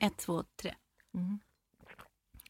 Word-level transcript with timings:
Ett, 0.00 0.16
två, 0.16 0.44
tre. 0.62 0.74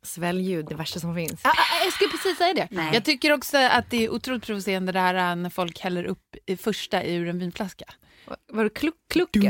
Sväljljud, 0.02 0.66
det 0.66 0.74
värsta 0.74 1.00
som 1.00 1.14
finns. 1.14 1.40
Ja, 1.44 1.52
ja, 1.56 1.84
jag 1.84 1.92
skulle 1.92 2.10
precis 2.10 2.38
säga 2.38 2.54
det. 2.54 2.68
Nej. 2.70 2.90
Jag 2.94 3.04
tycker 3.04 3.32
också 3.32 3.56
att 3.56 3.90
det 3.90 4.04
är 4.04 4.10
otroligt 4.10 4.46
provocerande 4.46 4.92
det 4.92 5.00
här 5.00 5.30
äh, 5.30 5.36
när 5.36 5.50
folk 5.50 5.80
häller 5.80 6.04
upp 6.04 6.36
i 6.46 6.56
första 6.56 7.04
ur 7.04 7.28
en 7.28 7.38
vinflaska. 7.38 7.84
Var 8.52 8.64
det 8.64 8.70
kluck, 8.70 8.94
klucket? 9.10 9.42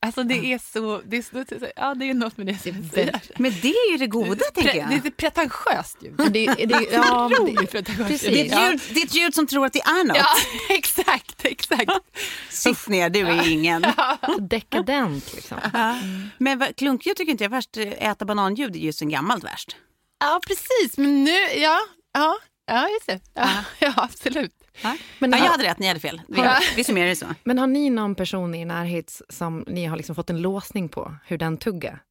Alltså 0.00 0.22
det 0.22 0.52
är 0.52 0.58
så, 0.72 1.00
det 1.06 1.16
är, 1.16 1.58
så, 1.58 1.66
ja 1.76 1.94
det 1.94 2.10
är 2.10 2.14
något 2.14 2.36
med 2.36 2.46
det 2.46 2.58
som 2.58 2.72
jag 2.82 2.92
säger. 2.92 3.20
Men 3.36 3.52
det 3.62 3.68
är 3.68 3.92
ju 3.92 3.96
det 3.98 4.06
goda, 4.06 4.44
tänker 4.54 4.74
jag. 4.78 4.88
det 4.88 4.94
är 4.94 5.06
ett 5.08 5.16
pretentiöst 5.16 6.02
ljud. 6.02 6.14
Det, 6.16 6.46
det, 6.66 6.88
ja, 6.92 7.28
men 7.28 7.54
det, 7.54 7.66
pretentiöst 7.70 8.08
precis. 8.10 8.28
Det 8.28 8.50
är, 8.50 8.70
ljud, 8.70 8.80
det 8.94 9.00
är 9.00 9.04
ett 9.04 9.14
ljud 9.14 9.34
som 9.34 9.46
tror 9.46 9.66
att 9.66 9.72
det 9.72 9.80
är 9.82 10.04
något. 10.04 10.16
Ja, 10.16 10.26
exakt, 10.74 11.44
exakt. 11.44 11.90
Sitt 12.50 12.88
ner, 12.88 13.10
du 13.10 13.20
är 13.26 13.48
ingen. 13.52 13.84
dekadent 14.38 15.34
liksom. 15.34 15.58
Men 16.38 16.58
vad- 16.58 16.76
klunkljud 16.76 17.16
tycker 17.16 17.30
inte 17.32 17.44
jag 17.44 17.52
är 17.52 17.56
värst. 17.56 17.76
Äta 17.76 18.24
bananljud 18.24 18.76
är 18.76 18.80
ju 18.80 18.92
sen 18.92 19.08
gammalt 19.08 19.44
värst. 19.44 19.76
Ja, 20.20 20.40
precis. 20.46 20.98
Men 20.98 21.24
nu, 21.24 21.36
ja, 21.56 21.78
ja, 22.14 22.36
ja 22.66 22.88
just 22.88 23.06
det. 23.06 23.20
Ja, 23.34 23.48
ja 23.78 23.92
absolut. 23.96 24.52
Men, 25.18 25.30
ja, 25.30 25.36
jag 25.38 25.44
har, 25.44 25.50
hade 25.50 25.64
rätt, 25.64 25.78
ni 25.78 25.86
hade 25.88 26.00
fel. 26.00 26.22
Vi, 26.28 26.40
Ja. 26.40 26.58
vi 26.76 26.84
summerar 26.84 27.06
det 27.08 27.16
så. 27.16 27.26
men 27.44 27.58
har 27.58 27.66
ni 27.66 27.90
någon 27.90 28.14
person 28.14 28.54
i 28.54 28.64
närhet 28.64 29.22
som 29.28 29.64
ni 29.66 29.84
har 29.86 29.96
liksom 29.96 30.14
fått 30.14 30.30
en 30.30 30.42
låsning 30.42 30.88
på 30.88 31.14
hur 31.26 31.38
den 31.38 31.56
tuggar? 31.56 32.02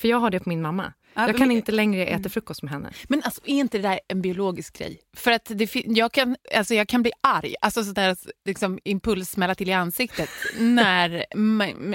För 0.00 0.08
jag 0.08 0.18
har 0.18 0.30
det 0.30 0.40
på 0.40 0.48
min 0.48 0.62
mamma. 0.62 0.92
Ja, 1.14 1.26
Jag 1.26 1.36
kan 1.36 1.50
inte 1.50 1.72
längre 1.72 2.06
äta 2.06 2.28
frukost 2.28 2.62
med 2.62 2.72
henne. 2.72 2.90
Men 3.08 3.22
alltså, 3.24 3.40
är 3.44 3.54
inte 3.54 3.78
det 3.78 3.88
där 3.88 4.00
en 4.08 4.22
biologisk 4.22 4.78
grej? 4.78 5.00
För 5.16 5.30
att 5.32 5.50
det, 5.54 5.70
jag, 5.74 6.12
kan, 6.12 6.36
alltså, 6.56 6.74
jag 6.74 6.88
kan 6.88 7.02
bli 7.02 7.12
arg, 7.20 7.54
alltså 7.60 7.84
sådär 7.84 8.16
liksom, 8.44 8.78
impuls 8.84 9.30
smälla 9.30 9.54
till 9.54 9.68
i 9.68 9.72
ansiktet 9.72 10.28
när 10.58 11.24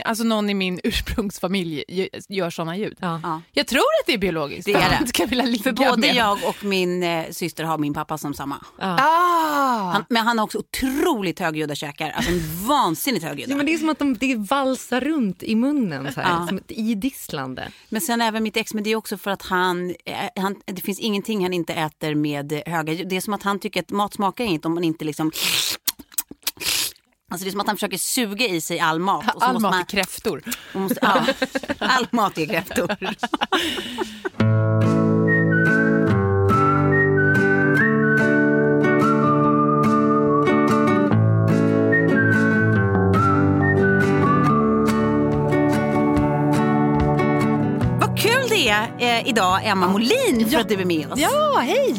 alltså, 0.06 0.24
någon 0.24 0.50
i 0.50 0.54
min 0.54 0.80
ursprungsfamilj 0.84 1.84
gö- 1.88 2.26
gör 2.30 2.50
sådana 2.50 2.78
ljud. 2.78 2.98
Ja. 3.00 3.20
Ja. 3.24 3.42
Jag 3.52 3.68
tror 3.68 3.80
att 3.80 4.06
det 4.08 4.14
är 4.14 4.18
biologiskt. 4.18 4.66
Det 4.66 4.74
är 4.74 5.00
det. 5.02 5.08
Ska 5.08 5.26
vilja 5.26 5.46
ligga 5.46 5.64
För 5.64 5.72
både 5.72 5.98
med. 5.98 6.16
jag 6.16 6.38
och 6.48 6.64
min 6.64 7.04
eh, 7.04 7.26
syster 7.32 7.64
har 7.64 7.78
min 7.78 7.94
pappa 7.94 8.18
som 8.18 8.34
samma. 8.34 8.66
Ah! 8.80 9.92
Han, 9.92 10.06
men 10.10 10.26
han 10.28 10.38
har 10.38 10.46
också 10.46 10.58
otroligt 10.58 11.40
högljudda 11.40 11.76
käkar. 11.76 12.10
Alltså 12.10 12.32
en 12.32 12.42
vansinnigt 12.68 13.26
högljudda. 13.26 13.52
Ja, 13.52 13.58
men 13.58 13.66
det 13.66 13.74
är 13.74 13.78
som 13.78 13.90
att 13.90 14.00
de, 14.00 14.14
det 14.14 14.36
valsar 14.36 15.02
runt 15.02 15.44
i 15.44 15.56
munnen 15.56 16.14
så 16.14 16.22
här, 16.22 16.30
Ja. 16.40 16.48
som 16.48 16.58
ett 16.58 16.72
idisslande. 16.72 17.72
Men 17.90 18.02
sen 18.02 18.22
även 18.22 18.44
mitt 18.44 18.58
ex, 18.58 18.74
men 18.74 18.84
det 18.84 18.92
är 18.92 18.96
också 19.04 19.18
för 19.18 19.32
att 19.32 19.42
han, 19.42 19.96
eh, 20.06 20.16
han, 20.36 20.56
det 20.66 20.82
finns 20.82 21.00
ingenting 21.00 21.44
han 21.44 21.54
inte 21.54 21.74
äter 21.74 22.16
med 22.16 22.62
höga 22.66 22.94
ljud. 22.94 23.10
Det 23.10 23.16
är 23.16 23.22
som 23.22 23.34
att 23.34 23.44
han 23.44 23.60
tycker 23.60 23.80
att 23.80 23.92
mat 23.92 24.14
smakar 24.14 24.44
inget 24.44 24.66
om 24.66 24.74
man 24.74 24.84
inte 24.84 25.06
liksom 25.06 25.32
Alltså 27.32 27.44
det 27.46 27.50
är 27.50 27.52
som 27.52 27.60
att 27.60 27.68
han 27.68 27.76
försöker 27.76 27.98
suga 27.98 28.46
i 28.46 28.62
sig 28.62 28.80
all 28.80 29.00
mat. 29.00 29.36
Och 29.36 29.42
så 29.42 29.48
All 29.48 29.54
måste 29.54 29.64
mat 29.64 29.72
man, 29.72 29.82
är 29.82 29.86
kräftor. 29.86 30.44
måste, 30.74 31.00
ja, 31.02 31.26
all 31.80 32.08
mat 32.12 32.38
är 32.38 32.46
kräftor. 32.46 32.96
det 48.64 49.06
eh, 49.06 49.28
idag, 49.28 49.62
Emma 49.66 49.88
Molin, 49.88 50.50
för 50.50 50.60
att 50.60 50.70
du 50.70 50.76
är 50.82 50.86
med 50.86 51.12
oss. 51.12 51.20
Ja, 51.20 51.58
hej! 51.64 51.94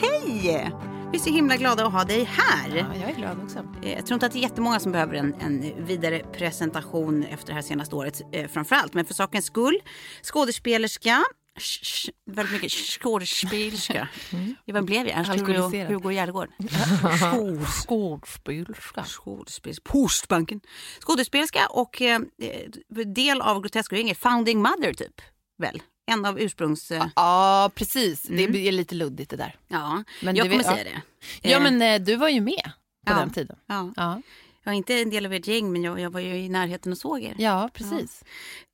Hej! 0.00 0.70
Vi 1.12 1.18
är 1.18 1.22
så 1.22 1.30
himla 1.30 1.56
glada 1.56 1.86
att 1.86 1.92
ha 1.92 2.04
dig 2.04 2.24
här. 2.24 2.76
Ja, 2.76 2.84
jag 3.00 3.10
är 3.10 3.14
glad 3.14 3.38
också. 3.44 3.58
Eh, 3.82 3.92
Jag 3.92 4.06
tror 4.06 4.14
inte 4.14 4.26
att 4.26 4.32
det 4.32 4.38
är 4.38 4.42
jättemånga 4.42 4.80
som 4.80 4.92
behöver 4.92 5.14
en, 5.14 5.34
en 5.40 5.86
vidare 5.86 6.18
presentation 6.32 7.22
efter 7.24 7.46
det 7.46 7.54
här 7.54 7.62
senaste 7.62 7.94
året 7.96 8.20
eh, 8.32 8.48
framförallt. 8.48 8.94
Men 8.94 9.04
för 9.04 9.14
sakens 9.14 9.44
skull, 9.46 9.78
skådespelerska, 10.22 11.24
sh- 11.60 12.10
väldigt 12.30 12.52
mycket 12.52 12.72
skådespelerska. 12.72 14.08
Ja, 14.64 14.74
Vem 14.74 14.86
blev 14.86 15.06
jag? 15.08 15.24
Hugo. 15.24 15.86
Hugo. 15.88 17.64
Skådespelerska. 17.66 19.02
Skådespelers- 19.02 19.80
Postbanken. 19.84 20.60
Skådespelerska 21.00 21.66
och 21.70 22.02
eh, 22.02 22.20
del 23.14 23.40
av 23.40 23.60
Grotesco 23.60 23.94
ringer, 23.96 24.14
founding 24.14 24.58
mother 24.62 24.92
typ. 24.94 25.20
Väl? 25.58 25.82
En 26.06 26.24
av 26.24 26.40
ursprungs... 26.40 26.90
Eh, 26.90 27.06
Ja, 27.16 27.70
precis. 27.74 28.22
Det 28.22 28.48
blir 28.48 28.72
lite 28.72 28.94
luddigt 28.94 29.30
det 29.30 29.36
där. 29.36 29.56
ja, 29.68 30.04
Men 30.22 30.36
jag 30.36 30.44
kommer 30.46 30.56
vet- 30.56 30.66
säga 30.66 30.84
det. 30.84 31.02
Ja, 31.42 31.56
Eh, 31.56 31.62
men 31.62 31.82
eh, 31.82 32.00
du 32.00 32.16
var 32.16 32.28
ju 32.28 32.40
med 32.40 32.62
på 33.06 33.12
ja. 33.12 33.14
den 33.14 33.30
tiden. 33.30 33.56
Ja. 33.66 33.92
Ja, 33.96 34.22
Jag 34.64 34.72
är 34.72 34.76
inte 34.76 34.94
en 34.94 35.10
del 35.10 35.26
av 35.26 35.32
ert 35.32 35.46
gäng 35.46 35.72
men 35.72 35.82
jag, 35.82 36.00
jag 36.00 36.10
var 36.10 36.20
ju 36.20 36.36
i 36.36 36.48
närheten 36.48 36.92
och 36.92 36.98
såg 36.98 37.22
er. 37.22 37.34
ja 37.38 37.70
precis. 37.72 38.24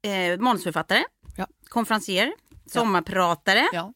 Eh, 0.07 0.39
manusförfattare, 0.41 1.05
Ja. 1.37 1.47
konferencier, 1.69 2.33
sommarpratare, 2.67 3.69
Ja. 3.73 3.93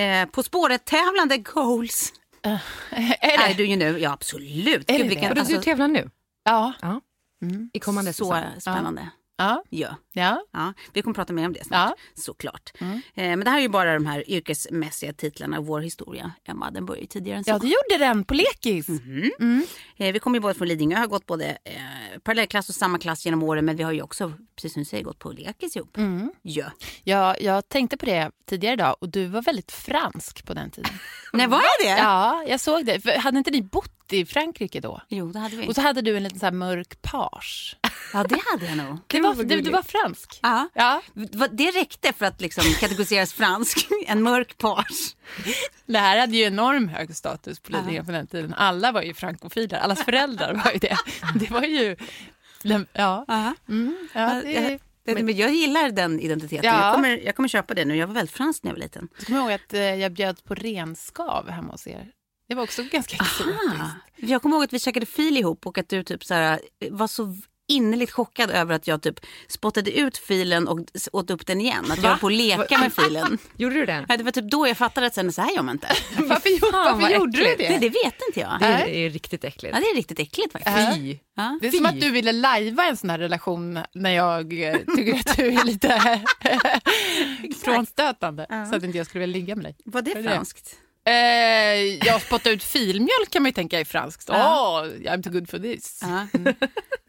eh, 0.00 0.26
På 0.28 0.42
spåret-tävlande 0.42 1.38
goals. 1.38 2.12
Är 2.42 2.58
Är 3.20 3.48
det? 3.48 3.54
du 3.54 3.66
ju 3.66 3.76
nu? 3.76 3.98
Ja 3.98 4.10
absolut. 4.12 4.90
Är 4.90 4.92
det 4.92 4.98
Gud, 4.98 5.06
det? 5.06 5.08
vilken, 5.08 5.34
du, 5.34 5.40
alltså, 5.40 5.56
du 5.56 5.62
tävlar 5.62 5.88
nu 5.88 6.10
Ja. 6.44 6.72
Ja. 6.82 7.00
Mm. 7.42 7.70
i 7.72 7.78
kommande 7.80 8.12
så 8.12 8.24
säsong. 8.32 8.60
spännande. 8.60 9.08
Ja. 9.36 9.62
Ja. 9.70 9.96
Ja. 10.12 10.42
Ja, 10.52 10.72
vi 10.92 11.02
kommer 11.02 11.14
prata 11.14 11.32
mer 11.32 11.46
om 11.46 11.52
det 11.52 11.64
snart, 11.64 11.94
såklart. 12.14 12.72
Mm. 12.80 12.92
Eh, 12.94 13.00
men 13.14 13.40
det 13.40 13.50
här 13.50 13.58
är 13.58 13.62
ju 13.62 13.68
bara 13.68 13.94
de 13.94 14.06
här 14.06 14.30
yrkesmässiga 14.30 15.12
titlarna. 15.12 15.60
Vår 15.60 15.80
historia, 15.80 16.32
Emma, 16.44 16.70
den 16.70 16.86
börjar 16.86 17.00
ju 17.00 17.06
tidigare 17.06 17.38
än 17.38 17.44
så. 17.44 17.50
ja, 17.50 17.58
det 17.58 17.66
gjorde 17.66 18.04
den 18.04 18.24
på 18.24 18.34
lekis. 18.34 18.88
Mhm. 18.88 19.66
Eh, 19.96 20.12
vi 20.12 20.18
kommer 20.18 20.36
ju 20.36 20.40
båda 20.40 20.54
från 20.54 20.68
Lidingö, 20.68 20.96
har 20.96 21.06
gått 21.06 21.26
både 21.26 21.46
eh, 21.64 22.18
parallellklass 22.22 22.68
och 22.68 22.74
samma 22.74 22.98
klass 22.98 23.24
genom 23.24 23.42
åren. 23.42 23.64
Men 23.64 23.76
vi 23.76 23.82
har 23.82 23.92
ju 23.92 24.02
också, 24.02 24.32
precis 24.56 24.72
som 24.72 24.80
du 24.82 24.84
säger, 24.88 25.04
gått 25.04 25.18
på 25.18 25.32
lekis 25.32 25.76
ihop. 25.76 25.96
Mm. 25.96 26.32
Ja. 26.42 26.66
Ja, 27.04 27.36
jag 27.40 27.68
tänkte 27.68 27.96
på 27.96 28.06
det 28.06 28.30
tidigare 28.46 28.74
idag 28.74 28.96
och 29.00 29.08
du 29.08 29.26
var 29.26 29.42
väldigt 29.42 29.72
fransk 29.72 30.44
på 30.46 30.54
den 30.54 30.70
tiden. 30.70 30.90
Nej, 31.32 31.46
var 31.46 31.62
jag 31.62 31.86
det? 31.96 32.00
Ja, 32.02 32.44
jag 32.48 32.60
såg 32.60 32.84
det. 32.86 33.18
Hade 33.18 33.38
inte 33.38 33.50
ni 33.50 33.62
bott 33.62 34.01
i 34.10 34.26
Frankrike 34.26 34.80
då? 34.80 35.00
Jo, 35.08 35.32
det 35.32 35.38
hade 35.38 35.56
vi. 35.56 35.68
Och 35.68 35.74
så 35.74 35.80
hade 35.80 36.02
du 36.02 36.16
en 36.16 36.22
liten 36.22 36.38
så 36.38 36.46
här 36.46 36.52
mörk 36.52 37.02
page. 37.02 37.76
Ja, 38.12 38.24
det 38.24 38.40
hade 38.50 38.66
jag 38.66 38.76
nog. 38.76 38.98
Det 39.06 39.20
var, 39.20 39.34
du, 39.34 39.60
du 39.60 39.70
var 39.70 39.82
fransk. 39.82 40.40
Ja. 40.42 40.68
Ja. 40.74 41.02
Det 41.50 41.70
räckte 41.70 42.12
för 42.12 42.26
att 42.26 42.40
liksom 42.40 42.64
kategoriseras 42.80 43.32
fransk. 43.32 43.88
En 44.06 44.22
mörk 44.22 44.58
page. 44.58 45.16
Det 45.86 45.98
här 45.98 46.18
hade 46.18 46.36
ju 46.36 46.44
enorm 46.44 46.88
hög 46.88 47.16
status 47.16 47.60
på 47.60 47.72
Lidingö 47.72 48.04
på 48.04 48.12
den 48.12 48.26
tiden. 48.26 48.54
Alla 48.54 48.92
var 48.92 49.02
ju 49.02 49.14
frankofiler, 49.14 49.78
allas 49.78 50.02
föräldrar 50.04 50.54
var 50.64 50.72
ju 50.72 50.78
det. 50.78 50.96
Det 51.34 51.50
var 51.50 51.62
ju... 51.62 51.96
Ja. 52.92 53.54
Mm, 53.68 54.08
ja, 54.14 54.42
det, 55.04 55.22
men 55.22 55.36
jag 55.36 55.50
gillar 55.50 55.90
den 55.90 56.20
identiteten. 56.20 56.64
Ja. 56.70 56.84
Jag, 56.84 56.94
kommer, 56.94 57.08
jag 57.24 57.36
kommer 57.36 57.48
köpa 57.48 57.74
det 57.74 57.84
nu. 57.84 57.96
Jag 57.96 58.06
var 58.06 58.14
väldigt 58.14 58.36
fransk 58.36 58.62
när 58.62 58.70
jag 58.70 58.74
var 58.74 58.82
liten. 58.82 59.08
jag 59.18 59.26
kommer 59.26 59.40
ihåg 59.40 59.52
att 59.52 59.74
eh, 59.74 59.80
jag 59.80 60.12
bjöd 60.12 60.44
på 60.44 60.54
renskav 60.54 61.50
hemma 61.50 61.72
hos 61.72 61.86
er. 61.86 62.10
Det 62.52 62.56
var 62.56 62.62
också 62.62 62.82
ganska 62.92 63.16
exotiskt. 63.16 63.58
Jag 64.16 64.42
kommer 64.42 64.56
ihåg 64.56 64.64
att 64.64 64.72
vi 64.72 64.78
käkade 64.78 65.06
fil 65.06 65.36
ihop 65.36 65.66
och 65.66 65.78
att 65.78 65.88
du 65.88 66.02
typ 66.02 66.24
så 66.24 66.34
här, 66.34 66.60
var 66.90 67.06
så 67.06 67.36
innerligt 67.68 68.10
chockad 68.10 68.50
över 68.50 68.74
att 68.74 68.86
jag 68.86 69.02
typ 69.02 69.20
spottade 69.48 69.98
ut 69.98 70.18
filen 70.18 70.68
och 70.68 70.78
åt 71.12 71.30
upp 71.30 71.46
den 71.46 71.60
igen. 71.60 71.84
Att 71.90 72.02
jag 72.02 72.10
var 72.10 72.16
på 72.16 72.26
att 72.26 72.32
leka 72.32 72.78
med 72.78 72.92
filen. 72.92 73.38
Gjorde 73.56 73.74
du 73.74 73.86
det? 73.86 74.06
Ja, 74.08 74.16
Det 74.16 74.24
var 74.24 74.30
typ 74.30 74.50
då 74.50 74.68
jag 74.68 74.76
fattade 74.76 75.06
att 75.06 75.14
sen, 75.14 75.32
så 75.32 75.42
här 75.42 75.54
gör 75.54 75.62
man 75.62 75.74
inte. 75.74 75.88
Varför, 76.18 76.48
gjorde- 76.50 76.70
varför 76.72 77.08
gjorde 77.14 77.38
du 77.38 77.44
det? 77.58 77.68
Nej, 77.70 77.78
det 77.80 77.88
vet 77.88 78.14
inte 78.28 78.40
jag. 78.40 78.56
Det 78.60 78.66
är, 78.66 78.86
är 78.88 79.10
riktigt 79.10 79.44
äckligt. 79.44 79.74
Ja, 79.74 79.80
det 79.80 79.86
är 79.86 79.94
riktigt 79.96 80.18
äckligt 80.18 80.52
faktiskt. 80.52 80.94
Fy. 80.96 81.18
Ja. 81.36 81.58
Det 81.60 81.68
är 81.68 81.72
som 81.72 81.86
att 81.86 82.00
du 82.00 82.10
ville 82.10 82.32
lajva 82.32 82.84
en 82.84 82.96
sån 82.96 83.10
här 83.10 83.18
relation 83.18 83.78
när 83.94 84.10
jag 84.10 84.52
eh, 84.68 84.76
tycker 84.96 85.14
att 85.30 85.36
du 85.36 85.46
är 85.46 85.64
lite 85.64 86.20
frånstötande. 87.64 88.46
Så 88.70 88.76
att 88.76 88.82
inte 88.82 88.98
jag 88.98 89.06
skulle 89.06 89.20
vilja 89.26 89.32
ligga 89.40 89.56
med 89.56 89.64
dig. 89.64 89.76
Var 89.84 90.02
det? 90.02 90.22
franskt? 90.22 90.76
Eh, 91.04 92.06
jag 92.06 92.22
spottar 92.22 92.50
ut 92.50 92.64
filmjölk 92.64 93.30
kan 93.30 93.42
man 93.42 93.48
ju 93.48 93.52
tänka 93.54 93.80
är 93.80 93.84
franskt. 93.84 94.30
Åh, 94.30 94.36
oh, 94.36 94.84
I'm 94.86 95.22
too 95.22 95.32
good 95.32 95.50
for 95.50 95.58
this. 95.58 96.00
Ja. 96.02 96.26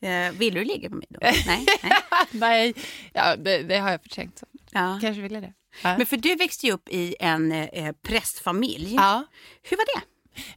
Eh, 0.10 0.32
Vill 0.32 0.54
du 0.54 0.64
ligga 0.64 0.90
med 0.90 0.98
mig 0.98 1.08
då? 1.10 1.20
Nej. 1.22 1.66
nej. 1.84 1.92
Nej, 2.32 2.74
ja, 3.14 3.36
det, 3.36 3.64
det 3.64 3.78
har 3.78 3.92
jag 3.92 4.02
förträngt. 4.02 4.40
Så. 4.40 4.46
Ja. 4.72 4.98
Kanske 5.02 5.22
ville 5.22 5.40
det. 5.40 5.54
Ja. 5.84 5.98
Men 5.98 6.06
för 6.06 6.18
du 6.18 6.36
växte 6.36 6.66
ju 6.68 6.74
upp 6.74 6.90
i 6.90 7.16
en 7.20 7.52
eh, 7.52 7.92
prästfamilj. 8.08 8.96
ja. 8.96 9.26
Hur 9.64 9.78
var 9.78 9.86
det? 9.96 10.02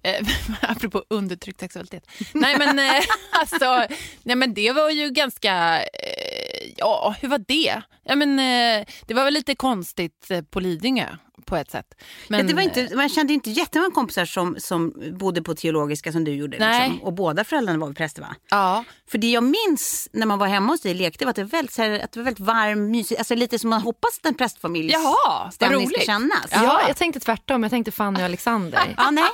Eh, 0.02 0.26
apropå 0.70 1.04
undertryckt 1.10 1.60
sexualitet. 1.60 2.08
Nej 2.32 2.58
men, 2.58 2.78
eh, 2.78 3.02
alltså, 3.32 3.86
nej 4.22 4.36
men 4.36 4.54
det 4.54 4.72
var 4.72 4.90
ju 4.90 5.10
ganska, 5.10 5.82
eh, 5.82 6.35
ja 6.78 7.14
hur 7.20 7.28
var 7.28 7.38
det? 7.48 7.82
Ja, 8.04 8.14
men, 8.16 8.38
eh, 8.38 8.86
det 9.06 9.14
var 9.14 9.24
väl 9.24 9.34
lite 9.34 9.54
konstigt 9.54 10.30
eh, 10.30 10.42
på 10.42 10.60
Lidingö 10.60 11.06
på 11.44 11.56
ett 11.56 11.70
sätt. 11.70 11.94
Men, 12.28 12.40
ja, 12.40 12.46
det 12.46 12.54
var 12.54 12.62
inte, 12.62 12.96
man 12.96 13.08
kände 13.08 13.32
inte 13.32 13.50
jättemånga 13.50 13.90
kompisar 13.90 14.24
som, 14.24 14.56
som 14.58 14.94
bodde 15.12 15.42
på 15.42 15.54
teologiska 15.54 16.12
som 16.12 16.24
du 16.24 16.32
gjorde. 16.34 16.58
Nej. 16.58 16.88
Liksom. 16.88 17.06
Och 17.06 17.12
båda 17.12 17.44
föräldrarna 17.44 17.86
var 17.86 17.92
präster 17.92 18.22
va? 18.22 18.34
Ja, 18.50 18.84
För 19.10 19.18
det 19.18 19.30
jag 19.30 19.42
minns 19.44 20.08
när 20.12 20.26
man 20.26 20.38
var 20.38 20.46
hemma 20.46 20.72
hos 20.72 20.80
dig 20.80 20.90
och 20.92 20.96
lekte 20.96 21.24
var 21.24 21.30
att 21.30 21.36
det 21.36 21.42
var 21.44 21.50
väldigt, 21.50 21.74
så 21.74 21.82
här, 21.82 21.90
att 22.04 22.12
det 22.12 22.20
var 22.20 22.24
väldigt 22.24 22.46
varm, 22.46 22.90
mysigt. 22.90 23.20
Alltså 23.20 23.34
lite 23.34 23.58
som 23.58 23.70
man 23.70 23.80
hoppas 23.80 24.18
att 24.18 24.26
en 24.26 24.34
prästfamiljs 24.34 24.92
Jaha, 24.92 25.50
stämning 25.50 25.86
ska 25.88 25.96
roligt. 25.96 26.06
kännas. 26.06 26.46
Ja. 26.50 26.62
Ja, 26.62 26.80
jag 26.88 26.96
tänkte 26.96 27.20
tvärtom. 27.20 27.62
Jag 27.62 27.70
tänkte 27.70 27.92
Fanny 27.92 28.20
och 28.20 28.24
Alexander. 28.24 28.80
Ja, 28.96 29.10
nej. 29.10 29.24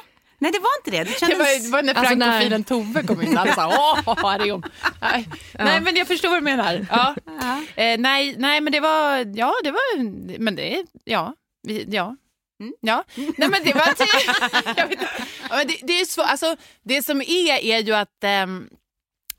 Nej, 0.42 0.52
det 0.52 0.58
var 0.58 0.70
inte 0.78 0.90
det. 0.90 1.04
Det 1.04 1.04
det 1.04 1.18
kändes... 1.20 1.38
var, 1.38 1.64
det 1.64 1.70
var 1.70 1.82
när 1.82 1.94
Alltså, 1.94 2.14
när- 2.14 2.26
frankofilen 2.26 2.64
Tove 2.64 3.02
kom 3.02 3.22
in. 3.22 3.38
Alla 3.38 3.54
sa 3.54 3.68
åh, 4.06 4.30
här 4.30 4.46
är 4.46 4.50
hon. 4.50 4.62
Nej. 5.00 5.28
nej 5.54 5.80
men 5.80 5.96
jag 5.96 6.06
förstår 6.06 6.28
vad 6.28 6.38
du 6.38 6.44
menar. 6.44 6.86
Ja. 6.90 7.14
Eh, 7.76 7.98
nej, 7.98 8.34
nej 8.38 8.60
men 8.60 8.72
det 8.72 8.80
var, 8.80 9.16
ja 9.36 9.54
det 9.64 9.70
var, 9.70 9.98
men 10.38 10.56
det, 10.56 10.84
ja, 11.04 11.34
ja. 11.86 12.16
Ja, 12.80 13.04
nej 13.16 13.48
men 13.48 13.64
det 13.64 13.72
var 13.74 13.86
jag 14.76 14.88
vet 14.88 14.92
inte. 15.00 15.08
Ja, 15.50 15.56
men 15.56 15.66
det, 15.66 15.78
det 15.82 16.00
är 16.00 16.04
så, 16.04 16.22
alltså, 16.22 16.56
det 16.82 17.02
som 17.02 17.20
är 17.20 17.58
är 17.64 17.78
ju 17.78 17.92
att 17.94 18.24
ehm, 18.24 18.68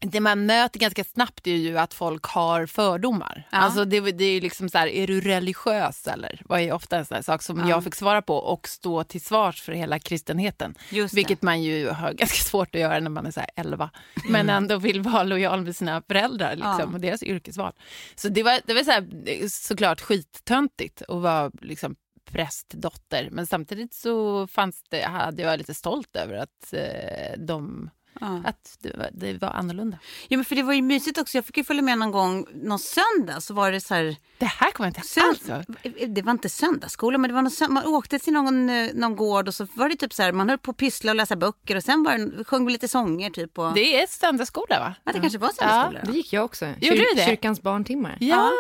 det 0.06 0.20
man 0.20 0.46
möter 0.46 0.80
ganska 0.80 1.04
snabbt 1.04 1.48
är 1.48 1.56
ju 1.56 1.78
att 1.78 1.94
folk 1.94 2.24
har 2.26 2.66
fördomar. 2.66 3.48
Ja. 3.52 3.58
Alltså 3.58 3.86
det, 3.86 4.00
det 4.00 4.24
är 4.26 4.34
ju 4.34 4.40
liksom 4.40 4.70
så 4.70 4.78
här, 4.78 4.88
är 4.88 5.08
du 5.08 5.22
religiös 5.22 6.08
eller? 6.08 6.42
Var 6.46 6.60
ju 6.60 6.72
ofta 6.72 6.98
en 6.98 7.06
sån 7.06 7.16
här 7.16 7.22
sak 7.22 7.42
som 7.42 7.70
jag 7.70 7.84
fick 7.84 7.96
svara 7.96 8.22
på 8.22 8.36
och 8.38 8.68
stå 8.68 9.04
till 9.04 9.22
svars 9.22 9.62
för 9.62 9.72
hela 9.72 10.00
kristenheten. 10.00 10.76
Vilket 11.14 11.42
man 11.42 11.64
ju 11.64 11.90
har 11.90 12.14
ganska 12.14 12.44
svårt 12.44 12.76
att 12.76 12.82
göra 12.82 13.00
när 13.00 13.10
man 13.10 13.26
är 13.26 13.32
så 13.32 13.40
här 13.40 13.50
11. 13.56 13.90
Men 14.30 14.50
ändå 14.50 14.78
vill 14.78 15.02
vara 15.02 15.24
lojal 15.24 15.62
med 15.62 15.76
sina 15.76 16.02
föräldrar 16.08 16.56
liksom, 16.56 16.76
Ja. 16.80 16.86
och 16.86 17.00
deras 17.00 17.24
yrkesval. 17.24 17.74
Så 18.16 18.30
det 18.30 18.44
var, 18.44 18.60
det 18.66 18.74
var 18.74 18.84
så 18.84 18.92
här, 18.92 19.08
såklart 19.50 20.02
skittöntigt 20.02 21.02
att 21.02 21.22
vara 21.22 21.52
liksom, 21.62 21.96
prästdotter. 22.32 23.30
Men 23.32 23.48
samtidigt 23.48 23.94
så 23.94 24.48
fanns 24.48 24.84
det, 24.90 25.02
hade 25.06 25.42
jag 25.42 25.58
lite 25.58 25.74
stolt 25.74 26.16
över 26.16 26.34
att, 26.36 26.74
eh, 26.74 27.40
de, 27.40 27.90
Ja. 28.22 28.42
att 28.46 28.78
det, 28.82 28.98
var, 28.98 29.10
det 29.14 29.42
var 29.42 29.48
annorlunda. 29.50 29.98
Ja, 30.28 30.38
men 30.38 30.46
för 30.46 30.56
det 30.56 30.64
var 30.64 30.74
ju 30.74 30.82
mysigt 30.82 31.18
också. 31.18 31.38
Jag 31.38 31.46
fick 31.46 31.58
ju 31.58 31.64
följa 31.64 31.82
med 31.84 31.98
någon 31.98 32.12
gång, 32.12 32.46
någon 32.54 32.80
söndag 32.80 33.42
så 33.42 33.54
var 33.54 33.72
det 33.72 33.82
så 33.82 33.94
här. 33.94 34.16
Det 34.38 34.46
här 34.46 34.72
kommer 34.72 34.88
jag 34.88 34.92
inte 34.92 35.08
Sönd- 35.08 35.54
alls. 35.54 35.68
Det 36.08 36.22
var 36.22 36.32
inte 36.32 36.50
söndagsskola 36.50 37.18
men 37.18 37.28
det 37.30 37.34
var 37.34 37.42
någon, 37.42 37.52
sö- 37.52 37.68
man 37.70 37.86
åkte 37.86 38.20
till 38.20 38.34
någon, 38.34 38.70
eh, 38.70 38.90
någon 38.94 39.16
gård 39.16 39.48
och 39.48 39.54
så 39.56 39.68
var 39.74 39.90
det 39.90 39.96
typ 39.96 40.14
så 40.14 40.24
här, 40.24 40.32
man 40.32 40.50
höll 40.50 40.58
på 40.58 40.72
att 40.72 40.78
pyssla 40.78 41.12
och 41.12 41.16
läsa 41.16 41.36
böcker 41.36 41.76
och 41.76 41.84
sen 41.84 42.04
var 42.04 42.18
det, 42.18 42.44
sjöng 42.44 42.66
vi 42.66 42.72
lite 42.72 42.88
sånger 42.88 43.30
typ. 43.30 43.60
Och, 43.60 43.74
Det 43.74 44.02
är 44.02 44.08
söndagsskola 44.08 44.80
va? 44.80 44.96
ja, 45.04 45.12
det 45.14 45.20
kanske 45.20 45.40
var 45.40 45.50
söndagsskola. 45.50 46.00
Det 46.12 46.18
gick 46.18 46.34
jag 46.34 46.46
också. 46.46 46.66
Gjorde 46.66 47.00
du 47.00 47.08
det? 47.16 47.26
Kyrkans 47.26 47.62
barntimmar. 47.62 48.18
Ja. 48.20 48.52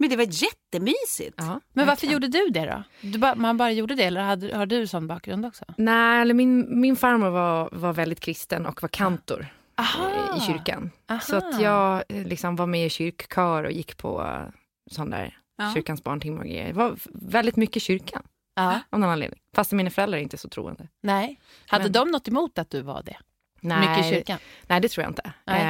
Men 0.00 0.10
det 0.10 0.16
var 0.16 0.24
jättemysigt. 0.24 1.34
Ja, 1.38 1.60
Men 1.72 1.86
varför 1.86 2.06
gjorde 2.06 2.28
du 2.28 2.48
det 2.50 2.66
då? 2.66 2.82
Du 3.08 3.18
bara, 3.18 3.34
man 3.34 3.56
bara 3.56 3.70
gjorde 3.72 3.94
det 3.94 4.02
eller 4.04 4.20
hade, 4.20 4.56
har 4.56 4.66
du 4.66 4.86
sån 4.86 5.06
bakgrund 5.06 5.46
också? 5.46 5.64
Nej, 5.76 6.20
eller 6.22 6.34
min, 6.34 6.80
min 6.80 6.96
farmor 6.96 7.30
var, 7.30 7.68
var 7.72 7.92
väldigt 7.92 8.20
kristen 8.20 8.66
och 8.66 8.82
var 8.82 8.88
kantor 8.88 9.46
eh, 9.78 10.36
i 10.36 10.40
kyrkan. 10.40 10.90
Aha. 11.08 11.20
Så 11.20 11.36
att 11.36 11.60
jag 11.60 12.02
eh, 12.08 12.26
liksom 12.26 12.56
var 12.56 12.66
med 12.66 12.86
i 12.86 12.90
kyrkkör 12.90 13.64
och 13.64 13.72
gick 13.72 13.96
på 13.96 14.22
eh, 14.22 14.52
sån 14.90 15.10
där 15.10 15.34
Ja. 15.60 15.72
kyrkans 15.74 16.04
barntimmar 16.04 16.40
och 16.40 16.46
grejer. 16.46 16.66
Det 16.66 16.72
var 16.72 16.96
väldigt 17.12 17.56
mycket 17.56 17.82
kyrkan 17.82 18.22
Ja. 18.54 18.80
av 18.90 19.00
någon 19.00 19.10
anledning. 19.10 19.40
Fast 19.54 19.72
mina 19.72 19.90
föräldrar 19.90 20.18
är 20.18 20.22
inte 20.22 20.36
så 20.38 20.48
troende. 20.48 20.88
Nej. 21.02 21.40
Hade 21.66 21.84
Men- 21.84 21.92
de 21.92 22.10
något 22.10 22.28
emot 22.28 22.58
att 22.58 22.70
du 22.70 22.82
var 22.82 23.02
det? 23.02 23.16
Nej, 23.60 23.88
Mycket 23.88 24.06
i 24.12 24.14
kyrkan? 24.16 24.38
Nej, 24.66 24.80
det 24.80 24.88
tror 24.88 25.02
jag 25.04 25.10
inte. 25.10 25.32
Nej. 25.46 25.60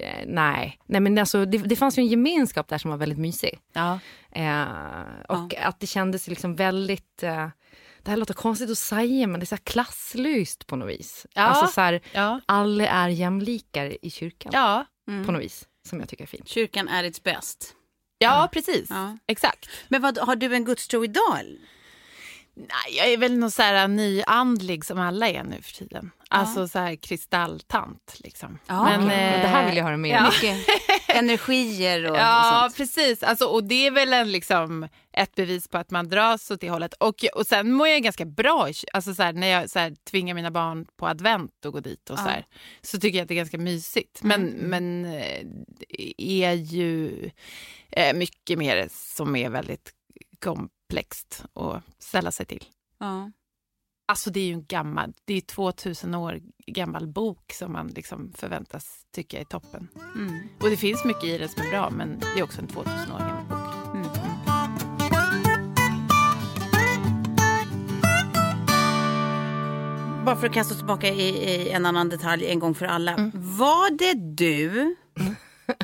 Eh, 0.00 0.24
nej. 0.26 0.78
nej, 0.86 1.00
men 1.00 1.18
alltså, 1.18 1.44
det, 1.44 1.58
det 1.58 1.76
fanns 1.76 1.98
ju 1.98 2.00
en 2.00 2.06
gemenskap 2.08 2.68
där 2.68 2.78
som 2.78 2.90
var 2.90 2.98
väldigt 2.98 3.18
mysig. 3.18 3.58
Ja. 3.72 3.98
Eh, 4.32 4.62
och 5.28 5.54
att 5.54 5.80
det 5.80 5.86
kändes 5.86 6.28
liksom 6.28 6.56
väldigt... 6.56 7.22
Eh, 7.22 7.48
det 8.02 8.10
här 8.10 8.16
låter 8.16 8.34
konstigt 8.34 8.70
att 8.70 8.78
säga, 8.78 9.26
men 9.26 9.40
det 9.40 9.44
är 9.44 9.46
så 9.46 9.54
här 9.54 9.62
klasslöst 9.64 10.66
på 10.66 10.76
något 10.76 10.88
vis. 10.88 11.26
Ja. 11.34 11.42
Alltså 11.42 11.66
så 11.66 11.80
här, 11.80 12.00
Ja. 12.12 12.40
alla 12.46 12.86
är 12.86 13.08
jämlikar 13.08 13.96
i 14.06 14.10
kyrkan 14.10 14.50
Ja. 14.54 14.84
på 15.26 15.32
något 15.32 15.42
vis, 15.42 15.64
som 15.88 16.00
jag 16.00 16.08
tycker 16.08 16.24
är 16.24 16.28
fint. 16.28 16.48
Kyrkan 16.48 16.88
är 16.88 17.04
its 17.04 17.22
bäst. 17.22 17.74
ja, 18.18 18.48
precis. 18.52 18.86
Ja. 18.90 19.18
Exakt. 19.26 19.68
Men 19.88 20.02
vad, 20.02 20.18
har 20.18 20.36
du 20.36 20.54
en 20.54 20.64
gudstro 20.64 21.04
idag? 21.04 21.44
Nej, 22.54 22.96
jag 22.96 23.12
är 23.12 23.16
väl 23.16 23.38
någon 23.38 23.50
så 23.50 23.62
här 23.62 23.88
nyandlig 23.88 24.84
som 24.84 24.98
alla 24.98 25.28
är 25.28 25.44
nu 25.44 25.62
för 25.62 25.72
tiden. 25.72 26.10
Alltså 26.28 26.68
så 26.68 26.78
här 26.78 26.96
kristalltant 26.96 28.14
liksom. 28.18 28.58
Ja, 28.66 28.84
Men, 28.84 29.04
okej. 29.06 29.18
eh, 29.34 29.40
det 29.40 29.46
här 29.48 29.66
vill 29.68 29.76
jag 29.76 29.84
höra 29.84 29.96
mer 29.96 30.14
ja. 30.14 30.24
Mycket 30.30 30.56
energier 31.08 32.04
och, 32.04 32.10
och 32.10 32.16
Ja, 32.16 32.60
sånt. 32.62 32.76
precis. 32.76 33.22
Alltså, 33.22 33.44
och 33.44 33.64
det 33.64 33.86
är 33.86 33.90
väl 33.90 34.12
en, 34.12 34.32
liksom, 34.32 34.88
ett 35.12 35.34
bevis 35.34 35.68
på 35.68 35.78
att 35.78 35.90
man 35.90 36.08
dras 36.08 36.50
åt 36.50 36.60
det 36.60 36.70
hållet. 36.70 36.94
Och, 36.94 37.24
och 37.34 37.46
sen 37.46 37.72
mår 37.72 37.88
jag 37.88 38.02
ganska 38.02 38.24
bra 38.24 38.68
alltså, 38.92 39.14
så 39.14 39.22
här, 39.22 39.32
när 39.32 39.46
jag 39.46 39.70
så 39.70 39.78
här, 39.78 39.94
tvingar 40.10 40.34
mina 40.34 40.50
barn 40.50 40.86
på 40.96 41.06
advent 41.08 41.66
att 41.66 41.72
gå 41.72 41.80
dit. 41.80 42.10
Och, 42.10 42.18
så, 42.18 42.24
Ja. 42.24 42.30
här, 42.30 42.46
så 42.82 42.98
tycker 43.00 43.18
jag 43.18 43.22
att 43.22 43.28
det 43.28 43.34
är 43.34 43.36
ganska 43.36 43.58
mysigt. 43.58 44.22
Men, 44.22 44.42
men 44.46 45.04
eh, 45.04 45.46
det 45.68 46.22
är 46.22 46.52
ju 46.52 47.30
eh, 47.92 48.14
mycket 48.16 48.58
mer 48.58 48.88
som 48.90 49.36
är 49.36 49.50
väldigt 49.50 49.90
komplext 50.90 51.44
att 51.54 51.82
ställa 51.98 52.32
sig 52.32 52.46
till. 52.46 52.64
Ja. 52.98 53.30
Alltså 54.08 54.30
det 54.30 54.40
är 54.40 54.44
ju 54.44 54.52
en 54.52 54.64
gammal, 54.64 55.12
det 55.24 55.34
är 55.34 55.40
2000 55.40 56.14
år 56.14 56.40
gammal 56.66 57.06
bok 57.06 57.52
som 57.52 57.72
man 57.72 57.88
liksom 57.88 58.32
förväntas 58.36 59.06
tycka 59.14 59.40
är 59.40 59.44
toppen. 59.44 59.88
Mm. 60.14 60.48
Och 60.60 60.70
det 60.70 60.76
finns 60.76 61.04
mycket 61.04 61.24
i 61.24 61.38
den 61.38 61.48
som 61.48 61.62
är 61.62 61.70
bra 61.70 61.90
men 61.90 62.20
det 62.20 62.40
är 62.40 62.42
också 62.42 62.60
en 62.60 62.66
2000 62.66 63.12
år 63.12 63.18
gammal 63.18 63.44
bok. 63.44 63.94
Mm. 63.94 64.06
Bara 70.24 70.36
för 70.36 70.46
att 70.46 70.54
kasta 70.54 70.74
oss 70.74 70.78
tillbaka 70.78 71.08
i, 71.08 71.28
i 71.28 71.70
en 71.70 71.86
annan 71.86 72.08
detalj 72.08 72.46
en 72.46 72.58
gång 72.58 72.74
för 72.74 72.86
alla. 72.86 73.14
Mm. 73.14 73.30
Var 73.34 73.90
det 73.90 74.14
du 74.14 74.96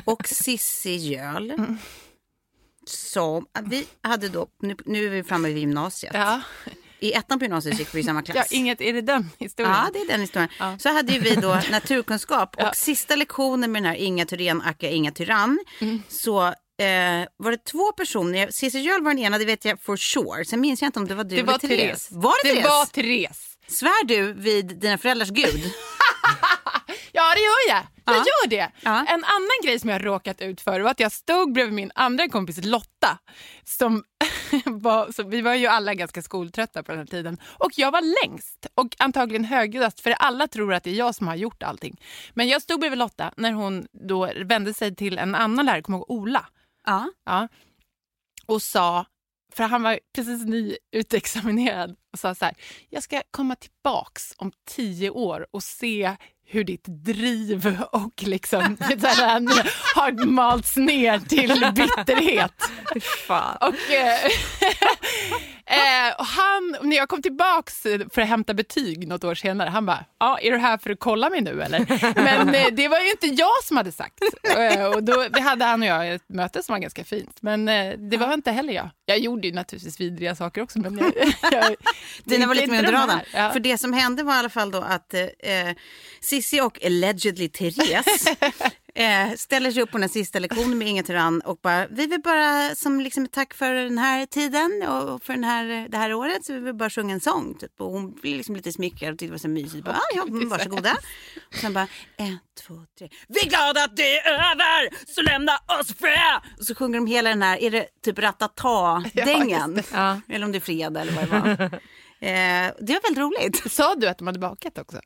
och 0.05 0.27
Sissi 0.27 0.95
Jöl 0.95 1.53
som... 2.89 3.45
Vi 3.63 3.87
hade 4.03 4.29
då, 4.29 4.47
nu, 4.61 4.75
nu 4.85 5.05
är 5.05 5.09
vi 5.09 5.23
framme 5.23 5.47
vid 5.47 5.57
gymnasiet. 5.57 6.11
Ja. 6.15 6.41
I 6.99 7.13
ettan 7.13 7.39
på 7.39 7.45
gymnasiet 7.45 7.79
gick 7.79 7.95
vi 7.95 7.99
i 7.99 8.03
samma 8.03 8.21
klass. 8.21 8.47
ja, 8.51 8.57
inget, 8.57 8.81
är 8.81 8.93
det 8.93 9.01
den 9.01 9.29
historien? 9.39 9.73
Ja, 9.73 9.89
det 9.93 9.99
är 9.99 10.07
den 10.07 10.21
historien. 10.21 10.49
Ja. 10.59 10.77
Så 10.79 10.89
hade 10.93 11.19
vi 11.19 11.35
då 11.35 11.47
naturkunskap 11.71 12.55
och 12.55 12.61
Ja. 12.61 12.73
sista 12.73 13.15
lektionen 13.15 13.71
med 13.71 13.83
den 13.83 13.89
här 13.91 13.97
Inga 13.97 14.25
Thyrén, 14.25 14.61
Akka 14.61 14.89
Inga 14.89 15.11
Tyrann. 15.11 15.59
Mm. 15.79 16.01
Så 16.07 16.45
eh, 16.47 17.27
var 17.37 17.51
det 17.51 17.65
två 17.65 17.91
personer, 17.91 18.51
Cissi 18.51 18.79
Jöl 18.79 19.03
var 19.03 19.11
den 19.11 19.19
ena, 19.19 19.37
det 19.37 19.45
vet 19.45 19.65
jag 19.65 19.81
for 19.81 19.97
sure. 19.97 20.45
Sen 20.45 20.61
minns 20.61 20.81
jag 20.81 20.87
inte 20.89 20.99
om 20.99 21.07
det 21.07 21.15
var 21.15 21.23
du 21.23 21.29
det 21.29 21.41
eller 21.41 21.51
var 21.51 21.57
Therese. 21.59 22.07
Var 22.11 22.33
det, 22.43 22.49
det 22.49 22.55
Therese? 22.55 22.69
var 22.69 22.85
Therese. 22.85 23.57
Svär 23.67 24.05
du 24.05 24.33
vid 24.33 24.65
dina 24.79 24.97
föräldrars 24.97 25.29
gud? 25.29 25.71
Ja, 27.11 27.33
det 27.35 27.41
gör 27.41 27.75
jag. 27.75 27.87
Jag 28.07 28.15
Ja. 28.15 28.19
gör 28.25 28.49
det! 28.49 28.71
En 29.11 29.23
annan 29.23 29.57
grej 29.63 29.79
som 29.79 29.89
jag 29.89 30.05
råkat 30.05 30.41
ut 30.41 30.61
för 30.61 30.79
var 30.79 30.91
att 30.91 30.99
jag 30.99 31.11
stod 31.11 31.53
bredvid 31.53 31.73
min 31.73 31.91
andra 31.95 32.29
kompis 32.29 32.65
Lotta. 32.65 33.17
Som 33.63 34.03
var, 34.65 35.11
så 35.11 35.23
vi 35.23 35.41
var 35.41 35.53
ju 35.55 35.67
alla 35.67 35.93
ganska 35.93 36.21
skoltrötta 36.21 36.83
på 36.83 36.91
den 36.91 36.99
här 36.99 37.05
tiden. 37.05 37.37
Och 37.43 37.71
jag 37.75 37.91
var 37.91 38.25
längst 38.25 38.67
och 38.75 38.95
antagligen 38.99 39.45
högljuddast 39.45 39.99
för 39.99 40.11
alla 40.11 40.47
tror 40.47 40.73
att 40.73 40.83
det 40.83 40.89
är 40.89 40.93
jag 40.95 41.15
som 41.15 41.27
har 41.27 41.35
gjort 41.35 41.63
allting. 41.63 42.01
Men 42.33 42.47
jag 42.47 42.61
stod 42.61 42.79
bredvid 42.79 42.99
Lotta 42.99 43.33
när 43.37 43.51
hon 43.51 43.87
då 43.91 44.29
vände 44.45 44.73
sig 44.73 44.95
till 44.95 45.17
en 45.17 45.35
annan 45.35 45.65
lärare, 45.65 45.81
kommer 45.81 45.97
ihåg 45.97 46.11
Ola? 46.11 46.45
Ja. 46.85 47.11
Ja. 47.25 47.47
Och 48.45 48.61
sa, 48.61 49.05
för 49.53 49.63
han 49.63 49.83
var 49.83 49.99
precis 50.15 50.45
nyutexaminerad 50.45 51.95
och 52.13 52.19
sa 52.19 52.35
så 52.35 52.45
här, 52.45 52.53
jag 52.89 53.03
ska 53.03 53.21
komma 53.31 53.55
tillbaks 53.55 54.33
om 54.37 54.51
tio 54.69 55.09
år 55.09 55.47
och 55.51 55.63
se 55.63 56.15
hur 56.49 56.63
ditt 56.63 56.85
driv 56.85 57.77
och 57.91 58.23
liksom 58.23 58.77
så 58.99 59.07
här, 59.07 59.41
har 59.95 60.25
malts 60.25 60.77
ner 60.77 61.19
till 61.19 61.65
bitterhet. 61.75 62.61
Fan. 63.27 63.57
Och, 63.61 63.93
eh, 63.93 64.31
eh, 65.67 66.15
och 66.17 66.25
han, 66.25 66.77
när 66.81 66.97
jag 66.97 67.09
kom 67.09 67.21
tillbaks 67.21 67.81
för 67.81 68.21
att 68.21 68.27
hämta 68.27 68.53
betyg 68.53 69.07
något 69.07 69.23
år 69.23 69.35
senare, 69.35 69.69
han 69.69 69.85
bara, 69.85 70.05
ja, 70.19 70.39
är 70.41 70.51
du 70.51 70.57
här 70.57 70.77
för 70.77 70.89
att 70.89 70.99
kolla 70.99 71.29
mig 71.29 71.41
nu 71.41 71.61
eller? 71.63 72.13
Men 72.23 72.55
eh, 72.55 72.67
det 72.71 72.87
var 72.87 72.99
ju 72.99 73.11
inte 73.11 73.27
jag 73.27 73.63
som 73.63 73.77
hade 73.77 73.91
sagt. 73.91 74.19
Eh, 74.57 74.85
och 74.85 75.03
då 75.03 75.25
vi 75.33 75.41
hade 75.41 75.65
han 75.65 75.81
och 75.81 75.87
jag 75.87 76.13
ett 76.13 76.29
möte 76.29 76.63
som 76.63 76.73
var 76.73 76.79
ganska 76.79 77.03
fint, 77.03 77.41
men 77.41 77.67
eh, 77.67 77.93
det 77.97 78.17
var 78.17 78.33
inte 78.33 78.51
heller 78.51 78.73
jag. 78.73 78.89
Jag 79.05 79.19
gjorde 79.19 79.47
ju 79.47 79.53
naturligtvis 79.53 79.99
vidriga 79.99 80.35
saker 80.35 80.61
också, 80.61 80.79
men 80.79 80.97
jag, 80.97 81.13
jag, 81.51 81.75
Dina 82.23 82.47
var 82.47 82.55
det 82.55 82.61
lite 82.61 82.71
mer 82.71 82.79
under 82.79 82.91
de 82.91 82.97
radarn. 82.97 83.19
Ja. 83.33 83.51
För 83.51 83.59
det 83.59 83.77
som 83.77 83.93
hände 83.93 84.23
var 84.23 84.35
i 84.35 84.37
alla 84.37 84.49
fall 84.49 84.71
då 84.71 84.81
att 84.81 85.13
eh, 85.13 85.21
Sissi 86.21 86.61
och 86.61 86.85
allegedly 86.85 87.49
Therese 87.49 88.27
eh, 88.97 89.31
ställer 89.35 89.71
sig 89.71 89.83
upp 89.83 89.91
på 89.91 89.97
den 89.97 90.09
sista 90.09 90.39
lektionen 90.39 90.77
med 90.77 90.87
Inga 90.87 91.03
Tyrann 91.03 91.41
och 91.41 91.57
bara, 91.63 91.87
vi 91.87 92.07
vill 92.07 92.21
bara 92.21 92.75
som 92.75 92.99
liksom 93.01 93.23
ett 93.25 93.31
tack 93.31 93.53
för 93.53 93.73
den 93.73 93.97
här 93.97 94.25
tiden 94.25 94.83
och 94.87 95.23
för 95.23 95.33
den 95.33 95.43
här, 95.43 95.87
det 95.89 95.97
här 95.97 96.13
året 96.13 96.45
så 96.45 96.53
vi 96.53 96.59
vill 96.59 96.73
bara 96.73 96.89
sjunga 96.89 97.13
en 97.13 97.19
sång. 97.19 97.57
Typ. 97.59 97.81
Och 97.81 97.91
hon 97.91 98.11
blir 98.11 98.37
liksom 98.37 98.55
lite 98.55 98.71
smickrad 98.71 99.13
och 99.13 99.19
tyckte 99.19 99.25
det 99.29 99.31
var 99.31 99.37
så 99.37 99.47
mysigt. 99.47 99.85
Bara, 99.85 99.95
ah, 99.95 100.15
ja, 100.15 100.25
varsågoda. 100.29 100.97
Och 101.47 101.55
sen 101.55 101.73
bara, 101.73 101.87
en, 102.17 102.37
två, 102.67 102.73
tre. 102.97 103.09
Vi 103.27 103.39
är 103.39 103.49
glada 103.49 103.83
att 103.83 103.95
det 103.97 104.17
är 104.17 104.33
över, 104.33 104.89
så 105.15 105.21
lämna 105.21 105.51
oss 105.79 105.93
fria. 105.99 106.41
Och 106.59 106.65
så 106.65 106.75
sjunger 106.75 106.99
de 106.99 107.07
hela 107.07 107.29
den 107.29 107.41
här, 107.41 107.57
är 107.57 107.71
det 107.71 107.87
typ 108.05 108.19
ratata-dängan? 108.19 109.81
Ja. 109.93 110.21
Eller 110.29 110.45
om 110.45 110.51
det 110.51 110.57
är 110.57 110.59
fredag 110.59 111.01
eller 111.01 111.11
vad 111.13 111.23
det 111.23 111.29
var. 111.31 111.63
eh, 112.29 112.73
det 112.79 112.93
var 112.93 113.01
väldigt 113.03 113.17
roligt. 113.17 113.71
Sa 113.73 113.95
du 113.95 114.07
att 114.07 114.17
de 114.17 114.27
hade 114.27 114.39
bakat 114.39 114.77
också? 114.77 114.99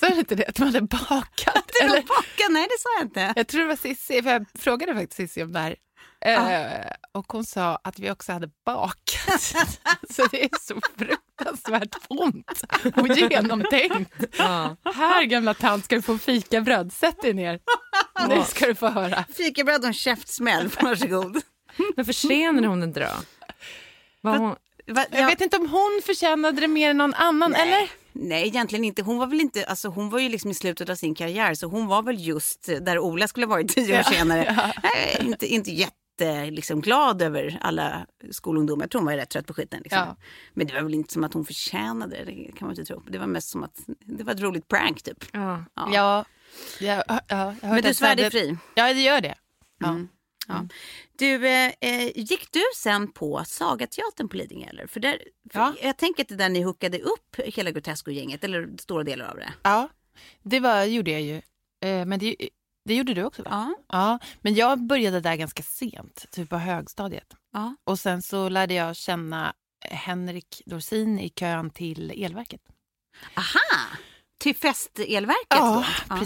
Sa 0.00 0.08
du 0.08 0.18
inte 0.18 0.34
det? 0.34 0.46
Att 0.46 0.54
de 0.54 0.62
hade 0.64 0.80
bakat? 0.80 1.70
Eller? 1.82 2.02
baka, 2.02 2.48
nej 2.50 2.62
det 2.62 2.78
sa 2.78 2.88
jag 2.98 3.06
inte. 3.06 3.32
Jag 3.36 3.46
tror 3.46 3.60
det 3.60 3.66
var 3.66 3.76
Cissi, 3.76 4.22
för 4.22 4.30
jag 4.30 4.46
frågade 4.58 4.94
faktiskt 4.94 5.16
Cissi 5.16 5.42
om 5.42 5.52
det 5.52 5.58
här. 5.58 5.76
Eh, 6.24 6.92
och 7.12 7.32
hon 7.32 7.44
sa 7.44 7.80
att 7.84 7.98
vi 7.98 8.10
också 8.10 8.32
hade 8.32 8.50
bakat. 8.66 9.40
så 10.10 10.26
det 10.30 10.44
är 10.44 10.50
så 10.60 10.80
fruktansvärt 10.98 11.96
ont 12.08 12.62
och 12.96 13.08
genomtänkt. 13.08 14.24
Ja. 14.38 14.76
Här 14.94 15.24
gamla 15.24 15.54
tant 15.54 15.84
ska 15.84 15.96
du 15.96 16.02
få 16.02 16.18
fikabröd, 16.18 16.92
sätt 16.92 17.22
dig 17.22 17.34
ner. 17.34 17.60
Nu 18.28 18.42
ska 18.44 18.66
du 18.66 18.74
få 18.74 18.88
höra. 18.88 19.24
Fikabröd 19.36 19.80
och 19.80 19.86
en 19.86 19.94
käftsmäll, 19.94 20.68
varsågod. 20.80 21.42
Men 21.96 22.04
försenade 22.04 22.66
hon 22.66 22.82
inte 22.82 23.00
då? 23.00 23.10
Var 24.20 24.38
hon... 24.38 24.56
Va, 24.86 25.06
Jag 25.10 25.26
vet 25.26 25.40
inte 25.40 25.56
om 25.56 25.68
hon 25.70 26.00
förtjänade 26.06 26.60
det 26.60 26.68
mer 26.68 26.90
än 26.90 26.96
någon 26.96 27.14
annan, 27.14 27.54
eller? 27.54 27.88
Nej, 28.12 28.46
egentligen 28.46 28.84
inte. 28.84 29.02
Hon 29.02 29.18
var 29.18 29.26
väl 29.26 29.40
inte, 29.40 29.64
alltså 29.64 29.88
hon 29.88 30.10
var 30.10 30.18
ju 30.18 30.28
liksom 30.28 30.50
i 30.50 30.54
slutet 30.54 30.88
av 30.88 30.94
sin 30.94 31.14
karriär 31.14 31.54
så 31.54 31.66
hon 31.66 31.86
var 31.86 32.02
väl 32.02 32.26
just 32.26 32.68
där 32.80 32.98
Ola 32.98 33.28
skulle 33.28 33.46
ha 33.46 33.50
varit 33.50 33.68
tio 33.68 33.98
år 33.98 34.02
senare. 34.02 34.72
Nej, 34.82 35.18
inte, 35.20 35.46
inte 35.46 35.70
jätte 35.70 36.50
liksom, 36.50 36.80
glad 36.80 37.22
över 37.22 37.58
alla 37.60 38.06
skolungdomar. 38.30 38.82
Jag 38.82 38.90
tror 38.90 39.00
hon 39.00 39.06
var 39.06 39.16
rätt 39.16 39.30
trött 39.30 39.46
på 39.46 39.54
skiten. 39.54 39.80
Liksom. 39.82 39.98
Ja. 39.98 40.16
Men 40.52 40.66
det 40.66 40.74
var 40.74 40.82
väl 40.82 40.94
inte 40.94 41.12
som 41.12 41.24
att 41.24 41.34
hon 41.34 41.44
förtjänade 41.44 42.16
det, 42.16 42.24
det 42.24 42.52
kan 42.52 42.68
man 42.68 42.70
inte 42.70 42.84
tro. 42.84 43.02
Det 43.10 43.18
var 43.18 43.26
mest 43.26 43.48
som 43.48 43.64
att 43.64 43.80
det 43.86 44.24
var 44.24 44.32
ett 44.32 44.40
roligt 44.40 44.68
prank 44.68 45.02
typ. 45.02 45.24
Ja. 45.32 45.64
Ja. 45.74 45.88
Ja. 45.92 46.24
ja, 46.80 47.04
ja 47.08 47.20
jag 47.28 47.36
hörde 47.36 47.56
Men 47.62 47.82
du 47.82 47.94
svär 47.94 48.16
dig 48.16 48.30
fri. 48.30 48.56
Ja, 48.74 48.94
det 48.94 49.00
gör 49.00 49.20
det. 49.20 49.34
Ja. 49.78 49.88
Mm. 49.88 50.08
Ja. 50.48 50.66
Du, 51.18 51.48
eh, 51.48 51.72
eh, 51.80 52.18
gick 52.18 52.52
du 52.52 52.62
sen 52.76 53.12
på 53.12 53.44
Sagateatern 53.46 54.28
på 54.28 54.36
Lidingö? 54.36 54.68
Eller? 54.68 54.86
För 54.86 55.00
där, 55.00 55.22
för 55.52 55.60
Ja. 55.60 55.74
Jag 55.82 55.96
tänker 55.96 56.22
att 56.22 56.28
det 56.28 56.36
där 56.36 56.48
ni 56.48 56.62
hookade 56.62 56.98
upp 56.98 57.36
hela 57.44 57.70
Grotesco-gänget, 57.70 58.44
eller 58.44 58.68
stora 58.78 59.04
delar 59.04 59.28
av 59.30 59.36
det. 59.36 59.52
Ja, 59.62 59.88
det 60.42 60.60
var, 60.60 60.84
gjorde 60.84 61.10
jag 61.10 61.22
ju. 61.22 61.36
Eh, 61.80 62.04
men 62.06 62.18
det, 62.18 62.36
det 62.84 62.94
gjorde 62.94 63.14
du 63.14 63.24
också 63.24 63.42
va? 63.42 63.48
Ja. 63.50 63.74
Ja, 63.88 64.18
men 64.40 64.54
jag 64.54 64.86
började 64.86 65.20
där 65.20 65.36
ganska 65.36 65.62
sent, 65.62 66.26
typ 66.30 66.48
på 66.50 66.56
högstadiet. 66.56 67.34
Ja. 67.52 67.76
Och 67.84 67.98
sen 67.98 68.22
så 68.22 68.48
lärde 68.48 68.74
jag 68.74 68.96
känna 68.96 69.54
Henrik 69.84 70.62
Dorsin 70.66 71.18
i 71.18 71.28
kön 71.28 71.70
till 71.70 72.24
elverket. 72.24 72.60
Aha! 73.34 73.96
Till 74.38 74.56
festelverket 74.56 75.50
då? 75.50 75.84
Ja. 76.08 76.16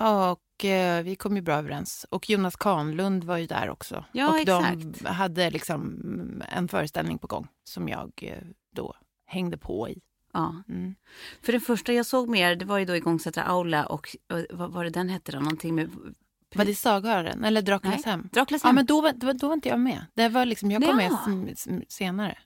Och 0.00 0.64
eh, 0.64 1.02
vi 1.02 1.16
kom 1.16 1.36
ju 1.36 1.42
bra 1.42 1.54
överens. 1.54 2.06
Och 2.10 2.30
Jonas 2.30 2.56
Kanlund 2.56 3.24
var 3.24 3.36
ju 3.36 3.46
där 3.46 3.70
också. 3.70 4.04
Ja, 4.12 4.28
och 4.40 4.46
de 4.46 4.64
exakt. 4.64 5.08
hade 5.08 5.50
liksom 5.50 6.02
en 6.48 6.68
föreställning 6.68 7.18
på 7.18 7.26
gång 7.26 7.48
som 7.64 7.88
jag 7.88 8.12
eh, 8.22 8.38
då 8.72 8.94
hängde 9.26 9.58
på 9.58 9.88
i. 9.88 10.00
Ja. 10.32 10.62
Mm. 10.68 10.94
För 11.42 11.52
den 11.52 11.60
första 11.60 11.92
jag 11.92 12.06
såg 12.06 12.28
med 12.28 12.40
er, 12.40 12.56
det 12.56 12.64
var 12.64 12.78
ju 12.78 12.84
då 12.84 12.96
Igångsätta 12.96 13.42
Aula 13.42 13.86
och, 13.86 14.16
och 14.32 14.58
vad 14.58 14.72
var 14.72 14.84
det 14.84 14.90
den 14.90 15.08
hette 15.08 15.32
då? 15.32 15.38
Någonting 15.40 15.74
med... 15.74 15.90
Var 16.54 16.64
det 16.64 16.74
Saghöraren 16.74 17.44
eller 17.44 17.80
Nej, 17.82 18.02
hem? 18.04 18.28
Ja, 18.32 18.46
hem. 18.64 18.74
men 18.74 18.86
då 18.86 19.00
var, 19.00 19.12
då, 19.12 19.32
då 19.32 19.46
var 19.46 19.54
inte 19.54 19.68
jag 19.68 19.80
med. 19.80 20.06
Det 20.14 20.28
var 20.28 20.44
liksom, 20.44 20.70
jag 20.70 20.82
kom 20.84 20.96
med 20.96 21.10
Ja. 21.10 21.54
som- 21.56 21.82
senare. 21.88 22.38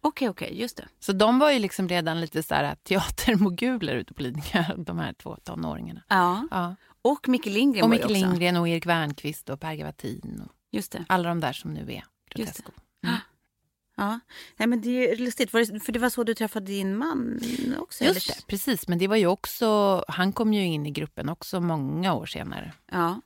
Okej, 0.00 0.28
okej, 0.28 0.60
just 0.60 0.76
det. 0.76 0.88
Så 1.00 1.12
de 1.12 1.38
var 1.38 1.50
ju 1.50 1.58
liksom 1.58 1.88
redan 1.88 2.20
lite 2.20 2.42
så 2.42 2.54
här 2.54 2.74
teatermoguler 2.74 3.94
ute 3.94 4.14
på 4.14 4.22
Lidingö, 4.22 4.64
de 4.76 4.98
här 4.98 5.12
två 5.12 5.36
tonåringarna. 5.44 6.02
Ja. 6.08 6.48
Ja. 6.50 6.76
Och 7.02 7.28
Micke 7.28 7.46
Lindgren 7.46 7.84
Och 7.84 7.90
var 7.90 7.96
Micke 7.96 8.00
ju 8.00 8.04
också. 8.04 8.26
Lindgren 8.26 8.56
och 8.56 8.68
Erik 8.68 8.86
Wernqvist 8.86 9.48
och 9.50 9.60
Per 9.60 9.74
Gavatin 9.74 10.42
och 10.46 10.52
Just 10.70 10.92
det. 10.92 11.04
alla 11.08 11.28
de 11.28 11.40
där 11.40 11.52
som 11.52 11.74
nu 11.74 11.80
är 11.80 11.86
Just 11.94 12.04
Grotesco. 12.34 12.72
Ja. 13.96 14.20
Nej, 14.56 14.68
men 14.68 14.80
det 14.80 15.10
är 15.10 15.16
lustigt, 15.16 15.52
var 15.52 15.72
det, 15.72 15.80
för 15.80 15.92
det 15.92 15.98
var 15.98 16.08
så 16.10 16.24
du 16.24 16.34
träffade 16.34 16.66
din 16.66 16.96
man 16.96 17.40
också? 17.78 18.04
Just 18.04 18.28
eller? 18.28 18.36
det, 18.40 18.46
precis. 18.46 18.88
Men 18.88 18.98
det 18.98 19.08
var 19.08 19.16
ju 19.16 19.26
också, 19.26 20.04
han 20.08 20.32
kom 20.32 20.52
ju 20.54 20.64
in 20.64 20.86
i 20.86 20.90
gruppen 20.90 21.28
också 21.28 21.60
många 21.60 22.14
år 22.14 22.26
senare. 22.26 22.72
Ja. 22.92 23.20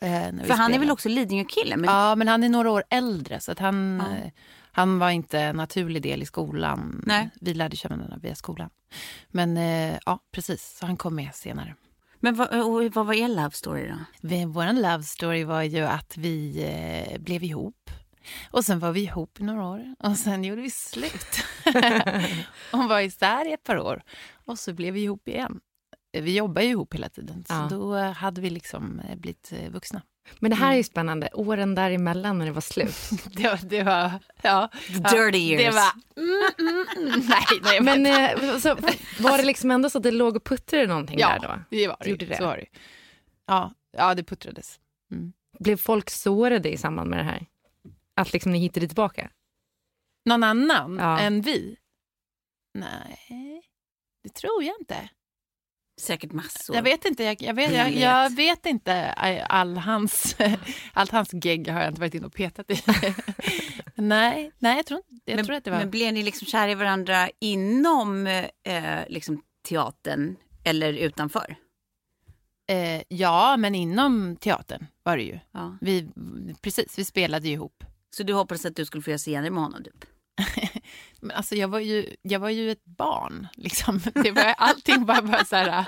vi 0.00 0.06
För 0.08 0.18
han 0.30 0.40
är 0.40 0.44
spelade. 0.46 0.78
väl 0.78 0.90
också 0.90 1.08
Lidingö-kille? 1.08 1.76
Men... 1.76 1.90
Ja, 1.90 2.14
men 2.14 2.28
han 2.28 2.44
är 2.44 2.48
några 2.48 2.70
år 2.70 2.84
äldre 2.90 3.40
så 3.40 3.52
att 3.52 3.58
han, 3.58 4.02
Ja. 4.10 4.16
eh, 4.16 4.30
han 4.72 4.98
var 4.98 5.10
inte 5.10 5.38
en 5.40 5.56
naturlig 5.56 6.02
del 6.02 6.22
i 6.22 6.26
skolan. 6.26 7.02
Nej. 7.06 7.30
Vi 7.40 7.54
lärde 7.54 7.76
känna 7.76 7.96
varandra 7.96 8.18
via 8.22 8.34
skolan. 8.34 8.70
Men 9.28 9.56
eh, 9.56 9.98
ja, 10.06 10.18
precis. 10.32 10.76
Så 10.78 10.86
han 10.86 10.96
kom 10.96 11.14
med 11.14 11.34
senare. 11.34 11.74
Men 12.24 12.34
vad, 12.34 12.48
och 12.48 12.94
vad 12.94 13.06
var 13.06 13.14
er 13.14 13.28
love 13.28 13.50
story 13.50 13.88
då? 13.88 13.96
Vår 14.46 14.72
love 14.72 15.02
story 15.02 15.44
var 15.44 15.62
ju 15.62 15.80
att 15.80 16.16
vi 16.16 16.64
eh, 16.64 17.20
blev 17.20 17.44
ihop. 17.44 17.90
Och 18.50 18.64
sen 18.64 18.78
var 18.78 18.92
vi 18.92 19.00
ihop 19.02 19.40
i 19.40 19.44
några 19.44 19.66
år 19.66 19.94
och 19.98 20.16
sen 20.16 20.44
gjorde 20.44 20.62
vi 20.62 20.70
slut. 20.70 21.44
Hon 22.72 22.88
var 22.88 23.00
isär 23.00 23.48
i 23.48 23.52
ett 23.52 23.64
par 23.64 23.78
år 23.78 24.02
och 24.44 24.58
så 24.58 24.72
blev 24.72 24.94
vi 24.94 25.02
ihop 25.02 25.28
igen. 25.28 25.60
Vi 26.12 26.36
jobbar 26.36 26.62
ju 26.62 26.68
ihop 26.68 26.94
hela 26.94 27.08
tiden, 27.08 27.44
så 27.44 27.54
Ja. 27.54 27.68
då 27.70 27.96
hade 27.96 28.40
vi 28.40 28.50
liksom 28.50 29.00
eh, 29.00 29.16
blivit 29.16 29.52
eh, 29.52 29.70
vuxna. 29.70 30.02
Men 30.38 30.50
det 30.50 30.56
här 30.56 30.72
är 30.72 30.76
ju 30.76 30.82
spännande. 30.82 31.28
Åren 31.32 31.74
däremellan 31.74 32.38
när 32.38 32.46
det 32.46 32.52
var 32.52 32.60
slut. 32.60 32.94
Det 33.36 33.42
var, 33.48 33.58
det 33.68 33.82
var 33.82 34.12
ja. 34.42 34.68
Dirty 34.88 35.38
years. 35.38 35.64
Det 35.64 35.70
var, 35.70 35.92
mm, 36.16 36.52
mm, 36.58 36.86
mm, 37.12 37.20
nej, 37.28 37.60
nej. 37.62 37.80
Men 37.80 38.06
eh, 38.06 38.58
så, 38.58 38.74
var 39.22 39.38
det 39.38 39.44
liksom 39.44 39.70
ändå 39.70 39.90
så 39.90 39.98
att 39.98 40.04
det 40.04 40.10
låg 40.10 40.36
och 40.36 40.44
puttrade 40.44 40.86
någonting 40.86 41.18
ja, 41.18 41.28
där 41.28 41.48
då? 41.48 41.64
det 41.70 41.88
var 41.88 41.96
det. 42.00 42.10
Gjorde 42.10 42.26
det? 42.26 42.36
Så 42.36 42.44
var 42.44 42.56
det. 42.56 42.66
Ja, 43.46 43.74
ja, 43.96 44.14
det 44.14 44.24
puttrades. 44.24 44.80
Mm. 45.12 45.32
Blev 45.58 45.76
folk 45.76 46.10
sårade 46.10 46.72
i 46.72 46.76
samband 46.76 47.10
med 47.10 47.18
det 47.18 47.24
här? 47.24 47.46
Att 48.16 48.32
liksom 48.32 48.52
ni 48.52 48.58
hittade 48.58 48.86
tillbaka? 48.86 49.30
Någon 50.24 50.42
annan 50.42 50.96
Ja. 50.96 51.18
än 51.20 51.40
vi? 51.40 51.76
Nej, 52.74 53.62
det 54.22 54.34
tror 54.34 54.62
jag 54.64 54.74
inte. 54.80 55.08
Säkert 56.00 56.32
massor. 56.32 56.76
Jag 56.76 56.82
vet 56.82 57.04
inte, 57.04 57.24
jag, 57.24 57.42
jag, 57.42 57.54
vet, 57.54 57.72
jag, 57.72 57.92
jag 57.92 58.36
vet 58.36 58.66
inte 58.66 59.12
all 59.48 59.76
hans, 59.76 60.36
allt 60.92 61.10
hans 61.10 61.30
gegg 61.32 61.68
har 61.68 61.80
jag 61.80 61.88
inte 61.88 62.00
varit 62.00 62.14
inne 62.14 62.26
och 62.26 62.32
petat 62.34 62.70
i. 62.70 62.82
nej, 63.94 64.52
nej, 64.58 64.76
jag 64.76 64.86
tror, 64.86 65.00
inte- 65.10 65.30
jag 65.30 65.36
men, 65.36 65.44
tror 65.46 65.56
att 65.56 65.64
det 65.64 65.70
var... 65.70 65.78
men 65.78 65.90
blev 65.90 66.14
ni 66.14 66.22
liksom 66.22 66.46
kära 66.46 66.70
i 66.70 66.74
varandra 66.74 67.30
inom 67.40 68.26
eh, 68.26 68.44
liksom 69.08 69.42
teatern 69.68 70.36
eller 70.64 70.92
utanför? 70.92 71.56
eh, 72.70 73.02
ja, 73.08 73.56
men 73.56 73.74
inom 73.74 74.36
teatern 74.36 74.86
var 75.02 75.16
det 75.16 75.22
ju. 75.22 75.38
Ja. 75.52 75.76
Vi, 75.80 76.08
precis, 76.60 76.98
vi 76.98 77.04
spelade 77.04 77.48
ju 77.48 77.54
ihop. 77.54 77.84
Så 78.16 78.22
du 78.22 78.32
hoppades 78.32 78.64
att 78.66 78.76
du 78.76 78.84
skulle 78.84 79.02
få 79.02 79.10
göra 79.10 79.18
scener 79.18 79.50
med 79.50 79.62
honom? 79.62 79.84
Typ? 79.84 80.04
Men 81.22 81.36
alltså, 81.36 81.54
jag, 81.54 81.68
var 81.68 81.78
ju, 81.78 82.16
jag 82.22 82.40
var 82.40 82.48
ju 82.48 82.70
ett 82.70 82.84
barn. 82.84 83.48
Liksom. 83.54 84.00
Det 84.14 84.30
var, 84.30 84.54
allting 84.58 85.04
var 85.04 85.22
bara 85.22 85.44
så 85.44 85.56
här... 85.56 85.84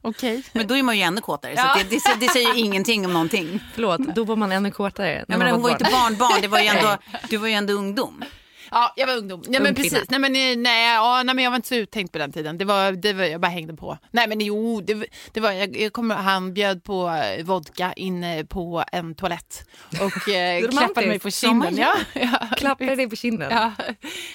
Okej. 0.00 0.42
Men 0.52 0.66
då 0.66 0.76
är 0.76 0.82
man 0.82 0.96
ju 0.96 1.02
ännu 1.02 1.20
kåtare. 1.20 1.52
Ja. 1.56 1.76
Så 1.78 1.84
det, 1.84 1.90
det, 1.90 2.26
det 2.26 2.32
säger 2.32 2.54
ju 2.54 2.60
ingenting 2.60 3.06
om 3.06 3.12
någonting. 3.12 3.60
Förlåt, 3.74 4.00
då 4.14 4.24
var 4.24 4.36
man 4.36 4.52
ännu 4.52 4.72
Jag 4.78 5.24
man 5.28 5.38
menar, 5.38 5.52
hon 5.52 5.62
var 5.62 5.70
ju 5.70 5.74
barn. 5.74 5.86
inte 5.86 5.92
barnbarn, 5.92 6.40
det 6.40 6.48
var 6.48 6.60
ju 6.60 6.66
ändå, 6.66 6.96
du 7.30 7.36
var 7.36 7.48
ju 7.48 7.54
ändå 7.54 7.72
ungdom. 7.72 8.24
Ja, 8.70 8.92
jag 8.96 9.06
var 9.06 9.16
ungdom. 9.16 9.42
Ja, 9.48 9.58
Ung 9.58 9.62
men 9.62 9.74
kvinna. 9.74 9.90
precis. 9.90 10.10
Nej, 10.10 10.20
men, 10.20 10.36
eh, 10.36 10.56
nej, 10.56 10.94
ja, 10.94 11.22
nej, 11.22 11.34
men 11.34 11.44
jag 11.44 11.50
var 11.50 11.56
inte 11.56 11.68
så 11.68 11.74
uttänkt 11.74 12.12
på 12.12 12.18
den 12.18 12.32
tiden. 12.32 12.58
Det 12.58 12.64
var, 12.64 12.92
det 12.92 13.12
var, 13.12 13.24
jag 13.24 13.40
bara 13.40 13.48
hängde 13.48 13.74
på. 13.74 13.98
Nej, 14.10 14.28
men 14.28 14.40
jo, 14.40 14.80
det, 14.80 15.04
det 15.32 15.40
var, 15.40 15.52
jag, 15.52 15.76
jag 15.76 15.92
kommer, 15.92 16.14
han 16.14 16.54
bjöd 16.54 16.84
på 16.84 17.08
eh, 17.08 17.44
vodka 17.44 17.92
inne 17.92 18.44
på 18.44 18.84
en 18.92 19.14
toalett 19.14 19.68
och 20.00 20.28
eh, 20.34 20.68
klappade 20.68 21.06
mig 21.06 21.18
på 21.18 21.30
kinden. 21.30 21.76
Ja, 21.76 21.94
ja. 22.12 22.48
Klappade 22.56 22.94
dig 22.96 23.10
på 23.10 23.16
kinden. 23.16 23.50
Ja. 23.50 23.72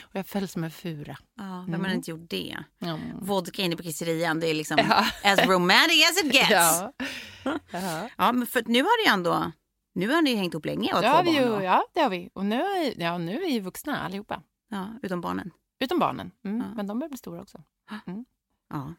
Och 0.04 0.16
jag 0.16 0.28
föll 0.28 0.48
som 0.48 0.64
en 0.64 0.72
fura. 0.72 1.18
Ja, 1.38 1.66
vem 1.70 1.86
har 1.86 1.92
inte 1.92 2.12
gjort 2.12 2.30
det? 2.30 2.58
Mm. 2.82 3.00
Vodka 3.22 3.62
inne 3.62 3.76
på 3.76 3.84
kisserian, 3.84 4.40
det 4.40 4.50
är 4.50 4.54
liksom 4.54 4.78
Ja. 4.90 5.06
as 5.32 5.40
romantic 5.40 6.10
as 6.12 6.24
it 6.26 6.34
gets. 6.34 6.52
Ja. 7.72 8.10
Ja. 8.18 8.32
men 8.32 8.48
för 8.48 8.64
nu 8.66 8.82
har 8.84 9.04
det 9.04 9.10
ju 9.10 9.14
ändå, 9.14 9.52
nu 9.96 10.08
har 10.10 10.22
ni 10.22 10.30
ju 10.30 10.36
hängt 10.36 10.54
ihop 10.54 10.66
länge 10.66 10.94
och 10.94 11.02
Det 11.02 11.08
två 11.08 11.16
har 11.16 11.24
vi 11.24 11.40
barn. 11.40 11.60
ju, 11.60 11.66
ja, 11.66 11.86
det 11.94 12.00
har 12.02 12.10
vi. 12.10 12.30
Och 12.34 12.46
nu 12.46 12.56
är, 12.56 13.02
ja, 13.02 13.18
nu 13.18 13.36
är 13.36 13.40
vi 13.40 13.60
vuxna 13.60 14.00
allihopa. 14.00 14.42
Ja, 14.70 14.94
utom 15.04 15.22
barnen. 15.22 15.52
Utom 15.80 16.00
barnen. 16.00 16.32
Mm. 16.46 16.58
Ja. 16.58 16.66
Men 16.76 16.88
de 16.88 17.00
börjar 17.00 17.10
bli 17.10 17.18
stora 17.18 17.42
också. 17.42 17.64
Ja, 18.70 18.94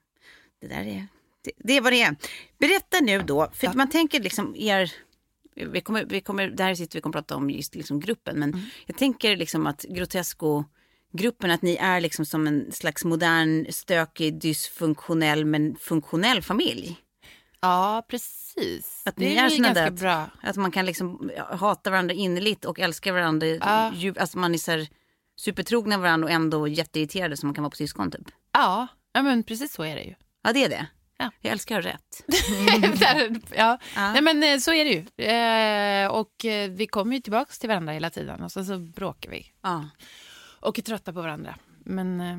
det 0.61 0.67
där 0.69 0.81
är, 0.85 1.07
det, 1.45 1.53
det 1.57 1.73
är 1.76 1.81
vad 1.81 1.93
det 1.93 2.03
är. 2.03 2.17
Berätta 2.59 2.97
nu 3.03 3.23
då, 3.23 3.49
för 3.53 3.75
man 3.75 3.88
tänker 3.91 4.21
liksom 4.21 4.55
er, 4.57 4.93
vi 5.55 5.81
kommer, 5.81 6.05
vi 6.05 6.21
kommer, 6.21 6.49
där 6.49 6.75
sitter 6.75 6.99
vi 6.99 7.00
kommer 7.03 7.12
prata 7.12 7.37
om 7.37 7.50
just 7.50 7.75
liksom 7.75 8.00
gruppen, 8.00 8.38
men 8.38 8.49
Mm. 8.55 8.65
jag 8.87 8.97
tänker 8.97 9.37
liksom 9.37 9.67
att 9.67 9.85
Grotesco-gruppen, 9.88 11.50
att 11.50 11.62
ni 11.62 11.76
är 11.76 12.00
liksom 12.00 12.26
som 12.26 12.47
en 12.47 12.73
slags 12.73 13.05
modern, 13.05 13.67
stökig, 13.73 14.41
dysfunktionell 14.41 15.45
men 15.45 15.76
funktionell 15.76 16.43
familj. 16.43 16.97
Ja, 17.66 18.02
precis. 18.08 19.02
Att 19.06 19.16
det 19.16 19.25
ni 19.25 19.35
är, 19.37 19.44
är 19.44 19.58
ganska 19.58 19.73
där- 19.75 19.90
bra. 19.90 20.30
Att 20.42 20.56
man 20.56 20.70
kan 20.70 20.87
liksom 20.87 21.30
hata 21.50 21.90
varandra 21.90 22.14
innerligt 22.14 22.64
och 22.64 22.80
älska 22.80 23.12
varandra. 23.12 23.46
Ja. 23.46 23.92
djup- 23.94 24.18
Alltså 24.20 24.38
man 24.38 24.54
är 24.54 24.58
så 24.58 24.70
här 24.70 24.88
supertrogna 25.37 25.99
varandra 25.99 26.26
och 26.26 26.30
ändå 26.32 26.68
jätteirriterade 26.68 27.37
som 27.37 27.46
man 27.46 27.54
kan 27.54 27.62
vara 27.64 27.70
på 27.70 27.76
syskon 27.76 28.11
typ. 28.11 28.26
Ja, 28.52 28.87
ja, 29.12 29.23
men 29.23 29.42
precis 29.42 29.73
så 29.73 29.82
är 29.82 29.94
det 29.96 30.02
ju. 30.02 30.14
Ja, 30.42 30.52
det 30.52 30.64
är 30.64 30.68
det. 30.68 30.87
Ja. 31.18 31.30
Jag 31.40 31.52
älskar 31.52 31.82
rätt. 31.82 32.25
Där, 33.00 33.40
ja. 33.56 33.78
Ja. 33.96 34.12
Nej, 34.12 34.23
men 34.23 34.42
eh, 34.42 34.58
så 34.58 34.73
är 34.73 34.85
det 34.85 34.90
ju. 34.90 35.26
Eh, 35.26 36.08
och 36.11 36.44
eh, 36.44 36.70
vi 36.70 36.87
kommer 36.87 37.14
ju 37.16 37.20
tillbaka 37.23 37.52
till 37.61 37.68
varandra 37.68 37.92
hela 37.92 38.11
tiden 38.11 38.42
och 38.42 38.52
så, 38.52 38.64
så 38.64 38.78
bråkar 38.78 39.30
vi 39.30 39.46
Ja. 39.62 39.88
och 40.61 40.78
är 40.78 40.82
trötta 40.82 41.12
på 41.12 41.20
varandra. 41.23 41.56
Men 41.85 42.20
eh, 42.20 42.37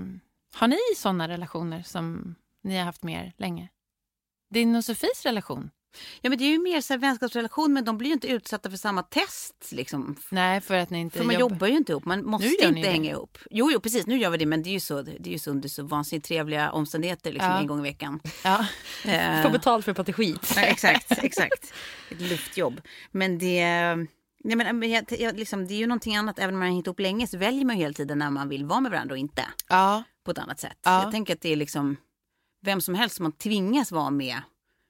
har 0.60 0.68
ni 0.68 0.78
sådana 0.96 1.28
relationer 1.28 1.84
som 1.84 2.36
ni 2.64 2.78
har 2.78 2.86
haft 2.86 3.04
med 3.04 3.26
er 3.26 3.34
länge? 3.38 3.70
Din 4.54 4.76
och 4.76 4.86
Sofies 4.86 5.26
relation? 5.26 5.70
ja, 6.22 6.30
men 6.30 6.40
det 6.40 6.44
är 6.44 6.50
ju 6.50 6.60
mer 6.60 6.82
så 6.82 6.94
här 6.94 6.98
vänskapsrelation, 7.00 7.74
men 7.74 7.86
de 7.86 7.98
blir 7.98 8.08
ju 8.08 8.14
inte 8.14 8.28
utsatta 8.28 8.70
för 8.70 8.78
samma 8.78 9.04
test 9.04 9.72
liksom. 9.72 10.16
Nej, 10.30 10.62
för 10.62 10.76
att 10.76 10.90
ni 10.90 11.00
inte 11.00 11.18
För 11.18 11.26
man 11.26 11.36
jobbar. 11.40 11.56
jobbar 11.56 11.68
ju 11.68 11.78
inte 11.78 11.92
ihop, 11.92 12.06
man 12.06 12.26
måste 12.26 12.48
inte 12.48 12.68
det. 12.82 12.88
hänga 12.90 13.12
ihop. 13.12 13.38
Jo, 13.52 13.70
jo, 13.72 13.80
precis, 13.80 14.06
nu 14.08 14.18
gör 14.18 14.30
vi 14.30 14.38
det, 14.38 14.46
men 14.46 14.64
det 14.64 14.70
är 14.70 14.72
ju 14.72 14.80
så, 14.80 15.02
det 15.02 15.30
är 15.30 15.32
ju 15.32 15.40
så 15.40 15.52
under 15.52 15.70
så 15.70 15.84
vansinnigt 15.84 16.28
trevliga 16.28 16.72
omständigheter 16.72 17.32
liksom, 17.32 17.52
Ja. 17.52 17.60
en 17.60 17.68
gång 17.68 17.80
i 17.80 17.84
veckan. 17.84 18.20
Ja. 18.44 18.66
Eh, 19.06 19.44
Får 19.44 19.50
betalt 19.50 19.86
för 19.86 19.92
att 19.92 19.96
prata 19.98 20.14
skit. 20.14 20.54
Ja, 20.56 20.62
exakt, 20.62 21.12
exakt. 21.24 21.74
Ett 22.12 22.22
luftjobb. 22.22 22.82
Men 23.12 23.38
det, 23.38 23.66
nej 24.44 24.56
men, 24.56 24.80
men 24.80 24.90
jag, 24.92 25.06
jag, 25.20 25.38
liksom, 25.38 25.68
det 25.68 25.74
är 25.74 25.78
ju 25.78 25.88
någonting 25.88 26.16
annat. 26.16 26.40
Även 26.40 26.56
om 26.56 26.60
man 26.60 26.68
har 26.68 26.74
hängt 26.74 26.88
ihop 26.88 27.00
länge 27.00 27.28
så 27.28 27.38
väljer 27.38 27.66
man 27.66 27.76
ju 27.78 27.82
hela 27.82 27.94
tiden 27.94 28.20
när 28.20 28.30
man 28.30 28.50
vill 28.50 28.66
vara 28.66 28.80
med 28.82 28.92
varandra 28.92 29.14
och 29.14 29.20
inte. 29.20 29.44
ja. 29.70 30.04
På 30.26 30.32
ett 30.32 30.38
annat 30.38 30.60
sätt. 30.60 30.78
Ja. 30.84 31.04
Jag 31.04 31.12
tänker 31.12 31.34
att 31.34 31.42
det 31.42 31.50
är 31.52 31.56
liksom 31.56 31.98
vem 32.68 32.82
som 32.82 32.96
helst 32.96 33.16
som 33.16 33.24
man 33.24 33.32
tvingas 33.32 33.92
vara 33.92 34.10
med 34.10 34.42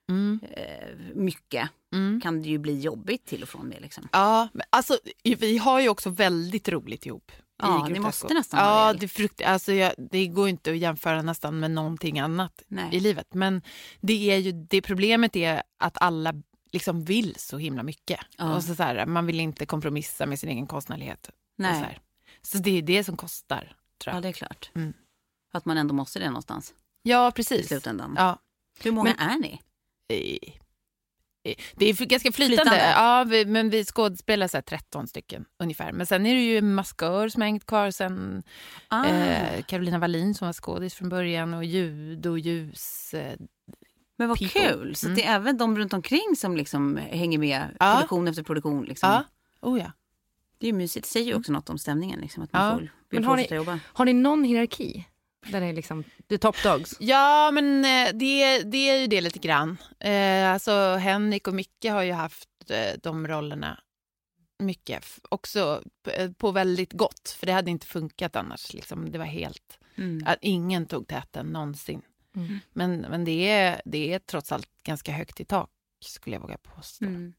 Mm. 0.10 0.40
eh, 0.52 0.88
mycket 1.16 1.70
Mm. 1.94 2.22
kan 2.22 2.42
det 2.42 2.50
ju 2.50 2.58
bli 2.58 2.80
jobbigt 2.80 3.26
till 3.26 3.44
och 3.44 3.50
från 3.50 3.68
med. 3.68 3.82
Liksom. 3.82 4.08
Ja, 4.12 4.48
men 4.54 4.66
alltså 4.70 4.98
vi 5.24 5.58
har 5.58 5.80
ju 5.80 5.90
också 5.90 6.10
väldigt 6.10 6.70
roligt 6.70 7.06
ihop. 7.06 7.32
Ja, 7.62 7.88
ni 7.88 8.00
måste 8.00 8.34
nästan 8.34 8.60
Ja, 8.60 8.94
det. 8.94 9.08
frukt, 9.08 9.42
alltså 9.42 9.74
jag, 9.74 9.94
det 9.98 10.28
går 10.28 10.50
inte 10.50 10.72
att 10.72 10.78
jämföra 10.78 11.22
nästan 11.22 11.60
med 11.60 11.72
någonting 11.72 12.20
annat 12.20 12.64
Nej. 12.68 12.90
i 12.96 13.00
livet. 13.00 13.34
Men 13.34 13.62
det, 14.02 14.32
är 14.32 14.38
ju, 14.38 14.52
det 14.52 14.82
problemet 14.82 15.36
är 15.36 15.64
att 15.78 15.98
alla 16.02 16.34
liksom 16.72 17.04
vill 17.06 17.36
så 17.38 17.58
himla 17.58 17.84
mycket. 17.84 18.20
Ja. 18.38 18.56
Och 18.56 18.64
så 18.64 18.76
så 18.76 18.84
här, 18.84 19.06
man 19.06 19.26
vill 19.26 19.40
inte 19.40 19.66
kompromissa 19.66 20.26
med 20.26 20.40
sin 20.40 20.50
egen 20.50 20.68
konstnärlighet. 20.68 21.30
Nej. 21.58 22.00
Så, 22.42 22.58
så 22.58 22.64
det 22.64 22.78
är 22.78 22.82
det 22.82 23.04
som 23.04 23.18
kostar, 23.18 23.76
tror 24.04 24.12
Ja, 24.12 24.14
jag. 24.14 24.24
det 24.24 24.28
är 24.28 24.34
klart. 24.34 24.72
Mm. 24.76 24.94
Att 25.54 25.66
man 25.66 25.78
ändå 25.78 25.94
måste 25.94 26.20
det 26.20 26.28
någonstans 26.28 26.74
Ja, 27.08 27.30
i 27.30 27.32
precis. 27.32 27.68
slutändan. 27.68 28.14
Ja. 28.18 28.40
Hur 28.80 28.92
många 28.92 29.16
Men- 29.20 29.30
är 29.30 29.38
ni? 29.40 29.62
Eh, 30.10 30.50
eh, 31.52 31.56
Det 31.76 31.86
är 31.86 32.06
ganska 32.06 32.32
flytande. 32.32 32.72
Flytande. 32.72 32.92
Ja, 32.92 33.24
vi, 33.24 33.46
men 33.46 33.70
vi 33.70 33.86
skådespelar 33.86 34.48
så 34.48 34.58
här 34.58 34.62
13 34.62 35.08
stycken 35.08 35.46
ungefär. 35.60 35.92
Men 35.92 36.06
sen 36.06 36.26
är 36.26 36.36
det 36.36 36.42
ju 36.42 36.58
en 36.58 36.74
maskör 36.76 37.30
som 37.30 37.42
har 37.42 37.48
hängt 37.48 37.66
kvar 37.66 37.92
sen 37.92 38.44
Ah. 38.88 39.06
eh, 39.06 39.62
Carolina 39.64 40.00
Wallin 40.00 40.34
som 40.36 40.46
var 40.48 40.54
skådis 40.54 40.94
från 40.94 41.10
början 41.10 41.54
och 41.54 41.66
ljud 41.66 42.26
och 42.26 42.40
ljus. 42.40 43.14
Eh, 43.14 43.36
Men 44.18 44.30
vad 44.30 44.40
people. 44.40 44.62
kul! 44.70 44.96
Så 44.96 45.06
Mm. 45.08 45.16
det 45.16 45.24
är 45.26 45.36
även 45.36 45.58
de 45.58 45.78
runt 45.78 45.94
omkring 45.94 46.36
som 46.38 46.58
liksom 46.58 46.98
hänger 46.98 47.38
med 47.38 47.78
Ja. 47.80 47.94
produktion 47.96 48.28
efter 48.28 48.44
produktion. 48.44 48.86
Liksom. 48.86 49.10
ja, 49.10 49.24
oh 49.62 49.80
ja. 49.80 49.92
Det 50.60 50.68
är 50.68 50.72
ju 50.72 50.78
mysigt. 50.78 51.06
Det 51.06 51.10
säger 51.12 51.26
ju 51.28 51.36
också 51.36 51.52
något 51.52 51.70
om 51.70 51.78
stämningen. 51.78 52.20
Liksom, 52.20 52.44
att 52.44 52.54
man 52.54 52.66
Ja. 52.66 52.72
får, 52.74 52.80
vill 52.80 52.90
Men 53.10 53.24
har 53.24 53.36
ni- 53.36 53.42
fortsätta 53.44 53.56
jobba. 53.56 53.80
Har 53.94 54.06
ni 54.06 54.14
någon 54.14 54.44
hierarki? 54.44 55.06
Där 55.52 55.62
det 55.62 55.68
är 55.68 55.74
liksom 55.74 56.04
the 56.30 56.38
top 56.38 56.64
dogs? 56.64 56.96
Ja, 57.00 57.52
men 57.52 57.86
eh, 57.86 58.14
det, 58.14 58.64
det 58.64 58.90
är 58.90 59.02
ju 59.02 59.08
det 59.08 59.22
lite 59.22 59.40
grann. 59.40 59.78
Eh, 60.00 60.52
alltså 60.52 60.96
Henrik 60.96 61.48
och 61.48 61.54
Micke 61.54 61.86
har 61.90 62.04
ju 62.04 62.12
haft 62.12 62.50
eh, 62.70 63.00
de 63.04 63.28
rollerna 63.28 63.80
mycket. 64.60 65.06
Också 65.30 65.84
på, 66.04 66.12
eh, 66.12 66.32
på 66.32 66.52
väldigt 66.52 66.94
gott, 66.94 67.36
för 67.40 67.46
det 67.46 67.54
hade 67.54 67.72
inte 67.72 67.88
funkat 67.88 68.36
annars. 68.36 68.74
Liksom. 68.74 69.12
Det 69.12 69.18
var 69.18 69.26
helt... 69.26 69.80
Mm. 69.96 70.28
Att 70.28 70.38
ingen 70.42 70.86
tog 70.86 71.08
täten 71.08 71.46
någonsin. 71.46 72.02
Mm. 72.36 72.60
Men, 72.74 73.02
men 73.02 73.26
det, 73.26 73.50
är, 73.50 73.82
det 73.86 74.14
är 74.14 74.20
trots 74.20 74.52
allt 74.52 74.70
ganska 74.84 75.12
högt 75.12 75.40
i 75.40 75.46
tak, 75.46 75.70
skulle 76.06 76.36
jag 76.36 76.42
våga 76.42 76.58
påstå. 76.58 77.06
Mm. 77.06 77.34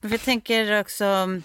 Men 0.00 0.10
jag 0.10 0.20
tänker 0.20 0.80
också... 0.80 1.40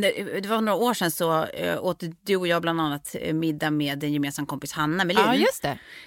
Det 0.00 0.40
det 0.40 0.48
var 0.48 0.60
några 0.60 0.78
år 0.78 0.94
sedan 0.94 1.10
så 1.10 1.44
eh, 1.44 1.84
åt 1.84 2.02
du 2.22 2.36
och 2.36 2.48
jag 2.48 2.62
bland 2.62 2.80
annat 2.80 3.16
eh, 3.20 3.34
middag 3.34 3.70
med 3.70 4.04
en 4.04 4.12
gemensam 4.12 4.46
kompis 4.46 4.72
Hanna 4.72 5.04
Melin. 5.04 5.24
Ja, 5.26 5.34
just 5.34 5.64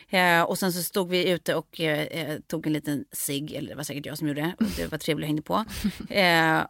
det. 0.10 0.17
Eh, 0.17 0.41
och 0.41 0.60
sen 0.60 0.73
så 0.73 0.84
stod 0.84 1.10
vi 1.10 1.30
ute 1.30 1.56
och 1.56 1.80
eh, 1.80 1.99
eh, 2.01 2.39
tog 2.47 2.67
en 2.67 2.73
liten 2.73 3.06
cigg, 3.12 3.54
eller 3.54 3.69
det 3.69 3.75
var 3.75 3.84
säkert 3.84 4.06
jag 4.06 4.17
som 4.17 4.27
gjorde 4.27 4.41
det. 4.41 4.56
Och 4.60 4.71
Det 4.77 4.91
var 4.91 4.97
trevligt 4.97 5.23
och 5.23 5.27
hängde 5.27 5.41
på. 5.41 5.65
Eh, 6.10 6.62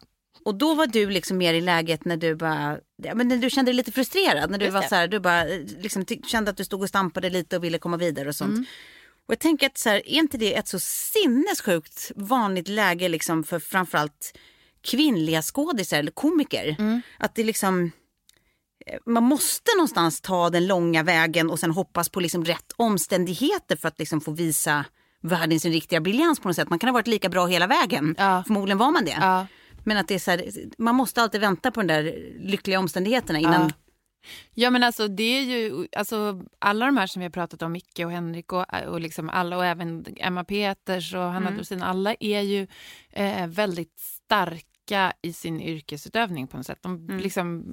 och 0.45 0.55
då 0.55 0.73
var 0.75 0.88
du 0.88 1.10
liksom 1.10 1.38
mer 1.38 1.53
i 1.53 1.62
läget 1.62 2.05
när 2.05 2.17
du 2.17 2.36
bara, 2.36 2.77
men 3.13 3.27
när 3.27 3.38
du 3.38 3.49
kände 3.49 3.69
dig 3.71 3.75
lite 3.75 3.91
frustrerad. 3.91 4.51
När 4.51 4.57
du 4.57 4.69
var 4.69 4.81
så 4.81 4.95
här, 4.95 5.07
du 5.07 5.19
bara 5.19 5.47
eh, 5.47 5.60
liksom 5.79 6.05
kände 6.05 6.51
att 6.51 6.57
du 6.57 6.65
stod 6.65 6.81
och 6.81 6.89
stampade 6.89 7.29
lite 7.29 7.57
och 7.57 7.63
ville 7.63 7.77
komma 7.77 7.97
vidare 7.97 8.27
och 8.27 8.36
sånt. 8.36 8.51
Mm. 8.51 8.65
Och 9.25 9.31
jag 9.31 9.39
tänker 9.39 9.67
att 9.67 9.77
så 9.77 9.89
här, 9.89 9.97
är 9.97 10.19
inte 10.19 10.38
det 10.38 10.55
ett 10.55 10.67
så 10.67 10.79
sinnessjukt 10.79 12.12
vanligt 12.15 12.67
läge 12.67 13.10
liksom 13.10 13.43
för 13.43 13.60
framförallt 13.60 14.38
kvinnliga 14.82 15.41
skådisar 15.41 16.00
eller 16.00 16.12
komiker? 16.12 16.76
Mm. 16.80 17.02
Att 17.17 17.36
det 17.36 17.44
liksom 17.44 17.91
eh, 18.86 19.00
man 19.06 19.24
måste 19.24 19.72
någonstans 19.78 20.22
ta 20.22 20.50
den 20.50 20.67
långa 20.67 21.04
vägen 21.04 21.50
och 21.50 21.60
sen 21.60 21.72
hoppas 21.72 22.10
på 22.10 22.20
liksom 22.20 22.46
rätt 22.46 22.72
omständigheter 22.76 23.76
för 23.76 23.88
att 23.88 24.00
liksom 24.00 24.22
få 24.22 24.32
visa 24.32 24.86
världens 25.22 25.65
riktiga 25.65 26.02
briljans 26.02 26.39
på 26.39 26.48
något 26.48 26.56
sätt. 26.56 26.70
Man 26.70 26.80
kan 26.80 26.89
ha 26.89 26.94
varit 26.94 27.08
lika 27.08 27.30
bra 27.30 27.46
hela 27.46 27.67
vägen. 27.67 28.15
Ja. 28.17 28.44
Förmodligen 28.48 28.78
var 28.78 28.91
man 28.91 29.06
det. 29.06 29.17
Ja. 29.22 29.48
Men 29.84 29.98
att 29.98 30.08
det 30.08 30.15
är 30.15 30.20
så 30.20 30.32
här, 30.32 30.52
man 30.78 30.96
måste 30.96 31.22
alltid 31.22 31.41
vänta 31.41 31.72
på 31.72 31.82
de 31.82 31.88
där 31.88 32.04
lyckliga 32.39 32.80
omständigheterna 32.80 33.39
innan. 33.39 33.62
Ja. 33.62 33.70
Ja 34.54 34.70
men 34.70 34.84
alltså 34.84 35.08
det 35.08 35.24
är 35.24 35.41
ju, 35.41 35.88
alltså 35.98 36.44
alla 36.60 36.86
de 36.86 36.98
här 36.98 37.08
som 37.08 37.20
vi 37.20 37.26
har 37.26 37.32
pratat 37.32 37.62
om, 37.62 37.72
Micke 37.72 38.00
och 38.06 38.12
Henrik 38.12 38.54
och, 38.54 38.65
och 38.88 39.02
liksom 39.02 39.30
alla 39.30 39.58
och 39.58 39.65
även 39.65 40.06
Emma 40.17 40.44
Peters 40.44 41.13
och 41.13 41.22
Hanna 41.22 41.48
Mm. 41.48 41.58
Dorsin, 41.58 41.84
alla 41.84 42.15
är 42.20 42.41
ju 42.41 42.67
eh, 43.12 43.48
väldigt 43.48 44.00
starka 44.00 44.70
i 45.21 45.34
sin 45.34 45.62
yrkesutövning 45.62 46.47
på 46.47 46.58
något 46.58 46.65
sätt. 46.65 46.80
De 46.82 46.91
Mm. 46.95 47.17
liksom 47.17 47.63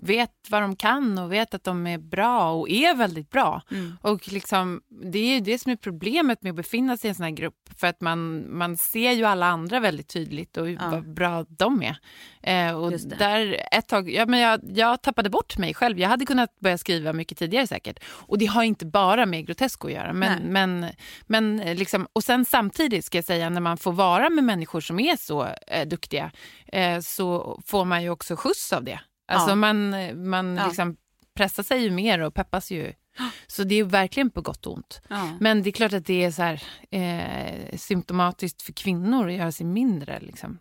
vet 0.00 0.30
vad 0.48 0.62
de 0.62 0.76
kan 0.76 1.18
och 1.18 1.32
vet 1.32 1.54
att 1.54 1.64
de 1.64 1.86
är 1.86 1.98
bra 1.98 2.52
och 2.52 2.70
är 2.70 2.94
väldigt 2.94 3.30
bra. 3.30 3.62
Mm. 3.70 3.96
Och 4.00 4.32
liksom, 4.32 4.80
det 5.12 5.18
är 5.18 5.34
ju 5.34 5.40
det 5.40 5.58
som 5.58 5.72
är 5.72 5.76
problemet 5.76 6.42
med 6.42 6.50
att 6.50 6.56
befinna 6.56 6.96
sig 6.96 7.08
i 7.08 7.10
en 7.10 7.14
sån 7.14 7.24
här 7.24 7.30
grupp. 7.30 7.70
För 7.76 7.86
att 7.86 8.00
man, 8.00 8.44
man 8.58 8.76
ser 8.76 9.12
ju 9.12 9.24
alla 9.24 9.46
andra 9.46 9.80
väldigt 9.80 10.08
tydligt 10.08 10.56
och 10.56 10.70
Ja. 10.70 10.78
vad 10.90 11.14
bra 11.14 11.44
de 11.48 11.82
är. 11.82 11.96
Eh, 12.42 12.76
och 12.76 12.92
där 13.18 13.56
ett 13.72 13.88
tag, 13.88 14.10
ja, 14.10 14.26
men 14.26 14.40
jag, 14.40 14.60
jag 14.68 15.02
tappade 15.02 15.30
bort 15.30 15.58
mig 15.58 15.74
själv. 15.74 15.98
Jag 15.98 16.08
hade 16.08 16.26
kunnat 16.26 16.60
börja 16.60 16.78
skriva 16.78 17.12
mycket 17.12 17.38
tidigare 17.38 17.66
säkert. 17.66 17.98
Och 18.04 18.38
det 18.38 18.46
har 18.46 18.62
inte 18.62 18.86
bara 18.86 19.26
med 19.26 19.46
Grotesco 19.46 19.86
att 19.86 19.92
göra. 19.94 20.12
Men, 20.12 20.38
Nej. 20.42 20.50
men, 20.50 20.86
men 21.26 21.60
eh, 21.60 21.74
liksom, 21.74 22.06
och 22.12 22.24
sen 22.24 22.44
samtidigt 22.44 23.04
ska 23.04 23.18
jag 23.18 23.24
säga, 23.24 23.50
när 23.50 23.60
man 23.60 23.76
får 23.76 23.92
vara 23.92 24.30
med 24.30 24.44
människor 24.44 24.80
som 24.80 25.00
är 25.00 25.16
så 25.16 25.46
eh, 25.66 25.88
duktiga 25.88 26.30
eh, 26.72 27.00
så 27.00 27.60
får 27.66 27.84
man 27.84 28.02
ju 28.02 28.10
också 28.10 28.36
skjuts 28.36 28.72
av 28.72 28.84
det. 28.84 29.00
Alltså 29.32 29.50
Ja. 29.50 29.54
man, 29.54 29.90
man 30.30 30.56
Ja. 30.56 30.66
liksom 30.66 30.96
pressar 31.34 31.62
sig 31.62 31.82
ju 31.82 31.90
mer 31.90 32.18
och 32.20 32.34
peppas 32.34 32.70
ju 32.70 32.92
Så 33.46 33.64
det 33.64 33.74
är 33.74 33.84
verkligen 33.84 34.30
på 34.30 34.40
gott 34.40 34.66
och 34.66 34.74
ont. 34.74 35.00
Ja. 35.08 35.36
Men 35.40 35.62
det 35.62 35.70
är 35.70 35.72
klart 35.72 35.92
att 35.92 36.06
det 36.06 36.24
är 36.24 36.30
så 36.30 36.42
här, 36.42 36.62
eh, 36.90 37.76
symptomatiskt 37.78 38.62
för 38.62 38.72
kvinnor 38.72 39.28
att 39.28 39.34
göra 39.34 39.52
sig 39.52 39.66
mindre. 39.66 40.20
Liksom. 40.20 40.58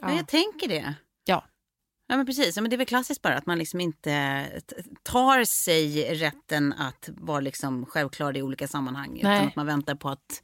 Ja. 0.00 0.12
jag 0.12 0.28
tänker 0.28 0.68
det. 0.68 0.94
Ja. 1.24 1.44
Ja 2.06 2.16
men 2.16 2.26
precis, 2.26 2.56
ja, 2.56 2.62
men 2.62 2.70
det 2.70 2.76
är 2.76 2.78
väl 2.78 2.86
klassiskt 2.86 3.22
bara 3.22 3.34
att 3.36 3.46
man 3.46 3.58
liksom 3.58 3.80
inte 3.80 4.46
tar 5.02 5.44
sig 5.44 6.14
rätten 6.14 6.72
att 6.72 7.08
vara 7.12 7.40
liksom 7.40 7.86
självklar 7.86 8.36
i 8.36 8.42
olika 8.42 8.68
sammanhang. 8.68 9.20
Nej. 9.22 9.36
Utan 9.36 9.48
att 9.48 9.56
man 9.56 9.66
väntar 9.66 9.94
på 9.94 10.08
att 10.08 10.42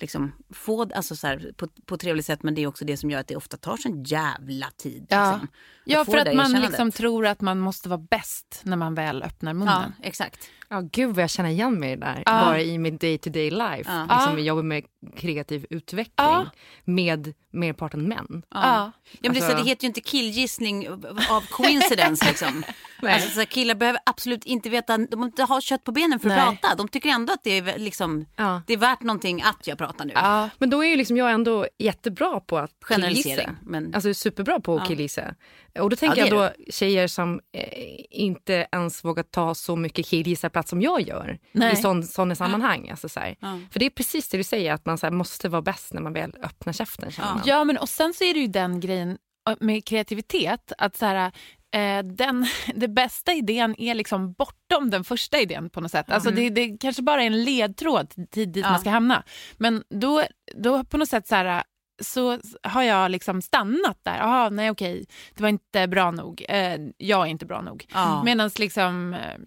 liksom 0.00 0.32
få, 0.50 0.82
alltså 0.94 1.16
så 1.16 1.26
här, 1.26 1.52
på, 1.56 1.68
på 1.86 1.94
ett 1.94 2.00
trevligt 2.00 2.26
sätt 2.26 2.42
men 2.42 2.54
det 2.54 2.62
är 2.62 2.66
också 2.66 2.84
det 2.84 2.96
som 2.96 3.10
gör 3.10 3.20
att 3.20 3.26
det 3.26 3.36
ofta 3.36 3.56
tar 3.56 3.76
sån 3.76 4.02
jävla 4.04 4.66
tid. 4.76 5.06
Ja. 5.08 5.32
Liksom, 5.32 5.48
Ja, 5.84 6.04
för 6.04 6.16
att 6.18 6.34
man 6.34 6.52
liksom 6.52 6.90
tror 6.90 7.26
att 7.26 7.40
man 7.40 7.58
måste 7.58 7.88
vara 7.88 7.98
bäst 8.10 8.60
när 8.64 8.76
man 8.76 8.94
väl 8.94 9.22
öppnar 9.22 9.54
munnen. 9.54 9.92
Ja, 9.98 10.06
exakt. 10.06 10.48
Ja, 10.68 10.80
gud 10.92 11.14
vad 11.14 11.22
jag 11.22 11.30
känner 11.30 11.50
igen 11.50 11.80
mig 11.80 11.96
där. 11.96 12.22
Ja. 12.26 12.40
Bara 12.44 12.60
i 12.60 12.78
mitt 12.78 13.00
day 13.00 13.18
to 13.18 13.30
day 13.30 13.50
life. 13.50 13.60
Ja. 13.90 14.02
Liksom, 14.02 14.30
Ja. 14.30 14.32
vi 14.36 14.42
jobbar 14.42 14.62
med 14.62 14.84
kreativ 15.16 15.66
utveckling 15.70 16.12
Ja. 16.16 16.46
med 16.84 17.34
merparten 17.52 18.08
män. 18.08 18.42
Ja. 18.50 18.60
Ja. 18.62 18.92
Men 19.20 19.32
det, 19.34 19.40
så, 19.40 19.46
Alltså- 19.46 19.62
det 19.62 19.68
heter 19.70 19.84
ju 19.84 19.88
inte 19.88 20.00
killgissning 20.00 20.88
av 21.30 21.46
coincidence. 21.50 22.26
liksom. 22.28 22.62
Alltså, 23.02 23.40
så 23.40 23.46
killar 23.46 23.74
behöver 23.74 24.00
absolut 24.06 24.44
inte 24.44 24.70
veta, 24.70 24.98
de 24.98 25.06
behöver 25.06 25.26
inte 25.26 25.42
ha 25.42 25.60
kött 25.60 25.84
på 25.84 25.92
benen 25.92 26.20
för 26.20 26.30
att 26.30 26.36
Nej. 26.36 26.58
prata. 26.62 26.74
De 26.74 26.88
tycker 26.88 27.08
ändå 27.08 27.32
att 27.32 27.44
det 27.44 27.50
är, 27.58 27.78
liksom, 27.78 28.26
Ja. 28.36 28.62
det 28.66 28.72
är 28.72 28.76
värt 28.76 29.02
någonting 29.02 29.42
att 29.42 29.66
jag 29.66 29.78
pratar 29.78 30.04
nu. 30.04 30.12
Ja. 30.14 30.48
Men 30.58 30.70
då 30.70 30.84
är 30.84 30.88
ju 30.88 30.96
liksom 30.96 31.16
jag 31.16 31.32
ändå 31.32 31.66
jättebra 31.78 32.40
på 32.40 32.58
att 32.58 32.70
Generalisera, 32.84 33.36
killgissa. 33.36 33.56
men- 33.62 33.94
Alltså 33.94 34.14
superbra 34.14 34.60
på 34.60 34.74
att 34.74 34.80
Ja. 34.82 34.86
killgissa. 34.86 35.34
Och 35.78 35.90
då 35.90 35.96
tänker 35.96 36.18
Ja, 36.18 36.24
det 36.24 36.36
jag 36.36 36.52
då 36.66 36.72
tjejer 36.72 37.06
som 37.08 37.40
eh, 37.52 37.64
inte 38.10 38.66
ens 38.72 39.04
vågar 39.04 39.22
ta 39.22 39.54
så 39.54 39.76
mycket 39.76 40.06
killgissarplats 40.06 40.70
som 40.70 40.82
jag 40.82 41.00
gör 41.00 41.38
Nej. 41.52 41.72
i 41.72 41.76
sån, 41.76 42.02
sådana 42.02 42.34
sammanhang. 42.34 42.88
Alltså, 42.90 43.08
så 43.08 43.20
här. 43.20 43.36
Ja. 43.40 43.58
För 43.72 43.78
det 43.80 43.86
är 43.86 43.90
precis 43.90 44.28
det 44.28 44.36
du 44.36 44.44
säger, 44.44 44.72
att 44.72 44.84
man 44.90 44.98
så 44.98 45.06
här, 45.06 45.12
måste 45.12 45.48
vara 45.48 45.62
bäst 45.62 45.92
när 45.92 46.00
man 46.00 46.12
väl 46.12 46.34
öppnar 46.42 46.72
käften. 46.72 47.10
Ja. 47.18 47.40
Ja, 47.44 47.64
men 47.64 47.76
och 47.76 47.88
sen 47.88 48.14
så 48.14 48.24
är 48.24 48.34
det 48.34 48.40
ju 48.40 48.46
den 48.46 48.80
grejen 48.80 49.18
med 49.60 49.84
kreativitet 49.84 50.72
att 50.78 50.96
så 50.96 51.06
här, 51.06 51.32
eh, 51.74 52.02
den, 52.04 52.46
det 52.74 52.88
bästa 52.88 53.32
idén 53.32 53.74
är 53.80 53.94
liksom 53.94 54.32
bortom 54.32 54.90
den 54.90 55.04
första 55.04 55.38
idén 55.38 55.70
på 55.70 55.80
något 55.80 55.90
sätt. 55.90 56.10
Alltså 56.10 56.30
det, 56.30 56.50
det 56.50 56.76
kanske 56.80 57.02
bara 57.02 57.22
är 57.22 57.26
en 57.26 57.44
ledtråd 57.44 58.12
till 58.30 58.52
dit 58.52 58.64
Ja. 58.64 58.70
man 58.70 58.80
ska 58.80 58.90
hamna. 58.90 59.22
Men 59.56 59.82
då, 59.90 60.22
då 60.54 60.84
på 60.84 60.96
något 60.96 61.08
sätt 61.08 61.28
så 61.28 61.34
här 61.34 61.62
så 62.02 62.38
har 62.62 62.82
jag 62.82 63.10
liksom 63.10 63.42
stannat 63.42 63.98
där. 64.02 64.16
Jaha, 64.16 64.50
nej 64.50 64.70
okej, 64.70 65.06
det 65.34 65.42
var 65.42 65.48
inte 65.48 65.88
bra 65.88 66.10
nog. 66.10 66.44
Eh, 66.48 66.78
jag 66.96 67.26
är 67.26 67.30
inte 67.30 67.46
bra 67.46 67.60
nog. 67.60 67.86
Ja. 67.94 68.22
Medan 68.24 68.50
liksom 68.58 69.14
eh, 69.14 69.38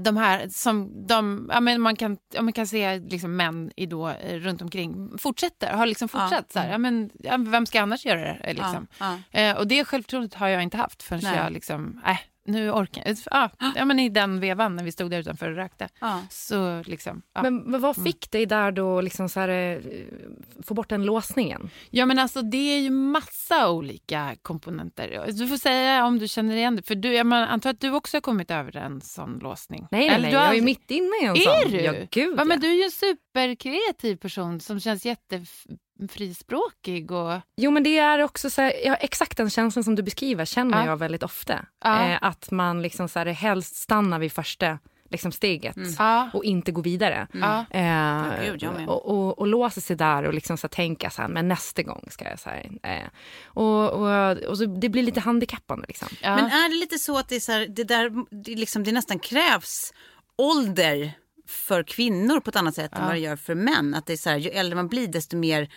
de 0.00 0.16
här 0.16 0.48
som 0.48 1.06
de, 1.06 1.50
ja, 1.52 1.60
men 1.60 1.80
man, 1.80 1.96
kan, 1.96 2.18
ja, 2.34 2.42
man 2.42 2.52
kan 2.52 2.66
se 2.66 2.98
liksom 2.98 3.36
män 3.36 3.72
i 3.76 3.86
då, 3.86 4.08
eh, 4.08 4.34
runt 4.38 4.62
omkring 4.62 5.18
fortsätter, 5.18 5.72
har 5.72 5.86
liksom 5.86 6.08
Ja. 6.12 6.18
fortsatt 6.20 6.52
så 6.52 6.58
här, 6.58 6.70
ja, 6.70 6.78
men, 6.78 7.10
ja, 7.18 7.36
vem 7.36 7.66
ska 7.66 7.82
annars 7.82 8.06
göra 8.06 8.20
det? 8.20 8.40
eh, 8.44 8.54
Liksom. 8.54 8.86
Ja, 8.98 9.18
Eh, 9.30 9.56
och 9.56 9.66
det 9.68 9.84
självförtroendet 9.84 10.34
har 10.34 10.48
jag 10.48 10.62
inte 10.62 10.76
haft 10.76 11.02
förrän 11.02 11.20
Nej. 11.22 11.36
jag 11.36 11.52
liksom, 11.52 12.00
äh, 12.06 12.18
nu 12.46 12.70
orkar 12.70 13.02
jag. 13.06 13.16
Ja, 13.30 13.50
ja, 13.76 13.84
men 13.84 13.98
i 13.98 14.08
den 14.08 14.40
vevan 14.40 14.76
när 14.76 14.84
vi 14.84 14.92
stod 14.92 15.10
där 15.10 15.18
utanför 15.18 15.50
och 15.50 15.56
rökte. 15.56 15.88
ja. 16.00 16.22
Så 16.30 16.82
liksom, 16.86 17.22
ja. 17.34 17.42
Men, 17.42 17.56
men 17.56 17.80
vad 17.80 17.96
fick 18.04 18.30
dig 18.30 18.46
där 18.46 18.72
då 18.72 19.00
liksom 19.00 19.28
så 19.28 19.40
här, 19.40 19.48
eh, 19.48 19.78
få 20.62 20.74
bort 20.74 20.88
den 20.88 21.04
låsningen? 21.04 21.70
Ja 21.90 22.06
men 22.06 22.18
alltså 22.18 22.42
det 22.42 22.76
är 22.76 22.80
ju 22.80 22.90
massa 22.90 23.70
olika 23.70 24.36
komponenter. 24.42 25.26
Du 25.32 25.48
får 25.48 25.56
säga 25.56 26.04
om 26.06 26.18
du 26.18 26.28
känner 26.28 26.56
igen 26.56 26.76
det. 26.76 26.82
För 26.82 26.94
du, 26.94 27.14
jag 27.14 27.32
antar 27.32 27.70
att 27.70 27.80
du 27.80 27.90
också 27.90 28.16
har 28.16 28.20
kommit 28.20 28.50
över 28.50 28.76
en 28.76 29.00
sån 29.00 29.38
låsning? 29.42 29.86
Nej, 29.90 30.08
Eller 30.08 30.22
nej. 30.22 30.30
du 30.30 30.36
har 30.36 30.44
jag 30.44 30.56
är 30.56 30.62
mitt 30.62 30.90
inne 30.90 31.16
i 31.22 31.24
en 31.24 31.36
Är 31.36 31.62
sån. 31.62 31.70
du? 31.72 31.80
Ja, 31.80 31.92
gud 32.10 32.34
ja, 32.38 32.44
men 32.44 32.60
du 32.60 32.66
är 32.70 32.74
ju 32.74 32.82
en 32.82 32.90
superkreativ 32.90 34.16
person 34.16 34.60
som 34.60 34.80
känns 34.80 35.06
jättefrispråkig. 35.98 37.10
Och... 37.10 37.40
Jo 37.56 37.70
men 37.70 37.82
det 37.82 37.98
är 37.98 38.22
också 38.22 38.50
så 38.50 38.62
här, 38.62 38.72
ja, 38.84 38.94
exakt 38.94 39.36
den 39.36 39.50
känslan 39.50 39.84
som 39.84 39.94
du 39.94 40.02
beskriver 40.02 40.44
känner 40.44 40.78
Ja. 40.78 40.86
jag 40.86 40.96
väldigt 40.96 41.22
ofta. 41.22 41.66
Ja. 41.84 42.08
Eh, 42.10 42.18
att 42.20 42.50
man 42.50 42.82
liksom 42.82 43.08
så 43.08 43.18
här, 43.18 43.26
helst 43.26 43.76
stannar 43.76 44.18
vid 44.18 44.32
första 44.32 44.78
liksom, 45.10 45.32
steget 45.32 45.76
Ja. 45.98 46.30
och 46.32 46.44
inte 46.44 46.72
går 46.72 46.82
vidare. 46.82 47.26
Ja. 47.32 47.64
Eh, 47.70 48.44
gud, 48.44 48.64
och, 48.88 49.06
och, 49.06 49.38
och 49.38 49.46
låser 49.46 49.80
sig 49.80 49.96
där 49.96 50.22
och 50.22 50.34
liksom 50.34 50.56
så 50.56 50.66
här, 50.66 50.68
tänka 50.68 51.10
så 51.10 51.22
här, 51.22 51.28
men 51.28 51.48
nästa 51.48 51.82
gång 51.82 52.08
ska 52.10 52.24
jag 52.24 52.38
så 52.38 52.50
här, 52.50 52.70
eh, 52.82 53.08
och, 53.44 53.90
och, 53.90 54.36
och 54.36 54.58
så 54.58 54.66
det 54.66 54.88
blir 54.88 55.02
lite 55.02 55.20
handikappande 55.20 55.84
liksom. 55.88 56.08
Ja. 56.22 56.36
Men 56.36 56.44
är 56.44 56.68
det 56.68 56.74
lite 56.74 56.98
så 56.98 57.18
att 57.18 57.28
det, 57.28 57.36
är 57.36 57.40
så 57.40 57.52
här, 57.52 57.66
det, 57.68 57.84
där, 57.84 58.12
det, 58.44 58.54
liksom, 58.54 58.84
det 58.84 58.92
nästan 58.92 59.18
krävs 59.18 59.92
ålder 60.38 61.12
för 61.46 61.82
kvinnor 61.82 62.40
på 62.40 62.50
ett 62.50 62.56
annat 62.56 62.74
sätt 62.74 62.92
än 62.94 63.04
vad 63.06 63.14
det 63.14 63.18
gör 63.18 63.36
för 63.36 63.54
män? 63.54 63.94
Att 63.94 64.06
det 64.06 64.12
är 64.12 64.16
så 64.16 64.30
här, 64.30 64.36
ju 64.36 64.50
äldre 64.50 64.76
man 64.76 64.88
blir 64.88 65.06
desto 65.08 65.36
mer 65.36 65.72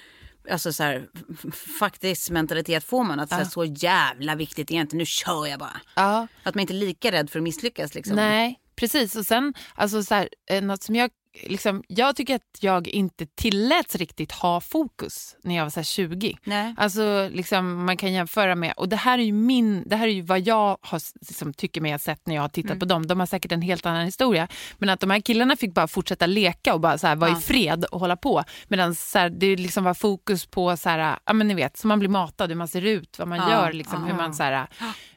alltså 0.52 0.74
så 0.74 0.84
här, 0.84 1.08
f- 1.34 1.46
f- 1.54 1.66
faktisk 1.80 2.30
mentalitet 2.30 2.84
får 2.84 3.04
man. 3.04 3.20
Att 3.20 3.30
så, 3.30 3.36
här, 3.36 3.44
så 3.46 3.66
jävla 3.66 4.36
viktigt 4.36 4.72
är 4.72 4.76
inte, 4.76 4.96
nu 4.96 5.06
kör 5.06 5.48
jag 5.48 5.60
bara. 5.60 5.82
ja. 5.96 6.28
Att 6.44 6.56
man 6.56 6.62
inte 6.62 6.74
är 6.74 6.76
lika 6.76 7.12
rädd 7.12 7.30
för 7.30 7.40
att 7.40 7.44
misslyckas. 7.44 7.96
Liksom. 7.96 8.16
Nej, 8.16 8.60
precis. 8.76 9.16
Och 9.16 9.26
sen, 9.26 9.54
alltså 9.76 10.04
så 10.04 10.16
här, 10.16 10.30
eh, 10.50 10.62
något 10.62 10.84
som 10.84 10.96
jag, 10.96 11.10
liksom, 11.44 11.84
jag 11.88 12.16
tycker 12.16 12.36
att 12.36 12.58
jag 12.60 12.88
inte 12.88 13.26
tilläts 13.26 13.96
riktigt 13.96 14.32
ha 14.32 14.62
fokus 14.62 15.36
när 15.44 15.56
jag 15.56 15.64
var 15.66 15.70
så 15.70 15.80
här 15.80 15.84
20. 15.86 16.38
Nej. 16.44 16.74
Alltså, 16.78 17.30
liksom, 17.32 17.86
man 17.86 17.98
kan 17.98 18.14
jämföra 18.14 18.56
med, 18.56 18.74
och 18.78 18.90
det 18.90 18.96
här 18.96 19.20
är 19.20 19.24
ju, 19.24 19.32
min, 19.34 19.84
det 19.86 19.96
här 19.96 20.08
är 20.08 20.12
ju 20.12 20.22
vad 20.22 20.40
jag 20.40 20.78
har, 20.82 21.02
liksom, 21.28 21.54
tycker 21.54 21.82
mig 21.82 21.92
ha 21.92 22.00
sett 22.00 22.28
när 22.28 22.36
jag 22.36 22.42
har 22.42 22.50
tittat 22.50 22.80
på 22.80 22.86
dem. 22.86 23.08
De 23.08 23.20
har 23.20 23.28
säkert 23.28 23.52
en 23.52 23.62
helt 23.62 23.86
annan 23.86 24.06
historia. 24.06 24.48
Men 24.78 24.90
att 24.90 25.00
de 25.00 25.10
här 25.10 25.20
killarna 25.20 25.56
fick 25.56 25.74
bara 25.74 25.88
fortsätta 25.88 26.26
leka 26.26 26.74
och 26.74 26.80
bara 26.80 26.98
så 26.98 27.08
här, 27.08 27.16
vara 27.16 27.32
Ja. 27.32 27.38
i 27.38 27.42
fred 27.42 27.86
och 27.86 28.00
hålla 28.00 28.16
på. 28.16 28.44
Medan 28.68 28.96
så 28.96 29.20
här, 29.20 29.30
det 29.30 29.56
liksom 29.56 29.84
var 29.84 29.94
fokus 29.94 30.46
på, 30.46 30.78
så 30.78 30.90
här, 30.90 31.18
ja 31.26 31.34
men 31.34 31.48
ni 31.48 31.54
vet, 31.54 31.78
så 31.78 31.88
man 31.88 32.00
blir 32.00 32.10
matad, 32.10 32.50
hur 32.50 32.56
man 32.56 32.68
ser 32.68 32.86
ut, 32.86 33.20
vad 33.20 33.28
man 33.28 33.38
Ja, 33.38 33.50
gör, 33.52 33.74
liksom, 33.74 34.04
hur 34.04 34.14
man 34.14 34.34
så 34.34 34.44
här, 34.44 34.68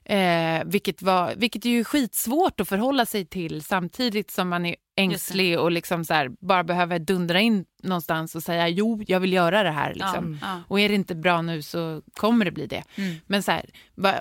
Eh, 0.04 0.62
vilket, 0.66 1.02
var, 1.02 1.32
vilket 1.36 1.64
är 1.64 1.70
ju 1.70 1.84
skitsvårt 1.84 2.60
att 2.60 2.68
förhålla 2.68 3.06
sig 3.06 3.26
till 3.26 3.62
samtidigt 3.62 4.30
som 4.30 4.48
man 4.48 4.66
är 4.66 4.76
ängslig 4.96 5.60
och 5.60 5.70
liksom 5.70 6.04
så 6.04 6.14
här, 6.14 6.30
bara 6.40 6.64
behöver 6.64 6.98
dundra 6.98 7.40
in 7.40 7.64
någonstans 7.82 8.34
och 8.34 8.42
säga 8.42 8.68
jo, 8.68 9.02
jag 9.06 9.20
vill 9.20 9.32
göra 9.32 9.62
det 9.62 9.70
här. 9.70 9.94
Liksom. 9.94 10.38
Ja, 10.40 10.48
ja. 10.48 10.62
Och 10.68 10.80
är 10.80 10.88
det 10.88 10.94
inte 10.94 11.14
bra 11.14 11.42
nu 11.42 11.62
så 11.62 12.02
kommer 12.16 12.44
det 12.44 12.50
bli 12.50 12.66
det. 12.66 12.82
Men 13.26 13.42
så 13.42 13.52
här, 13.52 13.70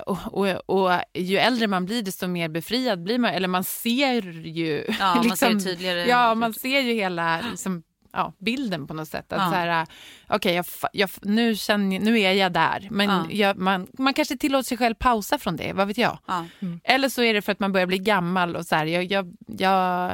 och, 0.06 0.18
och, 0.32 0.48
och 0.66 1.00
ju 1.14 1.38
äldre 1.38 1.66
man 1.66 1.84
blir 1.84 2.02
desto 2.02 2.26
mer 2.26 2.48
befriad 2.48 3.02
blir 3.02 3.18
man. 3.18 3.30
Eller 3.30 3.48
man 3.48 3.64
ser 3.64 4.22
ju... 4.46 4.84
Ja, 5.00 5.22
man 5.28 5.36
ser 5.36 5.60
tydligare 5.64 6.08
Ja, 6.08 6.34
man 6.34 6.54
ser 6.54 6.80
ju 6.80 6.92
hela 6.92 7.40
liksom, 7.50 7.82
ja, 8.12 8.32
bilden 8.38 8.86
på 8.86 8.94
något 8.94 9.08
sätt. 9.08 9.32
Att 9.32 9.38
Ja. 9.40 9.50
så 9.50 9.54
här, 9.56 9.86
okej, 10.28 10.54
jag, 10.54 10.64
fa- 10.64 10.88
jag, 10.92 11.10
nu, 11.22 11.56
känner, 11.56 12.00
nu 12.00 12.20
är 12.20 12.32
jag 12.32 12.52
där. 12.52 12.88
Men 12.90 13.08
Ja. 13.10 13.26
jag, 13.30 13.56
man, 13.58 13.86
man 13.98 14.14
kanske 14.14 14.36
tillåter 14.36 14.68
sig 14.68 14.78
själv 14.78 14.94
pausa 14.94 15.38
från 15.38 15.56
det, 15.56 15.72
vad 15.72 15.86
vet 15.88 15.98
jag. 15.98 16.18
Ja. 16.26 16.46
Eller 16.84 17.08
så 17.08 17.22
är 17.22 17.34
det 17.34 17.42
för 17.42 17.52
att 17.52 17.60
man 17.60 17.72
börjar 17.72 17.86
bli 17.86 17.98
gammal 17.98 18.56
och 18.56 18.66
så 18.66 18.74
här, 18.76 18.86
jag, 18.86 19.04
jag, 19.04 19.34
jag, 19.46 20.12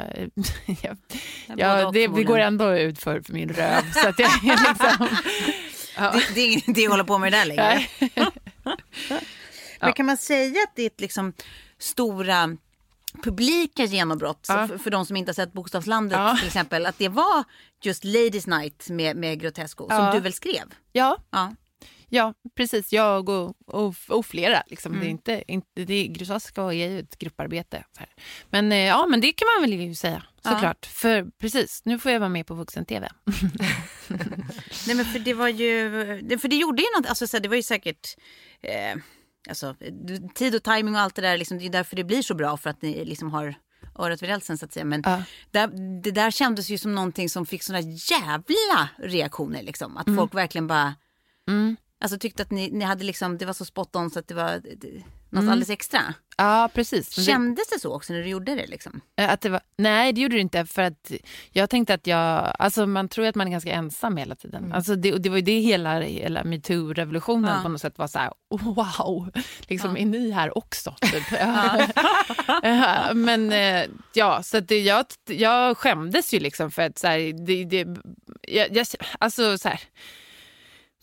jag, 0.83 0.97
jag 1.57 1.93
det, 1.93 2.07
det 2.07 2.25
går 2.25 2.39
ändå 2.39 2.77
ut 2.79 2.99
för, 2.99 3.21
för 3.21 3.33
min 3.33 3.49
röv. 3.49 3.93
så 3.93 4.09
att 4.09 4.19
jag 4.19 4.31
är 4.31 4.69
liksom, 4.69 5.09
ja. 5.97 6.11
Det, 6.13 6.35
det 6.35 6.41
är 6.41 6.47
ingen 6.47 6.71
idé 6.71 6.85
att 6.85 6.91
hålla 6.91 7.05
på 7.05 7.19
med 7.19 7.33
det 7.33 7.39
där 7.39 7.45
längre. 7.47 7.87
Men 9.81 9.93
kan 9.93 10.07
man 10.07 10.17
säga 10.17 10.63
att 10.69 10.77
ditt 10.77 11.01
liksom 11.01 11.33
stora 11.79 12.57
publika 13.23 13.85
genombrott, 13.85 14.47
Ja. 14.49 14.69
för, 14.69 14.79
för 14.79 14.91
de 14.91 15.07
som 15.07 15.17
inte 15.17 15.29
har 15.29 15.35
sett 15.35 15.53
Bokstavslandet 15.53 16.19
Ja. 16.19 16.37
till 16.37 16.47
exempel, 16.47 16.87
att 16.87 16.99
det 16.99 17.09
var 17.09 17.45
just 17.83 18.05
Ladies 18.05 18.47
Night 18.47 18.89
med, 18.91 19.17
med 19.17 19.41
Grotesco 19.41 19.89
som 19.89 19.97
Ja. 20.05 20.13
du 20.13 20.21
väl 20.21 20.33
skrev? 20.33 20.65
ja, 20.93 21.17
Ja. 21.31 21.55
ja, 22.09 22.35
precis. 22.57 22.93
Jag 22.93 23.29
och, 23.29 23.55
och, 23.67 23.95
och 24.09 24.27
flera. 24.27 24.63
Liksom. 24.67 24.93
Mm. 24.93 25.01
Det 25.05 25.09
är 25.09 25.11
inte, 25.11 25.53
inte, 25.53 25.85
det 25.85 25.95
är, 25.95 26.07
Grosaska 26.07 26.63
är 26.63 26.73
ju 26.73 27.01
ett 27.01 27.19
grupparbete. 27.19 27.85
Men, 28.51 28.73
eh, 28.73 28.79
ja, 28.79 29.07
men 29.07 29.21
det 29.21 29.33
kan 29.33 29.47
man 29.57 29.71
väl 29.71 29.81
ju 29.81 29.95
säga, 29.95 30.23
såklart. 30.43 30.87
För 30.87 31.27
precis, 31.41 31.83
nu 31.85 31.99
får 31.99 32.13
jag 32.13 32.21
vara 32.21 32.29
med 32.31 32.47
på 32.47 32.55
vuxen-tv. 32.55 33.09
Nej 34.87 34.97
men 34.97 35.05
för 35.05 35.19
det 35.19 35.35
var 35.35 35.49
ju, 35.49 35.91
för 36.39 36.49
det 36.49 36.57
gjorde 36.57 36.83
ju 36.83 36.89
något, 36.99 37.07
alltså 37.09 37.27
så 37.27 37.37
här, 37.37 37.43
det 37.43 37.49
var 37.49 37.57
ju 37.57 37.63
säkert 37.63 38.17
eh, 38.61 38.97
alltså, 39.49 39.75
tid 40.35 40.55
och 40.55 40.63
timing 40.63 40.95
och 40.95 41.01
allt 41.01 41.15
det 41.15 41.23
där, 41.23 41.39
liksom, 41.39 41.59
det 41.59 41.67
är 41.67 41.71
därför 41.71 41.97
det 41.97 42.05
blir 42.05 42.23
så 42.23 42.35
bra 42.35 42.57
för 42.57 42.71
att 42.71 42.83
ni 42.83 43.05
liksom 43.05 43.31
har 43.33 43.55
örat 43.99 44.23
vid 44.23 44.29
rälsen 44.29 44.59
så 44.59 44.65
att 44.65 44.73
säga. 44.73 44.85
Men 44.85 45.03
Ja. 45.07 45.23
där, 45.51 45.67
det 46.03 46.11
där 46.11 46.31
kändes 46.31 46.69
ju 46.71 46.79
som 46.79 46.95
någonting 46.95 47.29
som 47.29 47.47
fick 47.47 47.63
såna 47.63 47.81
jävla 47.81 48.89
reaktioner 48.99 49.63
liksom. 49.63 49.97
Att 49.97 50.15
folk 50.17 50.35
verkligen 50.35 50.67
bara, 50.67 50.95
Mm. 51.49 51.77
alltså 52.01 52.19
tyckte 52.19 52.43
att 52.43 52.51
ni, 52.51 52.71
ni 52.71 52.85
hade 52.85 53.05
liksom, 53.05 53.39
det 53.39 53.47
var 53.47 53.53
så 53.53 53.65
spot 53.65 53.97
on 53.97 54.11
så 54.11 54.19
att 54.19 54.29
det 54.29 54.35
var, 54.35 54.61
det, 54.77 55.03
något 55.31 55.43
Mm. 55.43 55.53
alldeles 55.53 55.71
extra. 55.71 56.01
Ja, 56.41 56.71
precis. 56.75 57.27
Kändes 57.27 57.69
det 57.69 57.81
så 57.81 57.95
också 57.95 58.13
när 58.13 58.21
du 58.21 58.29
gjorde 58.29 58.55
det? 58.55 58.67
Liksom? 58.67 59.01
Eh, 59.17 59.31
Att 59.33 59.41
det 59.41 59.49
var, 59.49 59.61
nej, 59.77 60.13
det 60.13 60.21
gjorde 60.21 60.35
det 60.37 60.41
inte. 60.41 60.67
För 60.67 60.83
att 60.83 61.13
jag 61.51 61.71
tänkte 61.71 61.95
att 61.95 62.07
jag... 62.07 62.53
Alltså 62.59 62.87
man 62.87 63.09
tror 63.09 63.27
att 63.27 63.35
man 63.35 63.47
är 63.47 63.51
ganska 63.51 63.73
ensam 63.73 64.17
hela 64.17 64.35
tiden. 64.35 64.61
Mm. 64.65 64.73
Alltså 64.73 64.95
det, 64.97 65.11
det 65.19 65.29
var 65.29 65.37
ju 65.37 65.43
det 65.43 65.61
hela, 65.61 66.01
hela 66.01 66.45
metoo-revolutionen 66.45 67.55
Ja. 67.57 67.63
på 67.63 67.69
något 67.69 67.81
sätt 67.81 67.99
var 67.99 68.07
så 68.09 68.19
här, 68.19 68.33
wow, 68.51 69.31
liksom, 69.61 69.97
Ja. 69.97 70.03
är 70.03 70.07
ni 70.07 70.31
här 70.31 70.59
också? 70.59 70.95
Typ. 71.01 71.33
Eh, 72.63 73.15
Men 73.15 73.53
eh, 73.53 73.85
ja, 74.15 74.43
så 74.43 74.57
att 74.57 74.69
det, 74.69 74.81
jag, 74.81 75.05
jag 75.27 75.77
skämdes 75.77 76.35
ju 76.35 76.41
liksom 76.41 76.71
för 76.71 76.83
att 76.83 76.99
så 76.99 77.07
här, 77.07 77.47
det, 77.47 77.65
det, 77.65 77.87
jag, 78.43 78.77
jag, 78.77 78.87
alltså 79.21 79.59
så 79.59 79.69
här, 79.69 79.81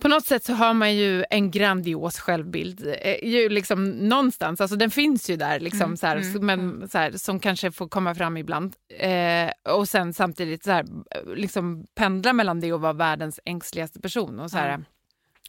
på 0.06 0.10
något 0.10 0.26
sätt 0.26 0.44
så 0.44 0.54
har 0.54 0.74
man 0.74 0.96
ju 0.96 1.26
en 1.30 1.52
grandios 1.52 2.20
självbild. 2.20 2.88
Eh, 3.02 3.30
ju 3.30 3.50
liksom 3.50 3.86
någonstans, 3.90 4.62
alltså 4.62 4.76
den 4.78 4.92
finns 4.92 5.30
ju 5.30 5.36
där, 5.36 5.60
liksom, 5.60 5.98
så 5.98 6.08
här, 6.08 6.22
så- 6.22 6.42
men, 6.42 6.90
så 6.90 6.98
här, 6.98 7.12
som 7.12 7.40
kanske 7.40 7.72
får 7.72 7.88
komma 7.88 8.16
fram 8.16 8.38
ibland. 8.38 8.76
Eh, 9.00 9.74
och 9.76 9.90
sen 9.90 10.14
samtidigt 10.14 10.64
så 10.64 10.72
här, 10.72 10.86
liksom 11.36 11.86
pendla 11.96 12.34
mellan 12.34 12.60
det 12.60 12.74
och 12.74 12.82
vara 12.82 12.94
världens 12.94 13.40
ängsligaste 13.46 14.00
person. 14.00 14.40
Och 14.40 14.52
så, 14.52 14.58
här, 14.58 14.84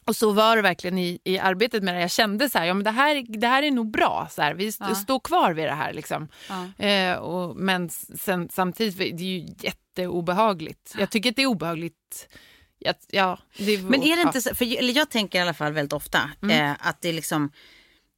och 0.05 0.15
så 0.15 0.31
var 0.31 0.55
det 0.55 0.61
verkligen 0.61 0.97
i, 0.97 1.19
i 1.23 1.39
arbetet 1.39 1.83
med 1.83 1.95
det. 1.95 2.01
Jag 2.01 2.11
kände 2.11 2.49
så 2.49 2.57
här, 2.57 2.65
ja, 2.65 2.73
men 2.73 2.83
det, 2.83 2.91
här, 2.91 3.25
det 3.39 3.47
här 3.47 3.63
är 3.63 3.71
nog 3.71 3.91
bra. 3.91 4.27
Så 4.31 4.41
här, 4.41 4.53
vi 4.53 4.67
st- 4.67 4.85
Ja. 4.89 4.95
står 4.95 5.19
kvar 5.19 5.53
vid 5.53 5.65
det 5.65 5.73
här. 5.73 5.93
Liksom. 5.93 6.27
Ja. 6.49 6.85
Eh, 6.85 7.15
och, 7.17 7.55
men 7.55 7.89
sen, 7.89 8.49
samtidigt, 8.51 8.97
det 9.17 9.23
är 9.23 9.39
ju 9.39 9.45
jätteobehagligt. 9.59 10.95
Jag 10.99 11.09
tycker 11.09 11.29
att 11.29 11.35
det 11.35 11.41
är 11.43 11.47
obehagligt. 11.47 12.29
Ja, 12.79 12.93
ja, 13.11 13.39
det, 13.57 13.77
Men 13.81 14.03
är 14.03 14.15
det 14.15 14.21
inte 14.21 14.41
så, 14.41 14.55
för, 14.55 14.77
eller 14.77 14.93
jag 14.93 15.09
tänker 15.09 15.39
i 15.39 15.41
alla 15.41 15.53
fall 15.53 15.73
väldigt 15.73 15.93
ofta 15.93 16.29
eh, 16.51 16.75
att 16.79 17.01
det 17.01 17.11
liksom 17.11 17.51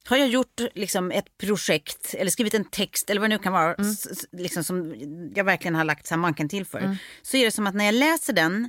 har 0.08 0.16
jag 0.16 0.28
gjort 0.28 0.60
liksom 0.74 1.10
ett 1.10 1.38
projekt 1.38 2.14
eller 2.18 2.30
skrivit 2.30 2.54
en 2.54 2.64
text 2.64 3.10
eller 3.10 3.20
vad 3.20 3.30
det 3.30 3.36
nu 3.36 3.42
kan 3.42 3.52
vara 3.52 3.74
s- 3.74 4.06
s- 4.10 4.26
liksom 4.32 4.64
som 4.64 4.94
jag 5.34 5.44
verkligen 5.44 5.74
har 5.74 5.84
lagt 5.84 6.10
manken 6.16 6.48
till 6.48 6.64
för. 6.64 6.96
Så 7.22 7.36
är 7.36 7.44
det 7.44 7.50
som 7.50 7.66
att 7.66 7.74
när 7.74 7.84
jag 7.84 7.94
läser 7.94 8.32
den 8.32 8.68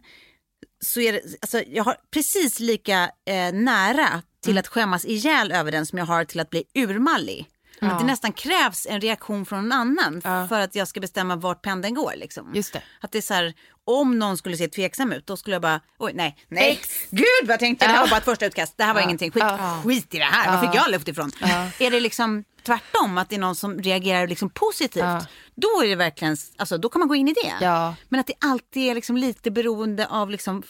så 0.84 0.99
är 1.01 1.13
det, 1.13 1.21
alltså, 1.41 1.63
jag 1.67 1.84
har 1.84 1.95
precis 2.13 2.60
lika 2.60 3.12
eh, 3.25 3.54
nära 3.54 4.21
till 4.43 4.58
att 4.58 4.67
skämmas 4.67 5.06
ihjäl 5.06 5.51
över 5.51 5.71
den 5.71 5.86
som 5.86 5.97
jag 5.97 6.06
har 6.06 6.25
till 6.25 6.39
att 6.39 6.49
bli 6.49 6.63
urmallig. 6.75 7.47
Att 7.82 8.00
det 8.00 8.06
nästan 8.06 8.34
krävs 8.34 8.88
en 8.89 9.02
reaktion 9.02 9.46
från 9.46 9.70
någon 9.70 9.72
annan 9.80 10.22
Ja. 10.24 10.48
för 10.48 10.60
att 10.60 10.76
jag 10.76 10.88
ska 10.88 11.00
bestämma 11.00 11.36
vart 11.36 11.62
pendeln 11.62 11.94
går. 11.96 12.13
Liksom. 12.17 12.52
Just 12.56 12.74
det. 12.74 12.82
Att 13.02 13.12
det 13.12 13.17
är 13.17 13.22
så 13.22 13.34
här, 13.34 13.54
om 13.86 14.20
någon 14.20 14.38
skulle 14.38 14.58
se 14.58 14.67
tveksam 14.67 15.12
ut, 15.12 15.28
då 15.28 15.38
skulle 15.38 15.56
jag 15.56 15.62
bara, 15.62 15.82
oj 16.00 16.12
nej, 16.15 16.38
nej, 16.48 16.80
gud 17.10 17.26
vad 17.44 17.50
jag 17.54 17.60
tänkte, 17.60 17.88
det 17.88 17.91
här 17.91 18.02
var 18.02 18.08
bara 18.10 18.17
ett 18.17 18.24
första 18.26 18.46
utkast, 18.46 18.78
det 18.78 18.84
här 18.84 18.94
var 18.94 19.02
ingenting, 19.02 19.32
skit, 19.32 19.44
skit 19.84 20.13
i 20.15 20.17
det 20.17 20.24
här, 20.24 20.56
var 20.62 20.67
fick 20.67 20.76
jag 20.76 20.91
luft 20.91 21.08
ifrån? 21.08 21.32
Är 21.80 21.91
det 21.91 22.00
liksom 22.00 22.44
tvärtom, 22.63 23.17
att 23.17 23.30
det 23.30 23.36
är 23.36 23.39
någon 23.39 23.56
som 23.56 23.80
reagerar 23.80 24.28
liksom 24.28 24.50
positivt, 24.50 25.04
Ja. 25.04 25.26
då 25.56 25.67
är 25.84 25.88
det 25.88 25.96
verkligen, 25.96 26.38
alltså 26.58 26.78
då 26.78 26.89
kan 26.89 27.00
man 27.00 27.08
gå 27.08 27.15
in 27.15 27.28
i 27.28 27.34
det. 27.34 27.54
Ja. 27.65 27.96
Men 28.10 28.20
att 28.20 28.28
det 28.28 28.34
alltid 28.41 28.84
är 28.91 28.96
liksom 28.96 29.17
lite 29.17 29.52
beroende 29.52 30.08
av 30.08 30.30
liksom 30.30 30.63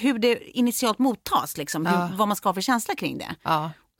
hur 0.00 0.18
det 0.18 0.58
initialt 0.58 0.98
mottas, 0.98 1.56
liksom, 1.56 1.86
hur, 1.86 1.94
Ja. 1.98 2.10
vad 2.14 2.28
man 2.28 2.36
ska 2.36 2.48
ha 2.48 2.54
för 2.54 2.60
känsla 2.60 2.94
kring 2.94 3.18
det. 3.18 3.34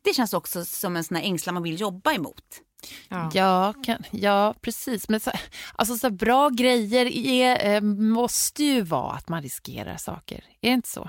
Det 0.05 0.15
känns 0.15 0.35
också 0.35 0.65
som 0.65 0.97
en 0.97 1.05
sån 1.05 1.17
här 1.17 1.25
ängslan 1.25 1.55
man 1.55 1.63
vill 1.63 1.81
jobba 1.81 2.13
emot. 2.13 2.61
Ja. 3.09 3.31
Ja, 3.35 3.75
kan, 3.85 4.05
ja, 4.11 4.55
precis. 4.61 5.09
Men 5.09 5.21
så, 5.21 5.31
alltså, 5.75 5.97
så 5.97 6.11
bra 6.11 6.49
grejer 6.49 7.07
är, 7.07 7.75
eh, 7.75 7.81
måste 7.81 8.65
ju 8.65 8.83
vara 8.83 9.13
att 9.13 9.29
man 9.29 9.43
riskerar 9.43 9.97
saker. 9.97 10.37
Är 10.61 10.69
det 10.69 10.75
inte 10.75 10.89
så? 10.89 11.01
Om 11.03 11.09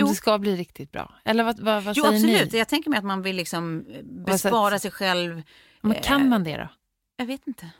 Jo. 0.00 0.06
det 0.06 0.14
ska 0.14 0.38
bli 0.38 0.56
riktigt 0.56 0.92
bra. 0.92 1.14
Eller 1.24 1.44
vad, 1.44 1.60
vad, 1.60 1.82
vad 1.82 1.96
Jo 1.96 2.04
säger 2.04 2.16
absolut, 2.16 2.52
ni? 2.52 2.58
jag 2.58 2.68
tänker 2.68 2.90
mig 2.90 2.98
att 2.98 3.04
man 3.04 3.22
vill 3.22 3.36
liksom 3.36 3.86
eh, 3.90 4.02
bespara 4.02 4.78
sig 4.78 4.90
själv. 4.90 5.42
Men 5.80 5.94
kan 6.02 6.28
man 6.28 6.44
det 6.44 6.56
då? 6.56 6.68
Jag 7.16 7.26
vet 7.26 7.46
inte. 7.46 7.70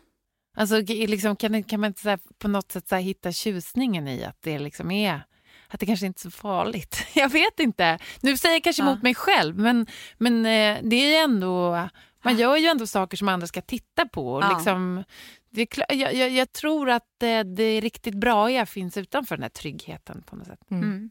Alltså, 0.57 0.81
liksom, 0.87 1.37
kan, 1.37 1.63
kan 1.63 1.81
man 1.81 1.89
inte 1.89 2.01
så 2.01 2.09
här, 2.09 2.19
på 2.39 2.49
något 2.49 2.73
sätt 2.73 2.89
så 2.89 2.95
här, 2.95 3.03
hitta 3.03 3.33
tjusningen 3.33 4.09
i 4.09 4.25
att 4.25 4.43
det 4.43 4.59
liksom 4.59 4.91
är 4.91 5.27
att 5.69 5.81
det 5.81 5.87
kanske 5.87 6.07
inte 6.07 6.19
är 6.19 6.21
så 6.21 6.31
farligt. 6.31 7.07
Jag 7.15 7.29
vet 7.29 7.61
inte. 7.61 7.99
Nu 8.21 8.37
säger 8.37 8.55
jag 8.55 8.65
kanske 8.65 8.83
Ja. 8.83 8.89
emot 8.89 9.03
mig 9.03 9.15
själv, 9.15 9.59
men, 9.59 9.87
men 10.19 10.47
eh, 10.47 10.83
det 10.83 10.97
är 10.97 11.09
ju 11.09 11.15
ändå... 11.15 11.89
Man 12.25 12.37
gör 12.37 12.57
ju 12.57 12.67
ändå 12.67 12.87
saker 12.87 13.17
som 13.17 13.29
andra 13.29 13.47
ska 13.47 13.61
titta 13.61 14.07
på. 14.07 14.41
Ja. 14.43 14.57
Liksom, 14.57 15.05
det 15.51 15.67
klar, 15.67 15.87
jag, 15.91 16.15
jag, 16.15 16.31
jag 16.31 16.53
tror 16.53 16.91
att 16.91 17.23
eh, 17.23 17.41
det 17.41 17.81
riktigt 17.81 18.15
bra 18.15 18.67
finns 18.67 18.97
utanför 18.97 19.37
den 19.37 19.43
här 19.43 19.51
tryggheten 19.51 20.23
på 20.23 20.37
något 20.37 20.47
sätt. 20.47 20.61
Mm. 20.71 21.11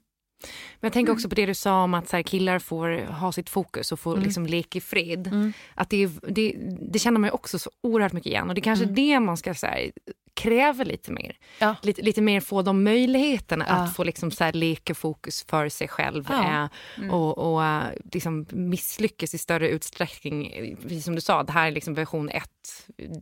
Men 0.79 0.87
jag 0.87 0.93
tänker 0.93 1.13
också 1.13 1.29
på 1.29 1.35
det 1.35 1.45
du 1.45 1.53
sa 1.55 1.83
om 1.83 1.93
att 1.93 2.09
så 2.09 2.15
här, 2.15 2.23
killar 2.23 2.59
får 2.59 3.05
ha 3.11 3.31
sitt 3.31 3.49
fokus 3.49 3.91
och 3.91 3.99
få 3.99 4.15
liksom 4.15 4.45
leka 4.45 4.77
i 4.77 4.81
fred. 4.81 5.27
Mm. 5.27 5.53
Att 5.75 5.89
det, 5.89 6.09
det, 6.27 6.55
det 6.91 6.99
känner 6.99 7.19
man 7.19 7.31
också 7.31 7.59
så 7.59 7.69
oerhört 7.83 8.13
mycket 8.13 8.29
igen. 8.31 8.49
Och 8.49 8.55
det 8.55 8.59
är 8.59 8.63
kanske 8.63 8.85
det 8.85 9.19
man 9.19 9.37
ska 9.37 9.53
så 9.53 9.67
här, 9.67 9.91
kräva 10.35 10.83
lite 10.83 11.11
mer. 11.11 11.37
Ja. 11.59 11.75
Lite, 11.81 12.01
lite 12.01 12.21
mer 12.21 12.39
få 12.39 12.61
de 12.61 12.83
möjligheterna 12.83 13.65
Ja. 13.67 13.73
att 13.73 13.95
få 13.95 14.03
liksom 14.03 14.31
så 14.31 14.43
här, 14.43 14.53
leka 14.53 14.95
fokus 14.95 15.45
för 15.49 15.69
sig 15.69 15.87
själv. 15.87 16.25
Ja. 16.29 16.69
Eh, 17.03 17.13
och 17.13 17.37
och 17.37 17.65
eh, 17.65 17.83
liksom 18.11 18.45
misslyckas 18.51 19.33
i 19.33 19.37
större 19.37 19.69
utsträckning. 19.69 20.75
Precis 20.81 21.05
som 21.05 21.15
du 21.15 21.21
sa, 21.21 21.43
det 21.43 21.51
här 21.51 21.67
är 21.67 21.71
liksom 21.71 21.93
version 21.93 22.29
ett. 22.29 22.49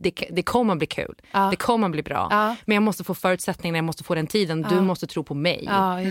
Det, 0.00 0.10
det 0.30 0.42
kommer 0.42 0.74
bli 0.74 0.86
kul. 0.86 1.14
Det 1.50 1.56
kommer 1.56 1.88
bli 1.88 2.02
bra. 2.02 2.28
Men 2.64 2.74
jag 2.74 2.82
måste 2.82 3.04
få 3.04 3.14
förutsättningarna, 3.14 3.78
jag 3.78 3.84
måste 3.84 4.04
få 4.04 4.14
den 4.14 4.26
tiden. 4.26 4.62
Du 4.62 4.80
måste 4.80 5.06
tro 5.06 5.24
på 5.24 5.34
mig 5.34 5.68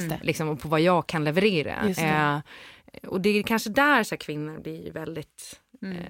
det. 0.09 0.19
liksom, 0.23 0.49
och 0.49 0.59
på 0.59 0.67
vad 0.67 0.81
jag 0.81 1.07
kan 1.07 1.23
leverera. 1.23 1.75
Det. 1.95 2.01
Eh, 2.01 2.39
och 3.07 3.21
det 3.21 3.29
är 3.29 3.43
kanske 3.43 3.69
där 3.69 4.03
så 4.03 4.17
kvinnor 4.17 4.59
blir 4.59 4.91
väldigt... 4.91 5.59
Mm. 5.83 5.97
Eh, 5.97 6.05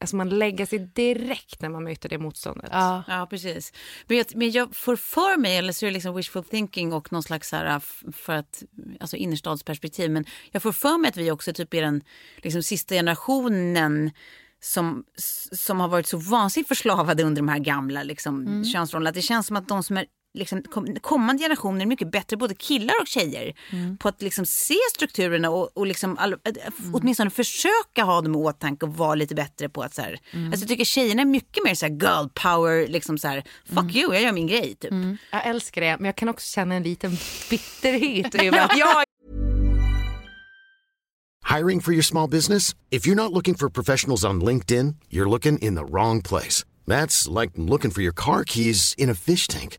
alltså 0.00 0.16
man 0.16 0.28
lägger 0.28 0.66
sig 0.66 0.78
direkt 0.78 1.62
när 1.62 1.68
man 1.68 1.84
möter 1.84 2.08
det 2.08 2.18
motståndet. 2.18 2.68
Ja. 2.72 3.04
Ja, 3.08 3.26
precis. 3.30 3.72
Men 4.06 4.16
jag, 4.16 4.26
men 4.34 4.50
jag 4.50 4.76
får 4.76 4.96
för 4.96 5.38
mig, 5.38 5.56
eller 5.56 5.72
så 5.72 5.86
är 5.86 5.90
det 5.90 5.94
liksom 5.94 6.14
wishful 6.16 6.44
thinking 6.44 6.92
och 6.92 7.12
någon 7.12 7.22
slags 7.22 7.52
här, 7.52 7.80
för 8.12 8.32
att, 8.32 8.62
alltså 9.00 9.16
innerstadsperspektiv, 9.16 10.10
men 10.10 10.24
jag 10.50 10.62
får 10.62 10.72
för 10.72 10.98
mig 10.98 11.08
att 11.08 11.16
vi 11.16 11.30
också 11.30 11.52
typ 11.52 11.74
är 11.74 11.82
den 11.82 12.02
liksom, 12.36 12.62
sista 12.62 12.94
generationen 12.94 14.10
som, 14.60 15.04
som 15.52 15.80
har 15.80 15.88
varit 15.88 16.06
så 16.06 16.16
vansinnigt 16.18 16.68
förslavade 16.68 17.22
under 17.22 17.42
de 17.42 17.48
här 17.48 17.58
gamla 17.58 18.02
liksom, 18.02 18.64
könsrollerna. 18.64 19.08
Att 19.08 19.14
det 19.14 19.22
känns 19.22 19.46
som 19.46 19.56
att 19.56 19.68
de 19.68 19.82
som 19.82 19.96
är 19.96 20.06
liksom, 20.36 20.62
kom, 20.62 20.96
kommande 21.00 21.42
generationer 21.42 21.80
är 21.80 21.86
mycket 21.86 22.10
bättre, 22.10 22.36
både 22.36 22.54
killar 22.54 22.94
och 23.00 23.06
tjejer, 23.06 23.54
på 23.98 24.08
att 24.08 24.22
liksom 24.22 24.46
se 24.46 24.76
strukturerna 24.94 25.50
och, 25.50 25.70
och 25.74 25.86
liksom, 25.86 26.18
all, 26.18 26.32
äh, 26.32 26.38
åtminstone 26.92 27.30
försöka 27.30 28.04
ha 28.04 28.20
dem 28.20 28.34
i 28.34 28.38
åtanke 28.38 28.86
och 28.86 28.96
vara 28.96 29.14
lite 29.14 29.34
bättre 29.34 29.68
på 29.68 29.82
att 29.82 29.94
så 29.94 30.02
här, 30.02 30.18
alltså, 30.32 30.60
jag 30.60 30.68
tycker 30.68 30.84
tjejerna 30.84 31.22
är 31.22 31.26
mycket 31.26 31.64
mer 31.64 31.74
så 31.74 31.86
här 31.86 31.92
girl 31.92 32.28
power, 32.34 32.88
liksom 32.88 33.18
så 33.18 33.28
här, 33.28 33.44
fuck 33.74 33.96
you, 33.96 34.14
jag 34.14 34.22
gör 34.22 34.32
min 34.32 34.46
grej 34.46 34.74
typ. 34.80 34.92
Jag 35.30 35.46
älskar 35.46 35.80
det, 35.80 35.96
men 35.96 36.04
jag 36.04 36.16
kan 36.16 36.28
också 36.28 36.52
känna 36.54 36.74
en 36.74 36.82
liten 36.82 37.16
bitterhet 37.50 38.34
jag 38.76 39.04
Hiring 41.46 41.78
for 41.78 41.92
your 41.92 42.02
small 42.02 42.26
business? 42.26 42.74
If 42.90 43.06
you're 43.06 43.14
not 43.14 43.32
looking 43.32 43.54
for 43.54 43.68
professionals 43.68 44.24
on 44.24 44.40
LinkedIn, 44.40 44.96
you're 45.08 45.28
looking 45.28 45.58
in 45.58 45.76
the 45.76 45.84
wrong 45.84 46.20
place. 46.20 46.64
That's 46.88 47.28
like 47.28 47.50
looking 47.54 47.92
for 47.92 48.02
your 48.02 48.12
car 48.12 48.42
keys 48.42 48.96
in 48.98 49.08
a 49.08 49.14
fish 49.14 49.46
tank. 49.46 49.78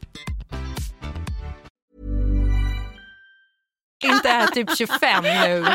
inte 4.07 4.29
är 4.29 4.47
typ 4.47 4.77
25 4.77 5.23
nu 5.23 5.65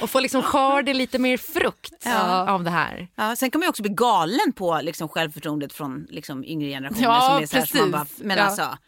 och 0.00 0.10
får 0.10 0.20
liksom 0.20 0.42
skörda 0.42 0.92
lite 0.92 1.18
mer 1.18 1.36
frukt 1.36 1.92
Ja. 2.04 2.50
av 2.50 2.64
det 2.64 2.70
här. 2.70 3.08
Ja, 3.16 3.36
sen 3.36 3.50
kan 3.50 3.58
man 3.58 3.66
ju 3.66 3.68
också 3.70 3.82
bli 3.82 3.92
galen 3.94 4.52
på 4.56 4.80
liksom, 4.82 5.08
självförtroendet 5.08 5.72
från 5.72 6.06
liksom, 6.10 6.44
yngre 6.44 6.68
generationer. 6.68 7.02
Ja, 7.04 7.20
som 7.34 7.42
är 7.42 7.46
så 7.46 7.56
här, 7.56 7.66
som 7.66 7.80
man 7.80 7.90
bara, 7.90 8.06
men 8.18 8.36
Ja. 8.38 8.44
alltså, 8.44 8.78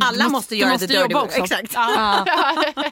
alla 0.00 0.28
måste, 0.28 0.54
du 0.54 0.58
göra 0.60 0.70
måste 0.70 0.86
det 0.86 0.92
dirty 0.92 1.02
jobba 1.12 1.20
work. 1.20 1.38
också. 1.40 1.54
Exakt. 1.54 1.72
Ja. 1.74 2.24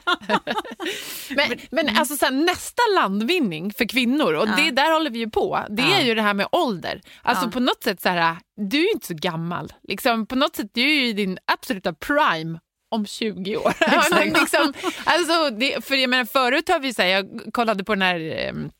men 1.35 1.57
men 1.71 1.97
alltså, 1.97 2.17
så 2.17 2.25
här, 2.25 2.31
nästa 2.31 2.81
landvinning 2.95 3.73
för 3.73 3.85
kvinnor, 3.85 4.33
och 4.33 4.47
det, 4.47 4.71
där 4.71 4.91
håller 4.93 5.09
vi 5.09 5.19
ju 5.19 5.29
på, 5.29 5.59
det 5.69 5.81
är 5.93 6.01
ju 6.01 6.15
det 6.15 6.21
här 6.21 6.33
med 6.33 6.47
ålder. 6.51 7.01
Alltså 7.21 7.49
på 7.51 7.59
något 7.59 7.83
sätt 7.83 8.01
så 8.01 8.09
här, 8.09 8.37
du 8.69 8.77
är 8.77 8.81
ju 8.83 8.91
inte 8.91 9.07
så 9.07 9.13
gammal. 9.13 9.73
Liksom, 9.87 10.25
på 10.25 10.35
något 10.35 10.55
sätt, 10.55 10.67
du 10.73 10.81
är 10.81 10.93
ju 10.95 11.07
i 11.07 11.13
din 11.13 11.37
absoluta 11.51 11.93
prime 11.93 12.59
om 12.91 13.05
20 13.05 13.57
år. 13.57 13.73
Liksom, 14.39 14.73
alltså, 15.03 15.49
det, 15.49 15.85
för 15.85 15.95
jag 15.95 16.09
menar, 16.09 16.25
förut 16.25 16.69
har 16.69 16.79
vi 16.79 16.93
så 16.93 17.01
här, 17.01 17.09
jag 17.09 17.41
kollade 17.53 17.83
på 17.83 17.95
den 17.95 18.01
här 18.01 18.19
ehm, 18.19 18.71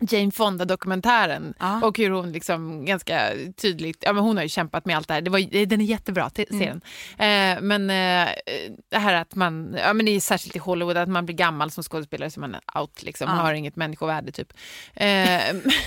Jane 0.00 0.30
Fonda-dokumentären 0.32 1.54
Ja. 1.58 1.80
och 1.86 1.98
hur 1.98 2.10
hon 2.10 2.32
liksom 2.32 2.84
ganska 2.84 3.30
tydligt, 3.56 3.98
ja 4.00 4.12
men 4.12 4.24
hon 4.24 4.36
har 4.36 4.42
ju 4.42 4.48
kämpat 4.48 4.84
med 4.86 4.96
allt 4.96 5.08
det 5.08 5.14
här, 5.14 5.20
det 5.20 5.30
var, 5.30 5.66
den 5.66 5.80
är 5.80 5.84
jättebra, 5.84 6.30
te- 6.30 6.46
se 6.50 6.72
den. 6.72 6.80
Eh, 7.18 7.60
men 7.62 7.90
eh, 7.90 8.28
det 8.90 8.98
här 8.98 9.14
att 9.14 9.34
man, 9.34 9.76
ja 9.84 9.92
men 9.92 10.06
det 10.06 10.12
är 10.12 10.20
särskilt 10.20 10.56
i 10.56 10.58
Hollywood, 10.58 10.96
att 10.96 11.08
man 11.08 11.26
blir 11.26 11.36
gammal 11.36 11.70
som 11.70 11.82
skådespelare 11.84 12.30
så 12.30 12.40
man 12.40 12.54
är 12.54 12.80
out 12.80 13.02
liksom, 13.02 13.28
Ja. 13.30 13.34
har 13.34 13.52
inget 13.54 13.76
människovärde 13.76 14.32
typ. 14.32 14.52
Eh, 14.94 15.06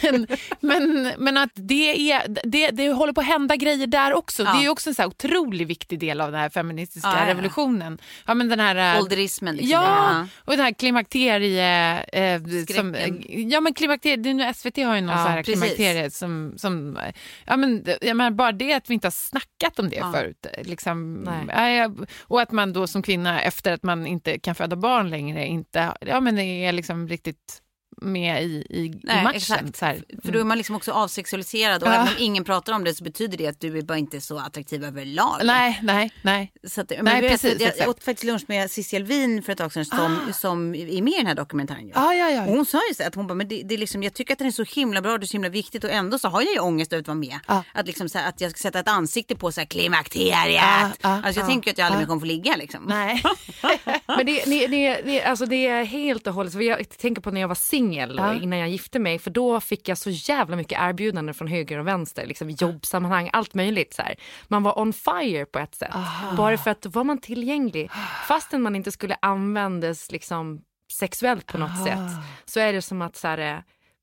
men, 0.02 0.28
men, 0.60 1.12
men 1.17 1.38
att 1.38 1.52
det, 1.54 2.12
är, 2.12 2.22
det, 2.43 2.69
det 2.69 2.89
håller 2.89 3.13
på 3.13 3.22
att 3.22 3.28
hända 3.28 3.56
grejer 3.56 3.88
där 3.88 4.13
också, 4.13 4.43
Ja. 4.43 4.54
det 4.54 4.65
är 4.65 4.69
också 4.69 4.89
en 4.89 4.95
så 4.95 5.02
här 5.02 5.10
otroligt 5.10 5.67
viktig 5.67 6.00
del 6.00 6.22
av 6.22 6.32
den 6.32 6.41
här 6.41 6.50
feministiska 6.50 7.28
revolutionen. 7.28 7.98
Ja 8.26 8.34
men 8.34 8.50
den 8.50 8.60
här... 8.60 8.95
eh, 8.95 9.02
Ålderismen. 9.02 9.56
Liksom. 9.56 9.72
Ja, 9.72 10.28
och 10.45 10.52
den 10.56 10.65
här 10.65 10.72
klimakterie... 10.74 12.00
Eh, 12.04 12.41
som, 12.76 12.95
ja, 13.30 13.62
men 13.62 13.74
klimakterie, 13.74 13.99
nu 14.06 14.54
SVT 14.54 14.78
har 14.78 14.96
ju 14.96 15.02
någon 15.02 15.18
Ja, 15.18 15.24
så 15.24 15.30
här 15.30 15.44
precis. 15.44 15.62
klimakterie 15.62 16.12
som... 16.12 16.54
som 16.58 17.00
ja, 17.46 17.58
men, 17.58 17.86
jag 18.02 18.18
menar, 18.18 18.32
bara 18.32 18.52
det 18.52 18.74
att 18.74 18.90
vi 18.90 18.94
inte 18.94 19.08
har 19.08 19.12
snackat 19.12 19.80
om 19.80 19.90
det 19.90 19.96
Ja. 19.96 20.12
förut. 20.14 20.46
Liksom, 20.64 21.14
Nej. 21.48 21.90
och 22.22 22.42
att 22.42 22.52
man 22.52 22.74
då 22.74 22.88
som 22.88 23.02
kvinna, 23.02 23.42
efter 23.42 23.74
att 23.74 23.84
man 23.84 24.08
inte 24.08 24.40
kan 24.40 24.56
föda 24.56 24.76
barn 24.76 25.10
längre, 25.10 25.48
inte 25.48 25.94
ja, 26.02 26.20
men 26.20 26.40
är 26.40 26.72
liksom 26.72 27.08
riktigt 27.08 27.62
med 28.02 28.44
i, 28.44 28.66
i, 28.70 28.80
i 28.80 29.00
Nej, 29.04 29.24
matchen. 29.24 29.36
exakt. 29.38 29.78
Så 29.78 29.86
här. 29.86 30.04
För 30.24 30.32
då 30.32 30.40
är 30.40 30.44
man 30.44 30.58
liksom 30.58 30.76
också 30.76 30.92
avsexualiserad 30.92 31.84
och 31.84 31.90
Ja. 31.90 31.94
även 31.94 32.08
om 32.08 32.14
ingen 32.18 32.44
pratar 32.44 32.74
om 32.74 32.84
det 32.84 32.94
så 32.94 33.04
betyder 33.04 33.38
det 33.38 33.48
att 33.48 33.60
du 33.60 33.78
är 33.78 33.82
bara 33.82 33.98
inte 33.98 34.22
så 34.22 34.38
attraktiv 34.38 34.84
överlag. 34.84 35.42
Nej, 35.44 35.80
nej, 35.84 36.12
nej. 36.22 36.52
Så 36.68 36.82
att, 36.82 36.90
men 36.90 37.06
Nej, 37.06 37.22
vet, 37.22 37.32
precis, 37.32 37.62
jag, 37.62 37.74
jag 37.78 37.90
åt 37.90 38.04
faktiskt 38.04 38.24
lunch 38.24 38.44
med 38.48 38.72
Cissi 38.72 39.00
Wien 39.00 39.44
för 39.44 39.52
ett 39.52 39.58
tag 39.58 39.74
sedan 39.74 39.86
som, 39.86 40.34
som 40.34 40.76
är 40.76 41.02
med 41.02 41.14
i 41.14 41.18
den 41.18 41.28
här 41.28 41.36
dokumentären. 41.36 41.92
Ah, 41.94 42.14
ja, 42.14 42.30
ja. 42.30 42.42
Och 42.46 42.52
hon 42.52 42.66
sa 42.66 42.80
ju 42.90 42.96
så 42.96 43.04
att 43.04 43.16
hon 43.16 43.28
bara, 43.28 43.34
men 43.34 43.48
det, 43.48 43.64
det 43.64 43.74
är 43.74 43.78
liksom, 43.78 44.04
jag 44.04 44.14
tycker 44.14 44.34
att 44.34 44.40
den 44.40 44.48
är 44.48 44.52
så 44.52 44.64
himla 44.64 45.02
bra, 45.02 45.18
det 45.18 45.26
är 45.26 45.28
så 45.28 45.34
himla 45.34 45.50
viktigt 45.50 45.84
och 45.84 45.90
ändå 45.90 46.20
så 46.20 46.28
har 46.28 46.42
jag 46.42 46.54
ju 46.54 46.60
ångest 46.60 46.94
över 46.94 47.02
att 47.02 47.08
vara 47.08 47.18
med. 47.18 47.40
Ja. 47.48 47.64
Att, 47.74 47.88
liksom, 47.88 48.10
så 48.10 48.18
här, 48.18 48.30
att 48.30 48.42
jag 48.42 48.52
ska 48.52 48.58
sätta 48.58 48.80
ett 48.80 48.88
ansikte 48.88 49.36
på 49.36 49.52
så 49.52 49.62
här, 49.62 49.66
klimakteriet. 49.66 50.36
Ja, 50.36 50.90
ja, 51.02 51.10
alltså 51.10 51.40
jag 51.40 51.46
ja, 51.46 51.48
tänker 51.48 51.72
att 51.72 51.78
jag 51.78 51.86
aldrig 51.86 51.98
ja. 51.98 52.02
mer 52.02 52.08
kommer 52.08 52.20
få 52.20 52.26
ligga 52.26 52.56
liksom. 52.56 52.84
Nej. 52.88 53.24
Men 54.08 54.26
det, 54.26 54.44
det, 54.46 54.68
det, 54.68 55.02
det, 55.06 55.24
alltså 55.24 55.46
det 55.46 55.68
är 55.68 55.84
helt 55.84 56.28
och 56.28 56.34
hållet, 56.34 56.54
jag 56.54 56.90
tänker 56.90 57.22
på 57.22 57.32
när 57.32 57.42
jag 57.42 57.48
var 57.48 57.56
singel 57.56 57.88
Ja. 58.17 58.34
innan 58.34 58.60
jag 58.60 58.69
gifte 58.69 58.99
mig, 58.99 59.19
för 59.19 59.32
då 59.32 59.60
fick 59.60 59.88
jag 59.89 59.97
så 59.97 60.10
jävla 60.10 60.56
mycket 60.56 60.80
erbjudanden 60.82 61.36
från 61.36 61.47
höger 61.47 61.80
och 61.80 61.88
vänster, 61.88 62.25
liksom 62.25 62.49
i 62.49 62.54
jobbsammanhang, 62.54 63.30
allt 63.34 63.54
möjligt. 63.54 63.93
Så 63.93 64.02
här. 64.02 64.15
Man 64.47 64.63
var 64.63 64.80
on 64.80 64.93
fire 64.93 65.45
på 65.45 65.60
ett 65.60 65.75
sätt, 65.75 65.93
bara 66.38 66.58
för 66.58 66.71
att 66.71 66.82
då 66.82 66.89
var 66.89 67.04
man 67.04 67.17
tillgänglig. 67.21 67.91
Fastän 68.28 68.62
man 68.62 68.75
inte 68.75 68.91
skulle 68.91 69.17
användas 69.21 70.12
liksom 70.12 70.62
sexuellt 70.99 71.45
på 71.45 71.58
något 71.58 71.84
sätt, 71.86 72.10
så 72.45 72.60
är 72.60 72.73
det 72.73 72.82
som 72.82 73.02
att 73.02 73.15
så 73.15 73.28
här, 73.28 73.38
eh, 73.38 73.60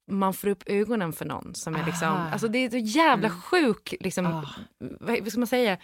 man 0.08 0.34
får 0.34 0.48
upp 0.48 0.62
ögonen 0.66 1.12
för 1.12 1.24
någon 1.24 1.54
som 1.54 1.74
är 1.74 1.84
liksom, 1.86 2.08
Aha. 2.08 2.30
alltså 2.30 2.48
det 2.48 2.58
är 2.58 2.70
så 2.70 2.76
jävla 2.76 3.30
sjuk, 3.30 3.94
liksom, 4.00 4.24
vad 4.80 5.20
vad 5.20 5.28
ska 5.30 5.40
man 5.40 5.46
säga, 5.46 5.78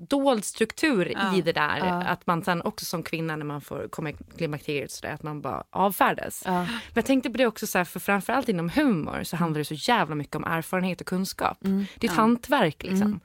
dold 0.00 0.44
struktur 0.44 1.12
Ja. 1.14 1.36
i 1.36 1.42
det 1.42 1.52
där. 1.52 1.78
Ja. 1.78 2.02
Att 2.02 2.26
man 2.26 2.44
sen 2.44 2.62
också 2.62 2.84
som 2.84 3.02
kvinna 3.02 3.36
när 3.36 3.44
man 3.44 3.60
får 3.60 3.88
komma 3.88 4.10
i 4.10 4.16
klimakteriet 4.36 4.90
så 4.90 5.06
där, 5.06 5.12
att 5.14 5.22
man 5.22 5.40
bara 5.40 5.64
avfärdas. 5.70 6.42
Ja. 6.46 6.52
Men 6.62 6.68
jag 6.94 7.04
tänkte 7.06 7.30
på 7.30 7.38
det 7.38 7.46
också 7.46 7.66
så 7.66 7.78
här, 7.78 7.84
för 7.84 8.00
framförallt 8.00 8.48
inom 8.48 8.68
humor 8.70 9.22
så 9.24 9.36
handlar 9.36 9.58
det 9.58 9.64
så 9.64 9.74
jävla 9.74 10.14
mycket 10.14 10.36
om 10.36 10.44
erfarenhet 10.44 11.00
och 11.00 11.06
kunskap. 11.06 11.58
Det 11.60 12.06
är 12.06 12.10
ett 12.10 12.16
hantverk 12.16 12.82
liksom. 12.82 13.20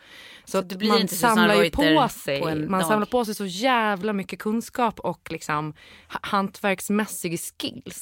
Så, 0.45 0.57
att 0.57 0.69
det 0.69 0.75
blir 0.77 0.89
man 0.89 1.07
så 1.07 1.15
samlar 1.15 1.63
ju 1.63 1.69
på 1.71 2.07
sig, 2.09 2.39
på 2.41 2.45
man 2.55 2.71
dag. 2.71 2.85
samlar 2.85 3.05
på 3.05 3.25
sig 3.25 3.35
så 3.35 3.45
jävla 3.45 4.13
mycket 4.13 4.39
kunskap 4.39 4.99
och 4.99 5.31
liksom 5.31 5.73
ha- 6.07 6.19
hantverksmässiga 6.23 7.37
skills. 7.37 8.01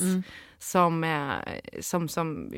Som, 0.71 1.03
eh, 1.03 1.81
som, 1.81 2.09
som 2.09 2.51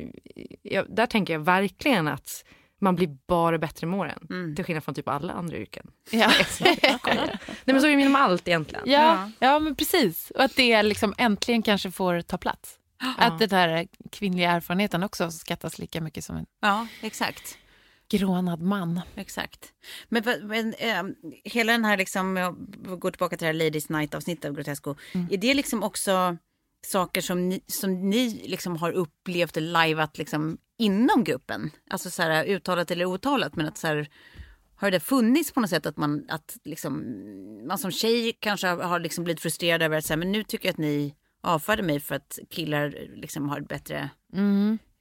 ja, 0.62 0.84
där 0.88 1.06
tänker 1.06 1.32
jag 1.32 1.40
verkligen 1.40 2.08
att 2.08 2.44
man 2.80 2.96
blir 2.96 3.16
bara 3.26 3.58
bättre 3.58 3.86
med 3.86 4.00
åren. 4.00 4.54
Till 4.56 4.64
skillnad 4.64 4.84
från 4.84 4.94
typ 4.94 5.08
alla 5.08 5.32
andra 5.32 5.56
yrken. 5.56 5.86
Ja. 6.10 6.32
Nej 6.60 7.38
men 7.64 7.80
så 7.80 7.86
är 7.86 7.96
det 7.96 8.02
inom 8.02 8.16
allt 8.16 8.48
egentligen. 8.48 8.84
Ja, 8.86 9.30
ja, 9.38 9.58
men 9.58 9.76
precis. 9.76 10.30
Och 10.30 10.42
att 10.42 10.56
det 10.56 10.82
liksom 10.82 11.14
äntligen 11.18 11.62
kanske 11.62 11.90
får 11.90 12.20
ta 12.20 12.38
plats. 12.38 12.78
Att 13.18 13.38
den 13.38 13.50
här 13.50 13.86
kvinnliga 14.12 14.50
erfarenheten 14.50 15.02
också 15.02 15.30
skattas 15.30 15.78
lika 15.78 16.00
mycket 16.00 16.24
som 16.24 16.36
en 16.36 16.46
Ja, 16.60 16.86
exakt. 17.00 17.58
grånad 18.10 18.62
man. 18.62 19.00
Exakt. 19.14 19.72
Men, 20.08 20.22
men 20.42 20.74
eh, 20.74 21.02
hela 21.44 21.72
den 21.72 21.84
här, 21.84 21.96
liksom, 21.96 22.36
jag 22.36 22.56
går 23.00 23.10
tillbaka 23.10 23.36
till 23.36 23.44
det 23.44 23.52
här 23.52 23.64
Ladies 23.64 23.88
Night 23.88 24.14
avsnittet 24.14 24.44
av 24.44 24.54
Grotesco. 24.54 24.94
Är 25.30 25.36
det 25.36 25.54
liksom 25.54 25.82
också 25.82 26.36
saker 26.86 27.20
som 27.20 27.48
ni, 27.48 27.60
som 27.66 28.10
ni 28.10 28.48
liksom 28.48 28.76
har 28.76 28.92
upplevt 28.92 29.56
eller 29.56 29.70
lajvat 29.70 30.18
liksom 30.18 30.58
inom 30.78 31.24
gruppen? 31.24 31.70
Alltså 31.90 32.10
så 32.10 32.22
här, 32.22 32.44
uttalat 32.44 32.90
eller 32.90 33.04
otalat, 33.04 33.56
men 33.56 33.66
att 33.66 33.78
så 33.78 33.86
här, 33.86 34.08
har 34.76 34.90
det 34.90 35.00
funnits 35.00 35.52
på 35.52 35.60
något 35.60 35.70
sätt 35.70 35.86
att 35.86 35.96
man, 35.96 36.26
att 36.28 36.56
liksom, 36.64 37.04
man 37.66 37.78
som 37.78 37.90
tjej 37.90 38.32
kanske 38.40 38.66
har, 38.66 39.00
liksom 39.00 39.24
blivit 39.24 39.40
frustrerad 39.40 39.82
över 39.82 39.98
att 39.98 40.04
så 40.04 40.12
här, 40.12 40.18
men 40.18 40.32
nu 40.32 40.44
tycker 40.44 40.68
jag 40.68 40.72
att 40.72 40.78
ni 40.78 41.14
avfärdar 41.40 41.82
mig 41.82 42.00
för 42.00 42.14
att 42.14 42.38
killar 42.50 42.94
liksom 43.14 43.48
har 43.48 43.60
bättre 43.60 44.10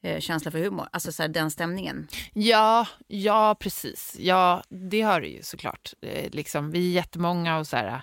eh, 0.02 0.20
känsla 0.20 0.52
för 0.52 0.60
humor. 0.60 0.88
Alltså 0.92 1.12
så 1.12 1.24
här, 1.24 1.30
den 1.30 1.52
stämningen. 1.52 2.08
Ja, 2.34 2.88
ja 3.08 3.56
precis. 3.60 4.16
Ja, 4.20 4.64
det 4.70 5.02
har 5.02 5.22
det 5.22 5.28
ju 5.28 5.44
såklart. 5.44 5.94
Eh, 6.02 6.30
Liksom, 6.32 6.72
vi 6.72 6.88
är 6.90 6.92
jättemånga 6.92 7.58
och 7.58 7.68
så 7.68 7.78
här... 7.78 8.02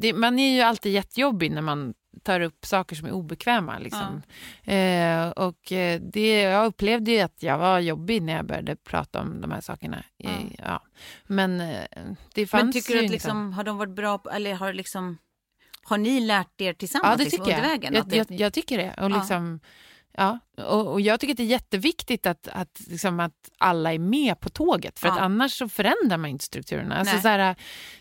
Det, 0.00 0.12
man 0.12 0.38
är 0.38 0.54
ju 0.54 0.60
alltid 0.60 0.92
jättejobbig 0.92 1.52
när 1.52 1.62
man 1.62 1.94
tar 2.22 2.40
upp 2.40 2.66
saker 2.66 2.96
som 2.96 3.06
är 3.08 3.12
obekväma. 3.12 3.78
Liksom. 3.78 4.22
Eh, 4.64 5.28
och 5.28 5.72
eh, 5.72 6.00
det, 6.00 6.42
jag 6.42 6.66
upplevde 6.66 7.10
ju 7.10 7.20
att 7.20 7.42
jag 7.42 7.58
var 7.58 7.78
jobbig 7.78 8.22
när 8.22 8.36
jag 8.36 8.46
började 8.46 8.76
prata 8.76 9.20
om 9.20 9.40
de 9.40 9.50
här 9.50 9.60
sakerna. 9.60 10.04
Eh, 10.18 10.30
ja. 10.58 10.82
Men 11.26 11.60
eh, 11.60 11.80
det 12.34 12.46
fanns 12.46 12.62
Men 12.62 12.72
tycker 12.72 12.94
du 12.94 13.04
att 13.04 13.10
liksom, 13.10 13.52
har 13.52 13.64
de 13.64 13.76
varit 13.78 13.94
bra 13.94 14.18
på, 14.18 14.30
eller 14.30 14.54
har 14.54 14.72
liksom 14.72 15.18
har 15.84 15.98
ni 15.98 16.20
lärt 16.20 16.60
er 16.60 16.72
tillsammans 16.72 17.10
Ja, 17.12 17.16
det 17.16 17.24
liksom, 17.24 17.44
tycker 17.44 17.56
under 17.58 17.68
jag. 17.68 17.78
vägen? 17.78 17.94
Jag, 17.94 18.08
det- 18.08 18.16
jag, 18.16 18.40
jag 18.40 18.52
tycker 18.52 18.78
det. 18.78 18.94
Och 18.98 19.10
Ja. 19.10 19.16
liksom, 19.18 19.60
ja. 19.62 19.68
Och, 20.56 20.92
och 20.92 21.00
jag 21.00 21.20
tycker 21.20 21.32
att 21.32 21.36
det 21.36 21.42
är 21.42 21.46
jätteviktigt 21.46 22.26
att, 22.26 22.48
att, 22.48 22.80
liksom, 22.86 23.20
att 23.20 23.50
alla 23.58 23.92
är 23.92 23.98
med 23.98 24.40
på 24.40 24.48
tåget. 24.48 24.98
För 24.98 25.08
Ja. 25.08 25.12
att 25.14 25.20
annars 25.20 25.52
så 25.52 25.68
förändrar 25.68 26.16
man 26.16 26.30
inte 26.30 26.44
strukturerna. 26.44 26.94
Alltså, 26.94 27.18
så 27.18 27.28
här, 27.28 27.56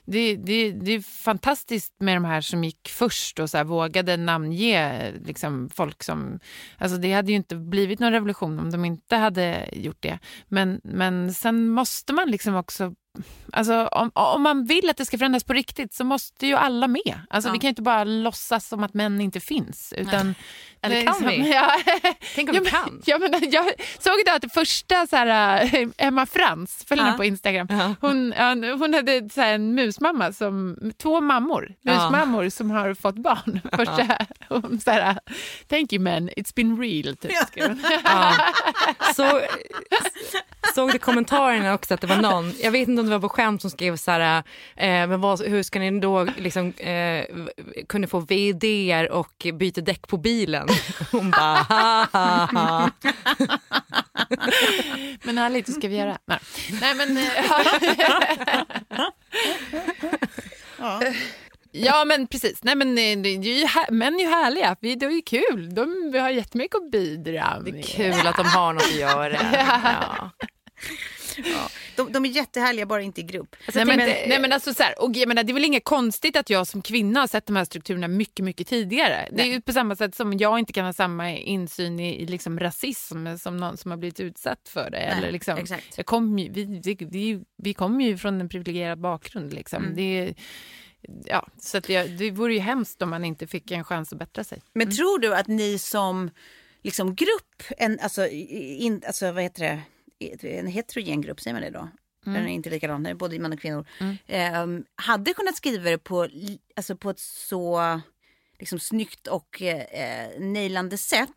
det, 0.06 0.36
det, 0.36 0.72
det 0.72 0.92
är 0.92 1.02
fantastiskt 1.02 1.94
med 2.00 2.16
de 2.16 2.26
här 2.26 2.42
som 2.42 2.64
gick 2.64 2.90
först 2.90 3.40
och 3.40 3.50
så 3.50 3.58
här, 3.58 3.64
vågade 3.64 4.18
namnge 4.18 5.12
liksom, 5.26 5.70
folk 5.74 6.04
som... 6.04 6.40
Alltså, 6.78 6.98
det 6.98 7.14
hade 7.14 7.32
ju 7.32 7.38
inte 7.38 7.56
blivit 7.56 8.00
någon 8.00 8.12
revolution 8.12 8.60
om 8.60 8.72
de 8.72 8.86
inte 8.86 9.16
hade 9.16 9.70
gjort 9.72 10.02
det. 10.02 10.20
Men, 10.48 10.82
men 10.84 11.34
sen 11.34 11.70
måste 11.70 12.14
man 12.14 12.32
liksom 12.32 12.56
också 12.56 12.94
Alltså, 13.54 13.86
om, 13.88 14.12
om 14.14 14.42
man 14.42 14.66
vill 14.66 14.90
att 14.90 14.98
det 14.98 15.06
ska 15.06 15.18
förändras 15.18 15.44
på 15.44 15.54
riktigt 15.54 15.94
så 15.94 16.04
måste 16.04 16.48
ju 16.48 16.56
alla 16.56 16.88
med. 16.88 17.20
Alltså, 17.30 17.50
Ja. 17.50 17.54
Vi 17.54 17.60
kan 17.60 17.68
ju 17.68 17.70
inte 17.70 17.82
bara 17.82 18.04
låtsas 18.04 18.68
som 18.68 18.84
att 18.84 18.94
män 18.94 19.22
inte 19.22 19.40
finns. 19.40 19.94
Utan, 19.98 20.36
Eller 20.82 20.96
kan 21.04 21.14
liksom- 21.14 21.28
vi? 21.28 21.52
Ja. 21.54 21.78
Tänk 22.36 22.50
om 22.50 22.54
vi 22.54 22.62
men, 22.62 22.70
kan. 22.72 23.02
Ja, 23.06 23.18
men, 23.18 23.52
jag 23.52 23.66
såg 24.00 24.14
idag 24.20 24.36
att 24.36 24.42
det 24.42 24.50
första 24.50 25.08
så 25.08 25.16
här, 25.16 25.64
äh, 25.76 25.88
Emma 25.98 26.26
Frans, 26.26 26.86
följer 26.88 27.06
Ja. 27.08 27.14
på 27.14 27.24
Instagram, 27.26 27.68
hon, 28.02 28.34
ja, 28.38 28.50
hon 28.54 28.94
hade 28.94 29.30
så 29.30 29.42
här, 29.42 29.54
en 29.54 29.76
musmamma, 29.76 30.34
som, 30.34 30.78
två 31.02 31.22
mammor, 31.22 31.74
musmammor 31.82 32.50
som 32.50 32.72
har 32.72 32.94
fått 32.94 33.16
barn. 33.16 33.60
Första, 33.76 34.26
så 34.84 34.92
här, 34.92 35.20
Thank 35.70 35.94
you 35.94 36.04
man, 36.04 36.30
it's 36.30 36.56
been 36.56 36.78
real. 36.82 37.16
Typ. 37.18 37.32
hon. 37.68 37.84
Ja. 38.04 38.34
Så, 39.16 39.42
såg 40.76 40.92
du 40.92 41.00
kommentarerna 41.00 41.74
också 41.74 41.94
att 41.94 42.02
det 42.02 42.08
var 42.08 42.16
någon, 42.18 42.54
jag 42.64 42.72
vet 42.72 42.88
inte 42.88 43.01
om 43.02 43.10
det 43.10 43.18
var 43.18 43.20
på 43.20 43.30
skämt 43.30 43.62
som 43.62 43.72
skrev 43.72 43.98
så 43.98 44.12
här, 44.12 44.38
eh, 44.76 45.08
men 45.08 45.22
vad, 45.22 45.42
hur 45.42 45.64
ska 45.64 45.80
ni 45.80 46.00
då 46.00 46.24
liksom 46.24 46.74
eh, 46.74 47.26
kunna 47.88 48.08
få 48.08 48.20
VD 48.20 49.08
och 49.12 49.48
byta 49.54 49.82
däck 49.82 50.08
på 50.08 50.18
bilen? 50.18 50.68
Hon 51.12 51.32
bara 51.32 51.58
ha 51.58 52.08
ha 52.12 52.46
ha. 52.46 52.90
Men 55.24 55.38
härligt, 55.38 55.68
hur 55.68 55.74
ska 55.74 55.88
vi 55.88 55.98
göra? 55.98 56.18
Nej, 56.26 56.40
Nej 56.82 56.96
men... 56.96 57.18
eh, 57.18 57.24
Ja 61.74 62.06
men 62.06 62.28
precis, 62.28 62.64
Nej, 62.64 62.76
men, 62.76 62.90
eh, 62.90 63.18
det 63.18 63.30
är 63.30 63.44
ju 63.44 63.68
män 63.90 64.16
är 64.16 64.20
ju 64.20 64.28
härliga, 64.28 64.76
vi, 64.80 64.96
det 64.96 65.06
är 65.06 65.10
ju 65.10 65.22
kul, 65.22 65.76
de 65.76 66.10
vi 66.14 66.20
har 66.20 66.30
jättemycket 66.30 66.76
att 66.76 66.92
bidra 66.92 67.60
med. 67.60 67.74
Det 67.74 67.80
är 67.80 67.84
kul 67.84 68.28
att 68.28 68.38
de 68.38 68.46
har 68.46 68.74
något 68.74 68.84
att 68.84 68.96
göra. 68.96 69.38
Ja. 69.54 70.30
De, 71.96 72.12
de 72.12 72.26
är 72.26 72.30
jättehärliga, 72.30 72.86
bara 72.86 73.02
inte 73.02 73.22
i 73.22 73.24
grupp. 73.24 73.56
nej, 73.76 73.86
men, 73.86 73.98
tänkte- 74.00 74.26
nej, 74.30 74.42
men 74.42 74.54
alltså, 74.54 74.74
så 74.74 74.84
här, 74.84 75.02
och 75.02 75.12
jag 75.16 75.28
menar, 75.28 75.44
det 75.44 75.52
är 75.52 75.54
väl 75.54 75.66
inget 75.66 75.84
konstigt 75.84 76.36
att 76.36 76.50
jag 76.50 76.68
som 76.68 76.82
kvinna 76.82 77.20
har 77.20 77.28
sett 77.28 77.46
de 77.46 77.56
här 77.56 77.66
strukturerna 77.66 78.08
mycket, 78.08 78.46
mycket 78.46 78.68
tidigare. 78.68 79.30
Det 79.32 79.42
är 79.42 79.46
ju 79.46 79.62
på 79.62 79.74
samma 79.74 79.96
sätt 79.96 80.16
som 80.16 80.38
jag 80.38 80.60
inte 80.60 80.74
kan 80.74 80.86
ha 80.86 80.94
samma 80.94 81.32
insyn 81.36 82.00
i, 82.00 82.22
i 82.22 82.26
liksom 82.26 82.60
rasism 82.60 83.28
som 83.38 83.58
någon 83.58 83.78
som 83.78 83.92
har 83.92 83.98
blivit 83.98 84.20
utsatt 84.20 84.70
för 84.70 84.90
det. 84.90 84.98
eller 84.98 85.32
liksom, 85.32 85.58
exakt. 85.58 85.98
jag 85.98 86.06
kom 86.06 86.40
ju, 86.40 86.52
vi, 86.52 86.82
vi, 86.84 86.98
vi, 87.12 87.42
vi 87.58 87.74
kommer 87.74 88.06
ju 88.06 88.18
från 88.18 88.42
en 88.42 88.50
privilegierad 88.50 89.00
bakgrund. 89.00 89.54
Liksom. 89.54 89.84
Mm. 89.84 89.96
Det, 89.96 90.02
är- 90.20 90.34
ja, 91.26 91.48
så 91.60 91.78
att 91.78 91.90
jag, 91.90 92.10
det 92.12 92.32
vore 92.32 92.54
ju 92.54 92.60
hemskt 92.60 93.02
om 93.02 93.10
man 93.10 93.26
inte 93.26 93.48
fick 93.48 93.72
en 93.72 93.84
chans 93.84 94.14
att 94.14 94.20
bättra 94.20 94.44
sig. 94.44 94.62
Men 94.74 94.92
tror 94.96 95.20
du 95.20 95.36
att 95.36 95.48
ni 95.48 95.78
som 95.80 96.30
liksom 96.84 97.16
grupp, 97.16 97.64
en, 97.78 98.00
alltså, 98.00 98.28
in, 98.28 99.02
alltså 99.08 99.32
vad 99.32 99.44
heter 99.44 99.64
det, 99.64 99.82
en 100.44 100.68
heterogen 100.68 101.22
grupp, 101.22 101.40
säger 101.42 101.54
man 101.54 101.62
det 101.64 101.70
då? 101.70 101.90
Den 102.26 102.36
är 102.36 102.48
inte 102.48 102.70
likadant, 102.70 103.04
det 103.04 103.10
är 103.10 103.14
både 103.14 103.40
män 103.40 103.54
och 103.54 103.60
kvinnor. 103.60 103.86
ehm, 104.28 104.86
hade 104.96 105.34
kunnat 105.34 105.56
skriva 105.56 105.90
det 105.90 105.98
på, 105.98 106.28
alltså 106.76 106.96
på 106.96 107.10
ett 107.10 107.20
så 107.20 108.02
liksom, 108.60 108.80
snyggt 108.80 109.28
och 109.28 109.62
eh, 109.62 110.40
nailande 110.40 110.98
sätt 110.98 111.30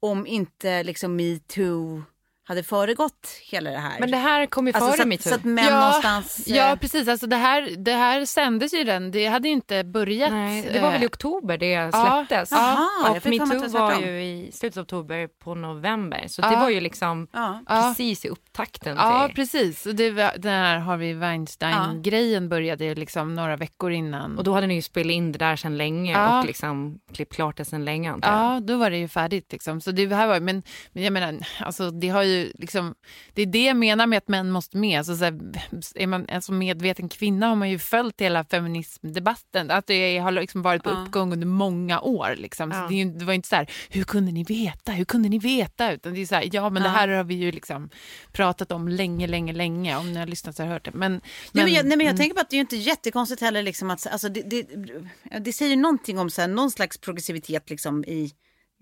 om 0.00 0.26
inte 0.26 0.82
liksom 0.82 1.16
metoo 1.16 2.02
hade 2.48 2.62
föregått 2.62 3.28
hela 3.50 3.70
det 3.70 3.78
här. 3.78 4.00
Men 4.00 4.10
det 4.10 4.16
här 4.16 4.46
kom 4.46 4.66
ju 4.66 4.72
alltså, 4.72 4.90
före 4.90 5.02
så, 5.02 5.08
metoo. 5.08 5.28
så 5.28 5.34
att 5.34 5.44
män 5.44 5.72
någonstans... 5.80 6.46
eh, 6.46 6.56
Ja, 6.56 6.76
precis. 6.80 7.08
Alltså 7.08 7.26
det, 7.26 7.36
här, 7.36 7.74
det 7.78 7.92
här 7.92 8.24
sändes 8.24 8.74
ju 8.74 8.84
den. 8.84 9.10
Det 9.10 9.26
hade 9.26 9.48
ju 9.48 9.54
inte 9.54 9.84
börjat. 9.84 10.32
Nej, 10.32 10.70
det 10.72 10.80
var 10.80 10.90
väl 10.90 11.00
i 11.02 11.04
eh, 11.04 11.08
oktober 11.08 11.58
det 11.58 11.70
Ja. 11.70 11.90
släpptes. 12.26 12.50
Jaha, 12.52 12.86
jag 13.04 13.16
och 13.16 13.26
metoo 13.26 13.68
var 13.68 13.94
ju 14.00 14.22
i 14.22 14.50
slutet 14.52 14.76
av 14.76 14.82
oktober 14.82 15.28
på 15.44 15.54
november. 15.54 16.24
Så 16.28 16.42
Ja. 16.42 16.50
det 16.50 16.56
var 16.56 16.70
ju 16.70 16.80
liksom 16.80 17.28
Ja. 17.32 17.60
Ja. 17.68 17.82
precis 17.88 18.24
i 18.24 18.28
upptakten 18.28 18.96
Ja, 18.96 19.26
till... 19.26 19.36
precis. 19.36 19.86
Och 19.86 19.94
Det 19.94 20.10
var, 20.10 20.32
den 20.38 20.52
här 20.52 20.78
Harvey 20.78 21.14
Weinstein-grejen 21.14 22.48
började 22.48 22.84
ju 22.84 22.94
liksom 22.94 23.34
några 23.34 23.56
veckor 23.56 23.90
innan. 23.92 24.38
Och 24.38 24.44
då 24.44 24.52
hade 24.52 24.66
ni 24.66 24.74
ju 24.74 24.82
spelat 24.82 25.12
in 25.12 25.32
det 25.32 25.38
där 25.38 25.56
sedan 25.56 25.76
länge 25.76 26.12
Ja. 26.12 26.38
och 26.40 26.46
liksom 26.46 26.98
klippt 27.12 27.34
klart 27.34 27.56
det 27.56 27.64
sedan 27.64 27.84
länge 27.84 28.12
antar 28.12 28.32
jag. 28.32 28.56
Ja, 28.56 28.60
då 28.60 28.76
var 28.76 28.90
det 28.90 28.96
ju 28.96 29.08
färdigt. 29.08 29.52
Liksom. 29.52 29.80
Så 29.80 29.90
det 29.90 30.14
här 30.14 30.26
var, 30.26 30.40
men, 30.40 30.62
men 30.92 31.02
jag 31.04 31.12
menar, 31.12 31.38
alltså, 31.60 31.90
det, 31.90 32.08
har 32.08 32.22
ju 32.22 32.35
liksom, 32.54 32.94
det 33.34 33.42
är 33.42 33.46
det 33.46 33.64
jag 33.64 33.76
menar 33.76 34.06
med 34.06 34.16
att 34.16 34.28
män 34.28 34.50
måste 34.50 34.76
med. 34.76 34.98
Alltså, 34.98 35.16
så 35.16 35.24
här, 35.24 35.40
är 35.94 36.06
man 36.06 36.26
alltså, 36.32 36.52
medveten 36.52 37.08
kvinna 37.08 37.46
har 37.48 37.56
man 37.56 37.70
ju 37.70 37.78
följt 37.78 38.20
hela 38.20 38.44
feminismdebatten. 38.44 39.70
Att 39.70 39.86
det 39.86 40.18
har 40.18 40.30
liksom 40.30 40.62
varit 40.62 40.82
på 40.82 40.90
uppgång 40.90 41.32
under 41.32 41.46
många 41.46 42.00
år. 42.00 42.34
Liksom. 42.36 42.72
Så 42.72 42.78
Ja. 42.78 42.86
det, 42.90 43.04
det 43.04 43.24
var 43.24 43.32
inte 43.32 43.48
så 43.48 43.56
här, 43.56 43.70
hur 43.88 44.04
kunde 44.04 44.32
ni 44.32 44.44
veta? 44.44 44.92
Hur 44.92 45.04
kunde 45.04 45.28
ni 45.28 45.38
veta? 45.38 45.92
Utan 45.92 46.14
det 46.14 46.20
är 46.20 46.26
så 46.26 46.34
här, 46.34 46.48
ja 46.52 46.70
men 46.70 46.82
det 46.82 46.88
här 46.88 47.08
har 47.08 47.24
vi 47.24 47.34
ju 47.34 47.52
liksom 47.52 47.90
pratat 48.32 48.72
om 48.72 48.88
länge, 48.88 49.26
länge, 49.26 49.52
länge. 49.52 49.96
Om 49.96 50.12
ni 50.12 50.18
har 50.18 50.26
lyssnat 50.26 50.56
så 50.56 50.62
har 50.62 50.66
jag 50.66 50.72
hört 50.72 50.84
det. 50.84 50.90
Men, 50.94 51.12
Nej, 51.52 51.64
men 51.64 51.74
jag, 51.74 51.86
nej, 51.86 51.96
men 51.96 52.06
jag 52.06 52.16
tänker 52.16 52.34
på 52.34 52.40
att 52.40 52.50
det 52.50 52.56
är 52.56 52.60
inte 52.60 52.76
jättekonstigt 52.76 53.40
heller. 53.40 53.62
Liksom 53.62 53.90
att, 53.90 54.06
alltså, 54.06 54.28
det, 54.28 54.42
det, 54.42 54.66
det 55.40 55.52
säger 55.52 55.76
någonting 55.76 56.18
om 56.18 56.30
så 56.30 56.40
här, 56.40 56.48
någon 56.48 56.70
slags 56.70 56.98
progressivitet 56.98 57.70
liksom, 57.70 58.04
i 58.04 58.32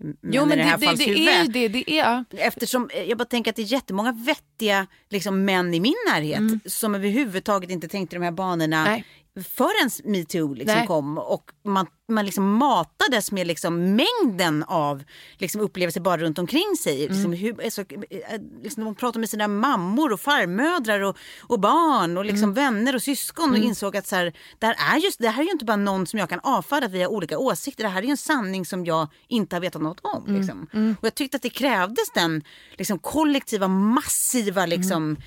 män 0.03 0.17
Jo, 0.21 0.45
men 0.45 0.57
det 0.57 0.63
det, 0.63 0.95
det, 0.95 1.03
är 1.03 1.43
ju 1.43 1.47
det. 1.47 1.67
det 1.67 1.99
är. 1.99 2.25
Eftersom 2.37 2.89
eh, 2.93 3.03
jag 3.03 3.17
bara 3.17 3.25
tänker 3.25 3.51
att 3.51 3.55
det 3.55 3.61
är 3.61 3.73
jättemånga 3.73 4.11
vettiga 4.11 4.87
liksom, 5.09 5.45
män 5.45 5.73
i 5.73 5.79
min 5.79 5.95
närhet 6.11 6.41
som 6.73 6.95
överhuvudtaget 6.95 7.69
inte 7.69 7.87
tänkte 7.87 8.15
de 8.15 8.23
här 8.23 8.31
banorna 8.31 8.81
Mm. 8.81 8.91
Nej. 8.91 9.05
Förrän 9.43 9.89
metoo 10.03 10.53
liksom 10.53 10.77
Nej. 10.77 10.87
kom 10.87 11.17
och 11.17 11.51
man, 11.63 11.87
man 12.07 12.25
liksom 12.25 12.57
matades 12.57 13.31
med 13.31 13.47
liksom 13.47 13.95
mängden 13.95 14.63
av 14.63 15.03
liksom 15.37 15.61
upplevelser 15.61 16.01
bara 16.01 16.17
runt 16.17 16.39
omkring 16.39 16.75
sig. 16.83 17.05
Mm. 17.05 17.15
Liksom, 17.15 17.33
hur, 17.33 17.63
alltså, 17.63 17.81
eh, 17.81 18.41
liksom, 18.63 18.83
de 18.83 18.95
pratade 18.95 19.19
med 19.19 19.29
sina 19.29 19.47
mammor 19.47 20.13
och 20.13 20.19
farmödrar 20.19 20.99
och, 20.99 21.17
och 21.41 21.59
barn 21.59 22.17
och 22.17 22.25
liksom 22.25 22.45
Mm. 22.49 22.53
vänner 22.53 22.95
och 22.95 23.01
syskon 23.01 23.51
och 23.51 23.57
insåg 23.57 23.97
att 23.97 24.07
så 24.07 24.15
här, 24.15 24.33
det, 24.59 24.65
här 24.65 24.95
är 24.95 24.99
just, 24.99 25.19
det 25.19 25.29
här 25.29 25.41
är 25.41 25.45
ju 25.45 25.51
inte 25.51 25.65
bara 25.65 25.77
någon 25.77 26.07
som 26.07 26.19
jag 26.19 26.29
kan 26.29 26.39
avfärda 26.43 26.87
via 26.87 27.09
olika 27.09 27.37
åsikter. 27.37 27.83
Det 27.83 27.89
här 27.89 28.01
är 28.01 28.05
ju 28.05 28.11
en 28.11 28.17
sanning 28.17 28.65
som 28.65 28.85
jag 28.85 29.07
inte 29.27 29.55
har 29.55 29.61
vetat 29.61 29.81
något 29.81 29.99
om. 30.03 30.23
Mm. 30.27 30.37
Liksom. 30.37 30.95
Och 30.99 31.05
jag 31.05 31.15
tyckte 31.15 31.37
att 31.37 31.43
det 31.43 31.49
krävdes 31.49 32.11
den 32.13 32.43
liksom, 32.77 32.99
kollektiva, 32.99 33.67
massiva 33.67 34.65
liksom, 34.65 35.17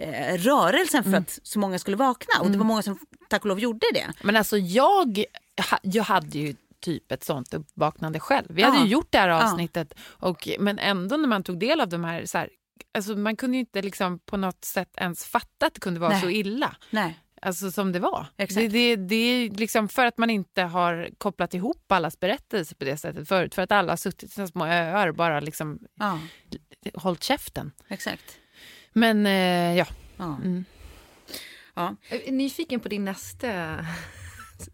eh, 0.00 0.36
rörelsen 0.38 1.04
för 1.04 1.14
att 1.14 1.38
så 1.42 1.58
många 1.58 1.78
skulle 1.78 1.96
vakna. 1.96 2.40
Och 2.40 2.50
det 2.50 2.58
var 2.58 2.64
många 2.64 2.82
som 2.82 2.98
tack 3.28 3.42
och 3.42 3.48
lov 3.48 3.60
gjorde 3.60 3.86
det. 3.94 4.06
Men 4.22 4.36
alltså 4.36 4.58
jag, 4.58 5.24
jag 5.82 6.04
hade 6.04 6.38
ju 6.38 6.54
typ 6.80 7.12
ett 7.12 7.24
sånt 7.24 7.54
uppvaknande 7.54 8.20
själv. 8.20 8.46
Vi 8.48 8.62
hade 8.62 8.76
Ja. 8.76 8.84
ju 8.84 8.90
gjort 8.90 9.06
det 9.10 9.18
här 9.18 9.28
Ja. 9.28 9.42
avsnittet. 9.44 9.94
Och, 10.00 10.48
men 10.58 10.78
ändå 10.78 11.16
när 11.16 11.28
man 11.28 11.42
tog 11.42 11.58
del 11.60 11.80
av 11.80 11.88
de 11.88 12.04
här, 12.04 12.26
så 12.26 12.38
här 12.38 12.48
alltså 12.94 13.16
man 13.16 13.36
kunde 13.36 13.56
ju 13.56 13.60
inte 13.60 13.82
liksom 13.82 14.18
på 14.18 14.36
något 14.36 14.64
sätt 14.64 14.90
ens 14.96 15.24
fatta 15.24 15.66
att 15.66 15.74
det 15.74 15.80
kunde 15.80 16.00
vara 16.00 16.10
Nej. 16.10 16.20
så 16.20 16.30
illa. 16.30 16.76
Nej. 16.90 17.18
Alltså 17.42 17.70
som 17.70 17.92
det 17.92 17.98
var. 17.98 18.26
Exakt. 18.36 18.60
Det, 18.60 18.68
det, 18.68 18.96
det 18.96 19.14
är 19.14 19.50
liksom 19.50 19.88
för 19.88 20.06
att 20.06 20.18
man 20.18 20.30
inte 20.30 20.62
har 20.62 21.08
kopplat 21.18 21.54
ihop 21.54 21.92
allas 21.92 22.20
berättelser 22.20 22.76
på 22.76 22.84
det 22.84 22.96
sättet 22.96 23.28
förut. 23.28 23.54
För 23.54 23.62
att 23.62 23.72
alla 23.72 23.92
har 23.92 23.96
suttit 23.96 24.22
i 24.30 24.32
sina 24.32 24.46
små 24.46 24.66
öar 24.66 25.08
och 25.08 25.14
bara 25.14 25.40
liksom 25.40 25.78
Ja, 25.94 26.18
hållit 26.94 27.22
käften. 27.24 27.72
exakt. 27.88 28.38
Men 28.92 29.26
eh, 29.26 29.76
ja, 29.76 29.86
Ja. 30.16 30.38
Ja. 31.74 31.96
Jag 32.10 32.28
är 32.28 32.32
nyfiken 32.32 32.80
på 32.80 32.88
din 32.88 33.04
nästa, 33.04 33.76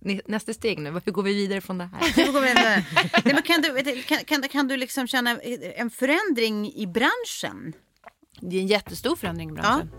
nästa 0.27 0.53
steg 0.55 0.79
nu. 0.79 1.01
Hur 1.05 1.12
går 1.12 1.23
vi 1.23 1.35
vidare 1.35 1.61
från 1.61 1.79
det 1.79 1.85
här? 1.93 2.12
Nu 2.27 2.33
går 2.33 2.41
vi 2.41 2.49
vidare. 2.49 2.85
Nej, 3.25 3.35
men 3.35 3.43
kan, 3.43 3.62
du, 3.62 4.03
kan, 4.03 4.19
kan, 4.19 4.43
kan 4.43 4.69
du 4.69 4.77
liksom 4.77 5.07
känna 5.07 5.39
en 5.77 5.91
förändring 5.91 6.73
i 6.75 6.87
branschen? 6.87 7.73
Det 8.41 8.57
är 8.57 8.61
en 8.61 8.67
jättestor 8.67 9.17
förändring 9.17 9.51
i 9.51 9.53
branschen. 9.53 9.91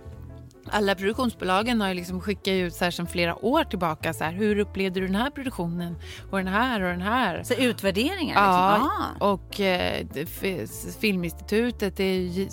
Alla 0.67 0.95
produktionsbolagen 0.95 1.81
har 1.81 1.87
ju 1.87 1.93
liksom 1.93 2.21
skickat 2.21 2.47
ut 2.47 2.73
så 2.73 2.83
här 2.83 2.91
sedan 2.91 3.07
flera 3.07 3.45
år 3.45 3.63
tillbaka. 3.63 4.13
Så 4.13 4.23
här, 4.23 4.31
hur 4.33 4.59
upplevde 4.59 4.99
du 4.99 5.05
den 5.05 5.15
här 5.15 5.29
produktionen? 5.29 5.95
Och 6.31 6.37
den 6.37 6.47
här 6.47 6.81
och 6.81 6.89
den 6.89 7.01
här. 7.01 7.43
Så 7.43 7.53
utvärderingar? 7.53 8.35
ja, 8.35 8.73
Liksom. 8.77 8.89
Ah. 9.21 9.31
och 9.33 9.59
eh, 9.59 10.05
Filminstitutet 10.99 11.99
är 11.99 12.13
ju 12.13 12.49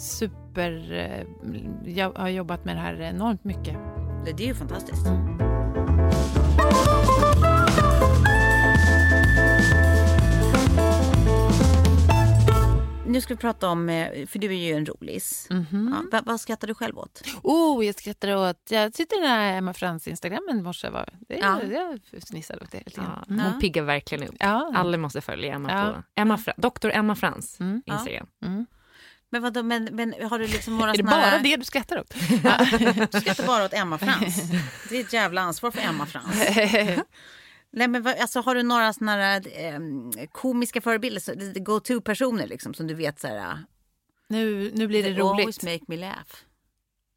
super... 0.53 0.93
Eh, 0.93 1.93
jag 1.95 2.13
har 2.13 2.29
jobbat 2.29 2.65
med 2.65 2.77
det 2.77 2.81
här 2.81 3.01
enormt 3.01 3.45
mycket. 3.45 3.77
Det, 4.25 4.45
är 4.45 4.47
ju 4.49 4.55
fantastiskt. 4.55 5.07
Nu 13.07 13.21
ska 13.21 13.35
vi 13.35 13.39
prata 13.41 13.69
om, 13.69 13.89
eh, 13.89 14.27
för 14.27 14.39
du 14.39 14.47
är 14.47 14.53
ju 14.69 14.73
en 14.73 14.87
rolis. 14.87 15.47
Mhm. 15.51 16.05
Ja, 16.13 16.21
vad, 16.27 16.41
skrattar 16.41 16.69
du 16.69 16.75
själv 16.75 16.99
åt? 16.99 17.23
Oh, 17.43 17.87
jag 17.87 17.95
skrattar 17.95 18.37
åt... 18.37 18.71
Jag 18.71 18.95
sitter 18.95 19.17
i 19.17 19.21
den 19.21 19.31
här 19.31 19.59
Emma 19.59 19.75
Frans 19.75 20.09
Instagrammen 20.09 20.59
i 20.59 20.63
morse. 20.63 20.89
var- 20.91 21.09
Det, 21.29 21.35
Ja. 21.39 21.61
Jag 21.63 22.01
fnissade 22.29 22.61
åt 22.61 22.71
det 22.71 22.83
lite 22.87 23.01
Ja, 23.01 23.25
hon 23.29 23.61
piggar 23.61 23.83
verkligen 23.83 24.29
upp. 24.29 24.35
Ja. 24.41 24.73
Alla 24.77 24.97
måste 24.99 25.21
följa 25.21 25.55
Emma 25.55 25.71
Ja. 25.73 25.93
på 25.93 26.03
Emma 26.21 26.37
Fra- 26.37 26.55
Dr. 26.57 26.91
Emma 26.91 27.15
Frans 27.15 27.61
Mm. 27.61 27.83
Instagram. 27.87 28.27
Men, 29.33 29.43
vadå, 29.43 29.63
men, 29.63 29.85
men 29.85 30.15
har 30.31 30.39
du 30.39 30.47
liksom 30.47 30.77
några 30.79 30.91
Är 30.93 30.97
det 30.97 30.99
såna 30.99 31.11
här- 31.17 31.31
bara 31.31 31.43
det 31.43 31.57
du 31.57 31.65
skrattar 31.65 31.99
åt? 32.01 32.15
Du 33.13 33.21
skrattar 33.21 33.47
bara 33.47 33.65
åt 33.65 33.73
Emma 33.73 33.99
Frans. 33.99 34.43
Det 34.89 34.97
är 34.97 35.01
ett 35.01 35.13
jävla 35.13 35.41
ansvar 35.41 35.71
för 35.71 35.81
Emma 35.81 36.07
Frans. 36.07 36.35
Nej, 37.75 37.89
men 37.89 38.03
vad, 38.03 38.19
alltså, 38.19 38.41
har 38.41 38.55
du 38.55 38.63
några 38.63 38.93
såna 38.93 39.13
här, 39.13 39.43
eh, 39.65 39.79
komiska 40.33 40.81
förebilder, 40.81 41.59
go-to-personer 41.61 42.47
liksom, 42.47 42.75
som 42.75 42.87
du 42.87 42.95
vet 42.95 43.21
så 43.21 43.27
här... 43.29 43.59
Nu, 44.29 44.71
nu 44.75 44.87
blir 44.87 45.03
det 45.03 45.15
"They 45.15 45.21
Always 45.23 45.59
roligt. 45.59 45.63
make 45.63 45.85
me 45.89 45.97
laugh. 45.97 46.31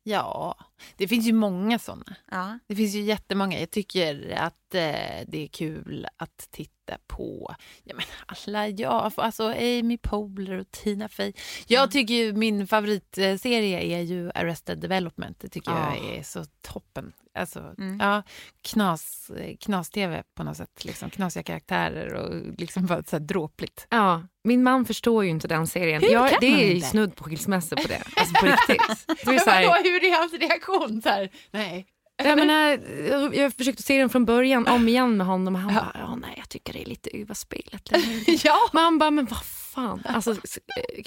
Ja, 0.08 0.58
det 0.97 1.08
finns 1.08 1.28
ju 1.28 1.34
många 1.34 1.80
såna. 1.80 2.16
Ja. 2.32 2.60
Det 2.68 2.76
finns 2.76 2.95
ju 2.95 3.01
jättemånga. 3.01 3.60
Jag 3.60 3.72
tycker 3.72 4.32
att 4.38 4.76
eh, 4.76 5.26
det 5.28 5.43
är 5.43 5.47
kul 5.47 6.08
att 6.18 6.47
titta 6.51 6.97
på 7.08 7.56
ja, 7.84 7.95
men 7.95 8.06
alla, 8.26 8.68
ja, 8.68 9.12
alltså 9.16 9.43
Amy 9.51 9.97
Poehler 9.97 10.60
och 10.60 10.72
Tina 10.72 11.10
Fey. 11.10 11.34
Jag 11.68 11.91
tycker 11.91 12.14
ju 12.14 12.34
min 12.34 12.68
favoritserie 12.68 13.82
är 13.82 14.01
ju 14.01 14.32
Arrested 14.36 14.80
Development. 14.80 15.39
Det 15.39 15.49
tycker 15.49 15.72
Ja. 15.72 15.95
jag 15.95 16.16
är 16.18 16.24
så 16.24 16.45
toppen. 16.62 17.14
Alltså, 17.36 17.73
Mm. 17.77 17.97
ja, 17.99 18.23
knas, 18.61 19.31
knas-tv 19.59 20.23
på 20.36 20.43
något 20.43 20.57
sätt. 20.57 20.86
Liksom, 20.86 21.09
knasiga 21.09 21.43
karaktärer 21.43 22.13
och 22.13 22.53
liksom 22.57 22.86
bara 22.86 23.03
så 23.03 23.15
här 23.15 23.23
dråpligt. 23.23 23.88
Ja, 23.89 24.23
min 24.43 24.63
man 24.63 24.86
förstår 24.86 25.23
ju 25.23 25.29
inte 25.29 25.47
den 25.47 25.67
serien. 25.67 26.01
Hur 26.01 26.09
Jag, 26.09 26.29
kan 26.29 26.38
det 26.41 26.47
är 26.47 26.65
ju 26.67 26.73
inte? 26.75 26.88
snudd 26.88 27.15
på 27.15 27.23
skilsmässa 27.23 27.75
på 27.75 27.88
det. 27.88 28.03
Alltså 28.15 28.33
på 28.39 28.45
riktigt. 28.45 29.05
Det 29.07 29.21
är 29.21 29.25
Men 29.31 29.39
så 29.39 29.49
här, 29.49 29.67
vadå, 29.67 29.81
hur 29.83 30.03
är 30.03 30.19
hans 30.19 30.33
reaktion? 30.33 31.01
Så 31.01 31.09
här, 31.09 31.29
nej. 31.51 31.86
jag, 32.23 32.38
menar, 32.38 32.79
jag, 33.09 33.36
jag 33.36 33.53
försökte 33.53 33.83
se 33.83 33.97
den 33.99 34.09
från 34.09 34.25
början 34.25 34.67
om 34.67 34.88
igen 34.88 35.17
med 35.17 35.27
honom 35.27 35.55
och 35.55 35.61
han 35.61 35.73
bara, 35.73 35.91
ja, 35.93 36.15
nej 36.15 36.33
jag 36.38 36.49
tycker 36.49 36.73
det 36.73 36.81
är 36.81 36.86
lite 36.86 37.09
överspelat. 37.17 37.89
ja. 38.43 38.57
Man 38.73 38.97
bara, 38.97 39.11
men 39.11 39.25
vad 39.25 39.39
fan, 39.76 40.03
alltså, 40.05 40.32
eh, 40.32 40.38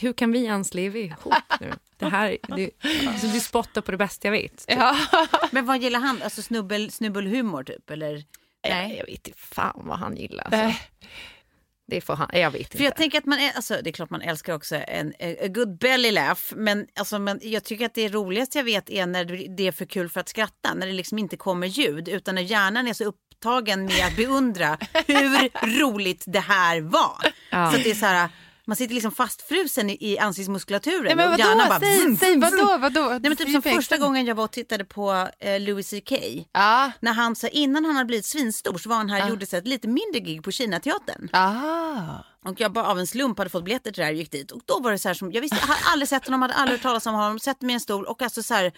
hur 0.01 0.13
kan 0.13 0.33
vi 0.33 0.45
ens 0.45 0.75
leva 0.75 0.99
ihop 0.99 1.35
nu? 1.61 1.73
Det 1.97 2.07
här, 2.09 2.39
det, 2.57 2.71
alltså, 3.09 3.27
du 3.27 3.41
spottar 3.41 3.81
på 3.81 3.91
det 3.91 3.97
bästa 3.97 4.29
jag 4.29 4.33
vet. 4.33 4.67
typ. 4.67 4.79
ja. 4.79 4.97
Men 5.51 5.67
vad 5.67 5.83
gillar 5.83 6.01
han? 6.01 6.23
Alltså 6.23 6.43
snubbel, 6.43 6.91
snubbelhumor 6.91 7.63
typ? 7.65 7.91
Eller? 7.91 8.25
Nej. 8.69 8.97
Jag 8.99 9.07
vet 9.07 9.27
inte 9.29 9.39
fan 9.39 9.83
vad 9.85 9.99
han 9.99 10.17
gillar. 10.17 10.45
Alltså. 10.45 10.59
Nej. 10.61 10.81
Det 11.91 12.01
får 12.01 12.17
han, 12.17 12.29
jag 12.33 12.51
vet 12.51 12.73
För 12.73 12.79
jag 12.79 12.87
inte. 12.87 12.97
tänker 12.97 13.19
att 13.19 13.25
man 13.25 13.39
är, 13.39 13.53
alltså 13.57 13.79
det 13.85 13.91
är 13.91 13.93
klart 13.93 14.11
man 14.11 14.23
älskar 14.23 14.55
också 14.55 14.77
en 14.89 15.13
a 15.21 15.49
good 15.49 15.79
belly 15.79 16.11
laugh. 16.11 16.41
Men, 16.57 16.87
alltså, 17.01 17.19
men 17.19 17.41
jag 17.43 17.65
tycker 17.65 17.87
att 17.87 17.95
det 17.95 18.09
roligaste 18.09 18.59
jag 18.59 18.65
vet 18.65 18.91
är 18.91 19.07
när 19.07 19.25
det 19.57 19.67
är 19.67 19.73
för 19.73 19.85
kul 19.85 20.09
för 20.09 20.21
att 20.21 20.29
skratta. 20.29 20.75
När 20.75 20.87
det 20.87 20.93
liksom 20.93 21.19
inte 21.19 21.37
kommer 21.37 21.67
ljud. 21.67 22.09
Utan 22.09 22.35
när 22.35 22.43
hjärnan 22.43 22.89
är 22.89 22.93
så 22.93 23.05
upptagen 23.05 23.85
med 23.85 24.07
att 24.07 24.17
beundra 24.17 24.79
hur 25.07 25.79
roligt 25.81 26.25
det 26.27 26.41
här 26.41 26.81
var. 26.81 27.33
Ja. 27.51 27.71
Så 27.71 27.77
att 27.77 27.85
det 27.85 27.91
är 27.91 27.95
så 27.95 28.07
här, 28.07 28.29
man 28.69 28.77
sitter 28.77 28.95
liksom 28.95 29.13
fastfrusen 29.13 29.91
i, 29.91 29.97
i 30.01 30.19
ansiktsmuskulaturen. 30.19 31.05
Nej, 31.05 31.17
men 31.17 31.33
och 31.33 31.39
vadå? 31.39 31.69
bara... 31.69 31.81
Säg, 31.81 32.17
säg 32.17 32.39
vadå? 32.39 32.79
vadå? 32.79 33.09
Nej, 33.09 33.21
men 33.21 33.37
typ 33.37 33.51
som 33.51 33.63
första 33.63 33.97
gången 33.97 34.27
jag 34.27 34.35
var 34.35 34.45
och 34.45 34.51
tittade 34.51 34.85
på 34.85 35.29
eh, 35.39 35.61
Louis 35.61 35.91
CK. 35.91 36.13
Ja. 36.53 36.91
När 37.01 37.13
han, 37.13 37.37
så, 37.37 37.47
innan 37.47 37.85
han 37.85 37.97
hade 37.97 38.07
blivit 38.07 38.27
svinstor 38.27 38.79
så 38.79 38.89
var 38.89 38.97
han 38.97 39.11
här 39.11 39.23
och 39.25 39.31
gjorde 39.31 39.47
så, 39.47 39.57
ett 39.57 39.67
lite 39.67 39.89
mindre 39.89 40.21
gig 40.21 40.43
på 40.43 40.51
Kinateatern. 40.51 41.29
Ah. 41.33 42.25
Och 42.45 42.61
jag 42.61 42.73
bara 42.73 42.87
av 42.87 42.99
en 42.99 43.07
slump 43.07 43.39
hade 43.39 43.51
fått 43.51 43.65
biljetter 43.65 43.93
till 43.93 44.01
det 44.01 44.05
här 44.05 44.13
och 44.13 44.19
gick 44.19 44.33
dit. 44.33 44.51
Och 44.51 44.63
då 44.65 44.81
var 44.81 44.93
det 44.93 44.99
så 44.99 45.09
här 45.09 45.15
som, 45.15 45.33
jag 45.33 45.41
visste, 45.41 45.57
jag 45.61 45.67
hade 45.67 45.91
aldrig 45.93 46.09
sett 46.09 46.25
honom, 46.25 46.43
hade 46.43 46.55
aldrig 46.55 46.79
hört 46.79 46.83
talas 46.83 47.07
om 47.07 47.15
honom, 47.15 47.39
sett 47.39 47.63
mig 47.63 47.73
i 47.73 47.75
en 47.75 47.81
stol 47.81 48.05
och 48.05 48.23
alltså 48.23 48.43
så 48.43 48.55
här, 48.55 48.73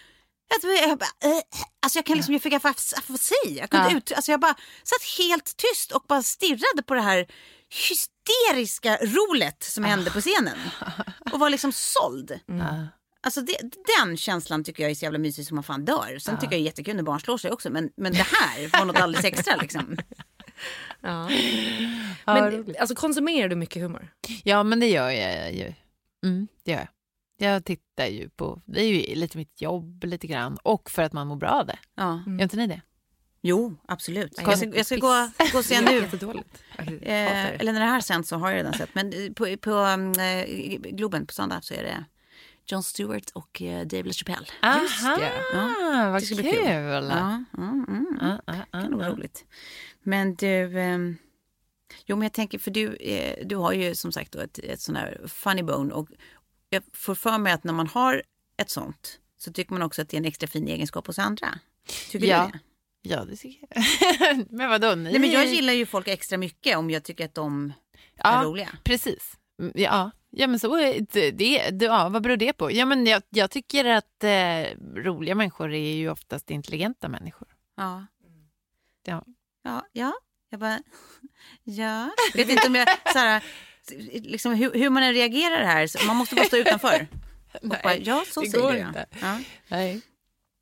jag, 0.63 0.89
jag, 0.89 0.97
bara, 0.97 1.29
eh, 1.31 1.41
alltså 1.83 1.97
jag 1.97 2.05
kan 2.05 2.15
liksom, 2.15 2.33
jag 2.33 2.41
fick 2.41 2.53
jag 2.53 2.79
säga, 2.79 3.61
jag 3.61 3.69
kunde 3.69 3.91
Ja. 3.91 3.97
ut, 3.97 4.11
alltså 4.11 4.31
jag 4.31 4.39
bara 4.39 4.55
satt 4.83 5.03
helt 5.17 5.57
tyst 5.57 5.91
och 5.91 6.03
bara 6.07 6.23
stirrade 6.23 6.83
på 6.87 6.93
det 6.93 7.01
här 7.01 7.27
hysteriska 8.27 8.97
rolet 9.01 9.63
som 9.63 9.83
hände 9.83 10.11
på 10.11 10.21
scenen. 10.21 10.57
Och 11.31 11.39
var 11.39 11.49
liksom 11.49 11.71
såld. 11.71 12.39
Alltså 13.23 13.41
det, 13.41 13.57
den 13.97 14.17
känslan 14.17 14.63
tycker 14.63 14.83
jag 14.83 14.91
är 14.91 14.95
så 14.95 15.05
jävla 15.05 15.19
mysig 15.19 15.45
som 15.45 15.55
man 15.55 15.63
fan 15.63 15.85
dör. 15.85 16.17
Sen 16.19 16.35
tycker 16.35 16.53
jag 16.53 16.59
det 16.59 16.63
är 16.63 16.65
jättekul 16.65 16.95
när 16.95 17.03
barn 17.03 17.19
slår 17.19 17.37
sig 17.37 17.51
också. 17.51 17.69
Men, 17.69 17.89
men 17.97 18.13
det 18.13 18.27
här 18.31 18.79
var 18.79 18.85
något 18.85 18.99
alldeles 18.99 19.25
extra 19.25 19.55
liksom. 19.55 19.97
Ja. 21.01 21.29
Men, 22.25 22.75
alltså, 22.79 22.95
konsumerar 22.95 23.49
du 23.49 23.55
mycket 23.55 23.81
humor? 23.81 24.13
Ja, 24.43 24.63
men 24.63 24.79
det 24.79 24.87
gör 24.87 25.09
jag 25.09 25.53
ju. 25.53 25.73
Mm, 26.25 26.47
det 26.63 26.71
gör 26.71 26.79
jag. 26.79 26.87
Jag 27.37 27.65
tittar 27.65 28.05
ju 28.05 28.29
på, 28.29 28.61
det 28.65 28.81
är 28.81 28.87
ju 28.87 29.15
lite 29.15 29.37
mitt 29.37 29.61
jobb 29.61 30.03
lite 30.03 30.27
grann 30.27 30.57
och 30.63 30.91
för 30.91 31.01
att 31.01 31.13
man 31.13 31.27
mår 31.27 31.35
bra 31.35 31.49
av 31.49 31.65
det. 31.67 31.79
Ja. 31.95 32.23
Gör 32.27 32.41
inte 32.41 32.57
ni 32.57 32.67
det? 32.67 32.81
Jo, 33.41 33.77
absolut. 33.87 34.33
Jag 34.37 34.57
ska, 34.57 34.67
jag 34.75 34.85
ska 34.85 34.95
gå, 34.95 35.29
gå 35.51 35.57
och 35.57 35.65
se 35.65 35.81
nu. 35.81 35.97
Eh, 35.97 36.85
det. 36.85 37.05
eller 37.59 37.73
när 37.73 37.79
det 37.79 37.85
här 37.85 38.01
sänds 38.01 38.29
så 38.29 38.35
har 38.35 38.49
jag 38.49 38.57
redan 38.57 38.73
sett. 38.73 38.95
Men 38.95 39.13
eh, 39.13 39.31
på, 39.33 39.57
på 39.57 39.71
um, 39.71 40.11
eh, 40.11 40.45
Globen 40.91 41.25
på 41.27 41.33
söndag 41.33 41.61
så 41.61 41.73
är 41.73 41.83
det 41.83 42.05
Jon 42.65 42.83
Stewart 42.83 43.29
och 43.33 43.61
eh, 43.61 43.85
Dave 43.87 44.03
LaChapelle. 44.03 44.45
Aha, 44.61 45.19
Ja, 45.53 46.11
vad 46.11 46.21
det 46.21 46.25
kul. 46.27 46.35
ska 46.35 46.35
bli 46.35 46.51
kul. 46.51 47.07
Ja, 47.09 47.43
mm, 47.57 47.85
mm. 47.87 48.17
Ah, 48.21 48.37
ah, 48.45 48.53
ah, 48.71 48.77
Det 48.77 48.83
kan 48.83 48.97
vara 48.97 49.07
ah. 49.07 49.11
roligt. 49.11 49.45
Men 50.03 50.35
du, 50.35 50.79
ehm, 50.79 51.17
jo 52.05 52.15
men 52.15 52.23
jag 52.23 52.33
tänker 52.33 52.59
för 52.59 52.71
du, 52.71 52.95
eh, 52.95 53.45
du 53.47 53.55
har 53.55 53.73
ju 53.73 53.95
som 53.95 54.11
sagt 54.11 54.31
då 54.31 54.39
ett, 54.39 54.59
ett 54.59 54.81
sån 54.81 54.95
här 54.95 55.21
funny 55.27 55.63
bone 55.63 55.93
och 55.93 56.09
jag 56.69 56.83
får 56.93 57.15
för 57.15 57.37
mig 57.37 57.53
att 57.53 57.63
när 57.63 57.73
man 57.73 57.87
har 57.87 58.23
ett 58.57 58.69
sånt 58.69 59.19
så 59.37 59.53
tycker 59.53 59.73
man 59.73 59.81
också 59.81 60.01
att 60.01 60.09
det 60.09 60.15
är 60.15 60.19
en 60.19 60.25
extra 60.25 60.47
fin 60.47 60.67
egenskap 60.67 61.07
hos 61.07 61.19
andra. 61.19 61.59
Tycker 62.09 62.27
Ja. 62.27 62.45
du 62.45 62.51
det? 62.51 62.59
Ja, 63.01 63.25
det 63.25 63.35
tycker 63.35 63.67
jag. 63.69 64.45
men 64.49 64.69
vadå? 64.69 64.95
Ni... 64.95 65.03
Nej 65.11 65.19
men 65.19 65.31
jag 65.31 65.45
gillar 65.45 65.73
ju 65.73 65.85
folk 65.85 66.07
extra 66.07 66.37
mycket 66.37 66.77
om 66.77 66.89
jag 66.89 67.03
tycker 67.03 67.25
att 67.25 67.33
de 67.35 67.73
är 68.17 68.31
ja, 68.31 68.43
roliga. 68.45 68.69
Precis. 68.83 69.33
Mm, 69.61 69.71
Ja. 69.75 70.11
ja, 70.29 70.47
men 70.47 70.59
så 70.59 70.75
det, 70.75 70.99
det, 71.31 71.69
det, 71.71 71.85
ja, 71.85 72.09
vad 72.09 72.21
beror 72.23 72.37
det 72.37 72.53
på? 72.53 72.71
Ja, 72.71 72.85
men 72.85 73.05
jag, 73.05 73.21
jag 73.29 73.51
tycker 73.51 73.85
att 73.85 74.23
eh, 74.23 74.77
roliga 74.95 75.35
människor 75.35 75.73
är 75.73 75.93
ju 75.95 76.09
oftast 76.09 76.51
intelligenta 76.51 77.09
människor. 77.09 77.47
Ja. 77.77 78.05
Ja. 79.05 79.23
Ja, 79.63 79.85
ja. 79.91 80.13
Jag 80.49 80.59
bara, 80.59 80.79
ja. 81.63 82.11
Jag 82.33 82.45
vet 82.45 82.49
inte 82.49 82.67
om 82.67 82.75
jag, 82.75 82.87
så 83.13 83.19
här, 83.19 83.43
liksom 84.13 84.53
hur, 84.53 84.73
hur 84.73 84.89
man 84.89 85.03
än 85.03 85.13
reagerar 85.13 85.63
här, 85.63 86.07
man 86.07 86.15
måste 86.15 86.35
bara 86.35 86.45
stå 86.45 86.57
utanför. 86.57 87.07
Och 87.61 87.67
bara, 87.67 87.97
ja, 87.97 88.23
så 88.27 88.41
det 88.41 88.49
säger 88.49 88.63
går 88.63 88.75
jag. 88.75 88.87
inte. 88.87 89.05
Ja. 89.21 89.39
Nej. 89.67 90.01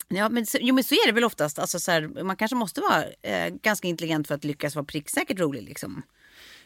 Ja, 0.10 0.30
men 0.30 0.46
så, 0.46 0.58
jo, 0.62 0.76
men 0.76 0.84
så 0.84 0.96
är 0.96 1.08
det 1.08 1.14
väl 1.14 1.24
oftast. 1.24 1.60
Alltså, 1.60 1.80
så 1.80 1.92
här, 1.92 2.24
man 2.24 2.36
kanske 2.36 2.56
måste 2.56 2.82
vara 2.82 3.06
eh, 3.22 3.50
ganska 3.50 3.88
intelligent 3.88 4.28
för 4.28 4.36
att 4.36 4.44
lyckas 4.44 4.76
vara 4.76 4.86
pricksäkert 4.86 5.40
rolig. 5.40 5.64
Liksom. 5.64 6.04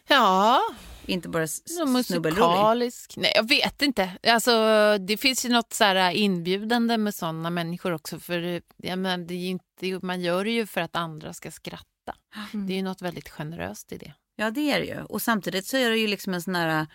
Ja, 0.07 0.61
Inte 1.05 1.29
bara 1.29 1.47
musikalisk. 1.87 3.13
Nej, 3.17 3.31
jag 3.35 3.47
vet 3.47 3.81
inte. 3.81 4.11
Alltså, 4.27 4.51
det 4.97 5.17
finns 5.17 5.45
ju 5.45 5.49
något 5.49 5.73
så 5.73 5.83
här 5.83 6.11
inbjudande 6.11 6.97
med 6.97 7.15
sådana 7.15 7.49
människor 7.49 7.91
också. 7.93 8.19
För 8.19 8.61
jag 8.77 8.99
menar, 8.99 9.17
det 9.25 9.33
är 9.33 9.49
inte, 9.49 10.05
man 10.05 10.21
gör 10.21 10.43
det 10.43 10.51
ju 10.51 10.65
för 10.65 10.81
att 10.81 10.95
andra 10.95 11.33
ska 11.33 11.51
skratta. 11.51 12.15
Det 12.51 12.73
är 12.73 12.77
ju 12.77 12.83
något 12.83 13.01
väldigt 13.01 13.29
generöst 13.29 13.91
i 13.91 13.97
det. 13.97 14.13
Ja, 14.35 14.51
det 14.51 14.71
är 14.71 14.79
det 14.79 14.85
ju. 14.85 15.01
Och 15.01 15.21
samtidigt 15.21 15.65
så 15.65 15.77
är 15.77 15.89
det 15.89 15.97
ju 15.97 16.07
liksom 16.07 16.33
en 16.33 16.41
sån 16.41 16.55
här, 16.55 16.87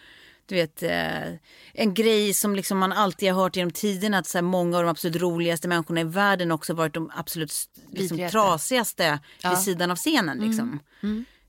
du 0.48 0.54
vet, 0.54 0.82
eh, 0.82 1.32
en 1.72 1.94
grej 1.94 2.34
som 2.34 2.54
liksom 2.54 2.78
man 2.78 2.92
alltid 2.92 3.32
har 3.32 3.42
hört 3.42 3.56
genom 3.56 3.70
tiderna. 3.70 4.18
Att 4.18 4.26
så 4.26 4.42
många 4.42 4.76
av 4.76 4.82
de 4.82 4.88
absolut 4.90 5.16
roligaste 5.22 5.68
människorna 5.68 6.00
i 6.00 6.04
världen 6.04 6.52
också 6.52 6.74
varit 6.74 6.94
de 6.94 7.10
absolut 7.14 7.52
liksom, 7.92 8.28
trasigaste 8.30 9.04
Ja. 9.04 9.48
Mm. 9.48 9.54
vid 9.56 9.64
sidan 9.64 9.90
av 9.90 9.96
scenen. 9.96 10.38
Liksom. 10.38 10.80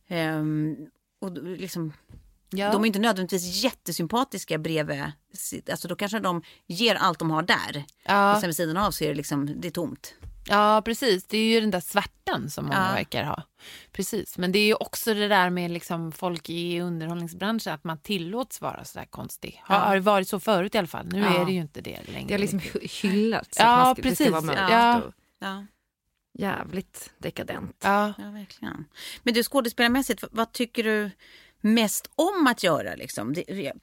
Ehm, 0.07 0.75
och 1.21 1.31
då- 1.31 1.41
liksom, 1.41 1.93
Ja. 2.51 2.71
De 2.71 2.83
är 2.83 2.87
inte 2.87 2.99
nödvändigtvis 2.99 3.63
jättesympatiska 3.63 4.57
bredvid. 4.57 5.03
Alltså 5.71 5.87
då 5.87 5.95
kanske 5.95 6.19
de 6.19 6.41
ger 6.67 6.95
allt 6.95 7.19
de 7.19 7.31
har 7.31 7.41
där. 7.41 7.83
Ja. 8.05 8.33
Och 8.33 8.39
sen 8.39 8.47
vid 8.49 8.55
sidan 8.55 8.77
av 8.77 8.91
så 8.91 9.03
är 9.03 9.07
det 9.09 9.15
liksom, 9.15 9.61
det 9.61 9.67
är 9.67 9.71
tomt. 9.71 10.13
Ja, 10.49 10.81
precis. 10.85 11.27
Det 11.27 11.37
är 11.37 11.43
ju 11.53 11.61
den 11.61 11.71
där 11.71 11.79
svärtan 11.79 12.49
som 12.49 12.65
många 12.65 12.87
Ja. 12.89 12.93
verkar 12.95 13.23
ha. 13.23 13.43
Precis. 13.91 14.37
Men 14.37 14.51
det 14.51 14.59
är 14.59 14.65
ju 14.65 14.73
också 14.73 15.13
det 15.13 15.27
där 15.27 15.49
med 15.49 15.71
liksom 15.71 16.11
folk 16.11 16.49
i 16.49 16.79
underhållningsbranschen, 16.81 17.73
att 17.73 17.83
man 17.83 17.97
tillåts 17.99 18.61
vara 18.61 18.85
så 18.85 18.99
där 18.99 19.05
konstig. 19.05 19.61
Har, 19.63 19.75
Ja. 19.75 19.81
har 19.81 19.95
det 19.95 20.01
varit 20.01 20.27
så 20.27 20.39
förut 20.39 20.75
i 20.75 20.77
alla 20.77 20.87
fall. 20.87 21.05
Nu 21.11 21.19
Ja. 21.19 21.41
är 21.41 21.45
det 21.45 21.51
ju 21.51 21.59
inte 21.61 21.81
det 21.81 21.99
längre. 22.07 22.27
Det 22.27 22.33
har 22.33 22.39
liksom 22.39 22.59
hy- 22.59 23.01
hyllats. 23.01 23.57
Ja, 23.59 23.65
att 23.77 23.85
man 23.85 23.95
ska, 23.95 24.01
Det 24.01 24.09
precis. 24.09 24.25
ska 24.27 24.31
vara 24.31 24.41
mörkt 24.41 24.59
Ja. 24.71 25.01
och 25.01 25.13
Ja. 25.39 25.65
jävligt 26.39 27.11
dekadent. 27.17 27.75
Ja. 27.83 28.13
Ja, 28.17 28.31
verkligen. 28.31 28.85
Men 29.23 29.33
du 29.33 29.43
skådespelarmässigt, 29.43 30.21
vad, 30.21 30.31
vad 30.33 30.51
tycker 30.51 30.83
du 30.83 31.11
mest 31.61 32.09
om 32.15 32.47
att 32.47 32.63
göra? 32.63 32.95
Liksom? 32.95 33.33
Det, 33.33 33.73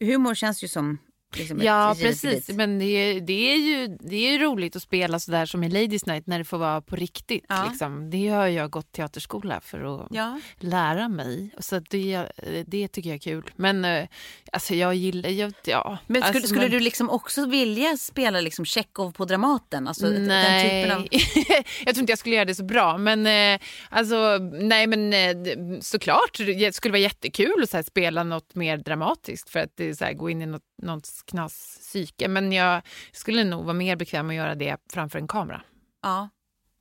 humor 0.00 0.34
känns 0.34 0.64
ju 0.64 0.68
som 0.68 0.98
liksom, 1.38 1.60
Ja, 1.62 1.96
precis. 2.00 2.48
Men 2.48 2.78
det 2.78 2.84
är, 2.84 3.20
det, 3.20 3.52
är 3.52 3.56
ju, 3.56 3.96
det 4.00 4.16
är 4.16 4.32
ju 4.32 4.38
roligt 4.38 4.76
att 4.76 4.82
spela 4.82 5.18
så 5.18 5.30
där 5.30 5.46
som 5.46 5.64
i 5.64 5.68
Ladies 5.68 6.06
Night 6.06 6.26
när 6.26 6.38
det 6.38 6.44
får 6.44 6.58
vara 6.58 6.80
på 6.80 6.96
riktigt. 6.96 7.44
Ja. 7.48 7.66
Liksom. 7.70 8.10
Det 8.10 8.28
har 8.28 8.46
jag 8.46 8.70
gått 8.70 8.92
teaterskola 8.92 9.60
för 9.60 9.94
att 10.00 10.06
Ja. 10.10 10.40
lära 10.58 11.08
mig. 11.08 11.50
Så 11.58 11.78
det, 11.90 12.26
det 12.66 12.88
tycker 12.88 13.10
jag 13.10 13.14
är 13.14 13.20
kul. 13.20 13.50
Men 13.56 13.84
eh, 13.84 14.06
alltså 14.52 14.74
jag 14.74 14.94
gillar 14.94 15.30
ju... 15.30 15.52
Ja, 15.64 15.98
Men 16.06 16.22
skulle, 16.22 16.34
alltså, 16.34 16.46
skulle 16.48 16.60
men- 16.62 16.70
du 16.70 16.80
liksom 16.80 17.10
också 17.10 17.46
vilja 17.46 17.96
spela 17.96 18.40
liksom 18.40 18.64
Chekhov 18.64 19.12
på 19.12 19.24
Dramaten? 19.24 19.88
Alltså 19.88 20.06
nej, 20.08 20.90
av... 20.92 21.06
jag 21.84 21.94
tror 21.94 21.98
inte 22.00 22.12
jag 22.12 22.18
skulle 22.18 22.34
göra 22.34 22.44
det 22.44 22.54
så 22.54 22.64
bra. 22.64 22.98
Men 22.98 23.26
eh, 23.26 23.60
alltså, 23.90 24.38
nej 24.52 24.86
men 24.86 25.12
eh, 25.12 25.78
såklart, 25.80 26.36
det 26.38 26.74
skulle 26.74 26.92
vara 26.92 27.00
jättekul 27.02 27.62
att 27.62 27.70
så 27.70 27.76
här, 27.76 27.84
spela 27.84 28.22
något 28.24 28.54
mer 28.54 28.76
dramatiskt 28.76 29.50
för 29.50 29.60
att 29.60 29.70
det, 29.76 29.94
så 29.94 30.04
här, 30.04 30.12
gå 30.12 30.30
in 30.30 30.42
i 30.42 30.46
något, 30.46 30.62
något 30.82 31.08
knas 31.26 31.78
psyke. 31.80 32.28
Men 32.28 32.52
jag 32.52 32.82
skulle 33.12 33.44
nog 33.44 33.64
vara 33.64 33.74
mer 33.74 33.96
bekväm 33.96 34.28
att 34.30 34.36
göra 34.36 34.54
det 34.54 34.76
framför 34.92 35.18
en 35.18 35.28
kamera. 35.28 35.62
Ja. 36.02 36.28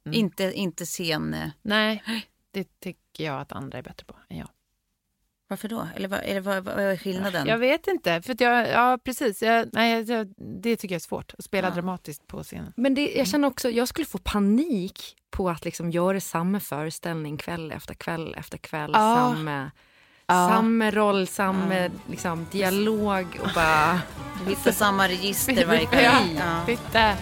Mm. 0.05 0.19
Inte, 0.19 0.53
inte 0.53 0.85
scen... 0.85 1.33
eh, 1.33 1.49
Nej, 1.61 2.03
det 2.51 2.79
tycker 2.79 3.23
jag 3.23 3.41
att 3.41 3.51
andra 3.51 3.77
är 3.77 3.81
bättre 3.83 4.05
på 4.05 4.15
än 4.29 4.37
jag. 4.37 4.49
Varför 5.47 5.67
då? 5.67 5.87
Eller 5.95 6.07
vad, 6.07 6.19
är 6.19 6.33
det, 6.33 6.39
vad, 6.41 6.63
vad 6.63 6.79
är 6.79 6.97
skillnaden? 6.97 7.47
Jag 7.47 7.57
vet 7.57 7.87
inte, 7.87 8.21
för 8.21 8.33
att 8.33 8.41
jag, 8.41 8.69
ja 8.69 8.99
precis, 9.03 9.41
jag, 9.41 9.69
nej, 9.73 10.11
jag, 10.11 10.33
det 10.61 10.75
tycker 10.75 10.95
jag 10.95 10.99
är 10.99 11.03
svårt, 11.03 11.33
att 11.37 11.43
spela 11.43 11.67
Ja. 11.67 11.73
dramatiskt 11.73 12.27
på 12.27 12.43
scenen. 12.43 12.73
Men 12.75 12.93
det, 12.93 13.11
jag 13.15 13.27
känner 13.27 13.47
också, 13.47 13.69
jag 13.69 13.87
skulle 13.87 14.05
få 14.05 14.17
panik 14.17 15.15
på 15.29 15.49
att 15.49 15.65
liksom 15.65 15.91
göra 15.91 16.19
samma 16.19 16.59
föreställning 16.59 17.37
kväll 17.37 17.71
efter 17.71 17.93
kväll 17.93 18.35
efter 18.37 18.57
kväll. 18.57 18.91
Ja. 18.93 19.15
Samma, 19.15 19.71
Ja. 20.27 20.49
samma 20.49 20.91
roll, 20.91 21.27
samma 21.27 21.89
liksom, 22.09 22.47
dialog 22.51 23.25
och 23.43 23.49
bara... 23.55 24.01
Du 24.43 24.49
hittar 24.49 24.71
samma 24.71 25.07
register 25.07 25.65
varje 25.65 25.85
kväll. 25.85 26.39
Ja. 26.67 26.75
Ja. 26.93 27.15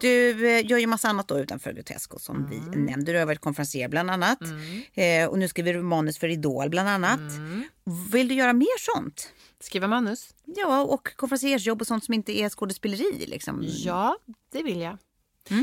Du 0.00 0.48
eh, 0.58 0.66
gör 0.70 0.78
ju 0.78 0.86
massa 0.86 1.08
annat 1.08 1.28
då 1.28 1.38
utanför 1.38 1.72
Grotesco 1.72 2.18
som 2.18 2.36
Mm. 2.36 2.50
vi 2.70 2.76
nämnde. 2.76 3.12
Du 3.12 3.18
har 3.18 3.26
varit 3.26 3.40
konferencier 3.40 3.88
bland 3.88 4.10
annat. 4.10 4.38
Eh, 4.94 5.26
och 5.28 5.38
nu 5.38 5.48
skriver 5.48 5.74
du 5.74 5.82
manus 5.82 6.18
för 6.18 6.28
Idol 6.28 6.68
bland 6.70 6.88
annat. 6.88 7.18
Mm. 7.20 7.62
Vill 8.12 8.28
du 8.28 8.34
göra 8.34 8.52
mer 8.52 8.94
sånt? 8.94 9.28
Skriva 9.60 9.86
manus? 9.88 10.28
Ja, 10.44 10.82
och 10.82 11.16
konferenciersjobb 11.16 11.80
och 11.80 11.86
sånt 11.86 12.04
som 12.04 12.14
inte 12.14 12.32
är 12.40 12.48
skådespeleri 12.48 13.26
liksom. 13.26 13.64
Ja, 13.66 14.16
det 14.52 14.62
vill 14.62 14.80
jag. 14.80 14.98
Eh, 15.50 15.58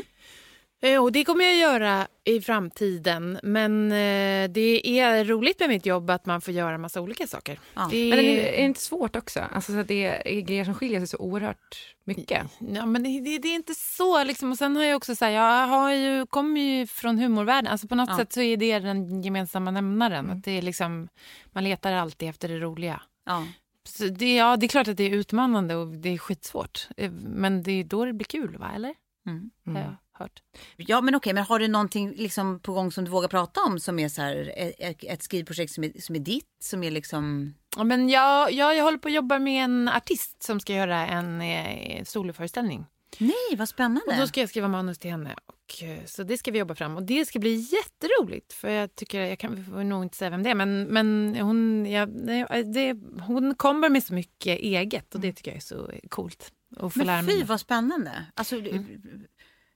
Och 1.01 1.11
det 1.11 1.23
kommer 1.25 1.45
jag 1.45 1.57
göra 1.57 2.07
i 2.23 2.41
framtiden. 2.41 3.39
Men 3.43 3.91
eh, 3.91 4.49
det 4.49 4.99
är 4.99 5.25
roligt 5.25 5.59
med 5.59 5.69
mitt 5.69 5.85
jobb 5.85 6.09
att 6.09 6.25
man 6.25 6.41
får 6.41 6.53
göra 6.53 6.77
massa 6.77 7.01
olika 7.01 7.27
saker. 7.27 7.59
Ja. 7.73 7.87
Det 7.91 8.09
Men 8.09 8.19
är 8.19 8.23
det, 8.23 8.47
är 8.49 8.57
det 8.57 8.65
inte 8.65 8.81
svårt 8.81 9.15
också? 9.15 9.39
Alltså, 9.51 9.71
så 9.71 9.77
att 9.79 9.87
det 9.87 10.05
är 10.37 10.41
grejer 10.41 10.65
som 10.65 10.73
skiljer 10.75 10.99
sig 10.99 11.07
så 11.07 11.17
oerhört 11.17 11.95
mycket. 12.03 12.43
Ja, 12.59 12.85
men 12.85 13.03
det, 13.03 13.19
det, 13.19 13.37
det 13.37 13.47
är 13.47 13.55
inte 13.55 13.75
så. 13.75 14.23
Liksom. 14.23 14.51
Och 14.51 14.57
sen 14.57 14.75
har 14.75 14.83
jag 14.83 14.97
också 14.97 15.15
så 15.15 15.25
här, 15.25 15.31
jag 15.31 15.67
har 15.67 15.93
ju, 15.93 16.25
kommer 16.25 16.61
ju 16.61 16.87
från 16.87 17.17
humorvärlden. 17.19 17.71
Alltså 17.71 17.87
på 17.87 17.95
något 17.95 18.09
Ja. 18.09 18.17
sätt 18.17 18.33
så 18.33 18.41
är 18.41 18.57
det 18.57 18.79
den 18.79 19.21
gemensamma 19.21 19.71
nämnaren. 19.71 20.29
Att 20.29 20.43
det 20.43 20.51
är 20.57 20.61
liksom, 20.61 21.07
man 21.51 21.63
letar 21.63 21.91
alltid 21.93 22.29
efter 22.29 22.47
det 22.47 22.59
roliga. 22.59 23.01
Ja. 23.25 23.45
Så 23.83 24.03
det, 24.03 24.35
ja, 24.35 24.57
det 24.57 24.65
är 24.65 24.67
klart 24.67 24.87
att 24.87 24.97
det 24.97 25.03
är 25.03 25.09
utmanande 25.15 25.75
och 25.75 25.87
det 25.87 26.09
är 26.13 26.17
skitsvårt. 26.17 26.87
Eh, 26.97 27.11
Men 27.11 27.63
det 27.63 27.71
är 27.71 27.83
då 27.83 28.05
det 28.05 28.13
blir 28.13 28.25
kul, 28.25 28.57
va? 28.57 28.71
eller? 28.75 28.93
Mm. 29.27 29.51
Har 29.65 29.73
jag 29.81 29.95
hört. 30.19 30.43
Ja, 30.77 31.01
men 31.01 31.15
okej, 31.15 31.33
men 31.33 31.43
har 31.43 31.59
du 31.59 31.67
någonting 31.67 32.13
liksom 32.15 32.59
på 32.59 32.73
gång 32.73 32.91
som 32.91 33.05
du 33.05 33.11
vågar 33.11 33.27
prata 33.27 33.61
om 33.61 33.79
som 33.79 33.99
är 33.99 34.09
så 34.09 34.21
här, 34.21 34.53
ett, 34.77 35.03
ett 35.03 35.23
skrivprojekt 35.23 35.73
som 35.73 35.83
är, 35.83 36.01
som 36.01 36.15
är 36.15 36.19
ditt, 36.19 36.57
som 36.63 36.83
är 36.83 36.91
liksom... 36.91 37.53
Ja, 37.77 37.83
men 37.83 38.09
jag, 38.09 38.51
jag, 38.51 38.75
jag 38.75 38.83
håller 38.83 38.97
på 38.97 39.07
att 39.07 39.13
jobba 39.13 39.39
med 39.39 39.63
en 39.63 39.87
artist 39.87 40.43
som 40.43 40.59
ska 40.59 40.73
göra 40.73 41.07
en 41.07 41.41
eh, 41.41 42.03
soloföreställning. 42.03 42.85
Nej, 43.17 43.57
vad 43.57 43.69
spännande. 43.69 44.11
Och 44.11 44.17
då 44.17 44.27
ska 44.27 44.39
jag 44.39 44.49
skriva 44.49 44.67
manus 44.67 44.99
till 44.99 45.11
henne. 45.11 45.35
Och, 45.45 45.83
eh, 45.83 46.05
så 46.05 46.23
det 46.23 46.37
ska 46.37 46.51
vi 46.51 46.59
jobba 46.59 46.75
fram. 46.75 46.95
Och 46.95 47.03
det 47.03 47.25
ska 47.25 47.39
bli 47.39 47.55
jätteroligt. 47.55 48.53
För 48.53 48.69
jag 48.69 48.95
tycker, 48.95 49.21
jag 49.21 49.39
kan 49.39 49.65
får 49.65 49.83
nog 49.83 50.03
inte 50.03 50.17
säga 50.17 50.29
vem 50.29 50.43
det 50.43 50.49
är, 50.49 50.55
men, 50.55 50.83
men 50.83 51.35
hon, 51.41 51.85
ja, 51.85 52.05
det, 52.05 52.97
hon 53.21 53.55
kommer 53.55 53.89
med 53.89 54.03
så 54.03 54.13
mycket 54.13 54.59
eget 54.59 55.15
och 55.15 55.21
det 55.21 55.33
tycker 55.33 55.51
jag 55.51 55.57
är 55.57 55.61
så 55.61 55.91
coolt. 56.09 56.51
Men 56.93 57.25
fy 57.25 57.43
vad 57.43 57.59
spännande. 57.59 58.25
Alltså, 58.33 58.55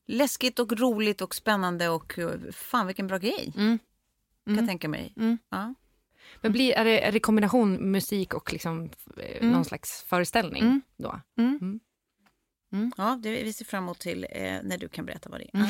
Läskigt 0.06 0.60
och 0.60 0.80
roligt 0.80 1.22
och 1.22 1.36
spännande 1.36 1.90
och 1.90 2.20
eh, 2.20 2.40
fan 2.52 2.88
vilken 2.88 3.08
bra 3.08 3.18
grej. 3.18 3.54
Mm. 3.56 3.80
Kan 4.46 4.56
jag 4.56 4.68
tänka 4.68 4.90
mig. 4.90 5.14
Mm. 5.18 5.38
Ja. 5.50 5.74
Men 6.42 6.52
blir, 6.52 6.74
är, 6.74 6.86
det, 6.86 7.06
är 7.06 7.12
det 7.12 7.20
kombination 7.20 7.92
musik 7.92 8.34
och 8.34 8.54
liksom, 8.54 8.90
eh, 9.18 9.48
någon 9.48 9.66
slags 9.66 10.04
föreställning 10.04 10.82
Mm. 12.74 12.92
Ja, 12.98 13.20
det, 13.24 13.44
vi 13.44 13.54
ser 13.54 13.66
fram 13.66 13.84
emot 13.84 14.00
till 14.00 14.28
eh, 14.32 14.42
när 14.64 14.78
du 14.78 14.90
kan 14.90 15.06
berätta 15.06 15.30
vad 15.30 15.40
det 15.40 15.50
Mm. 15.54 15.68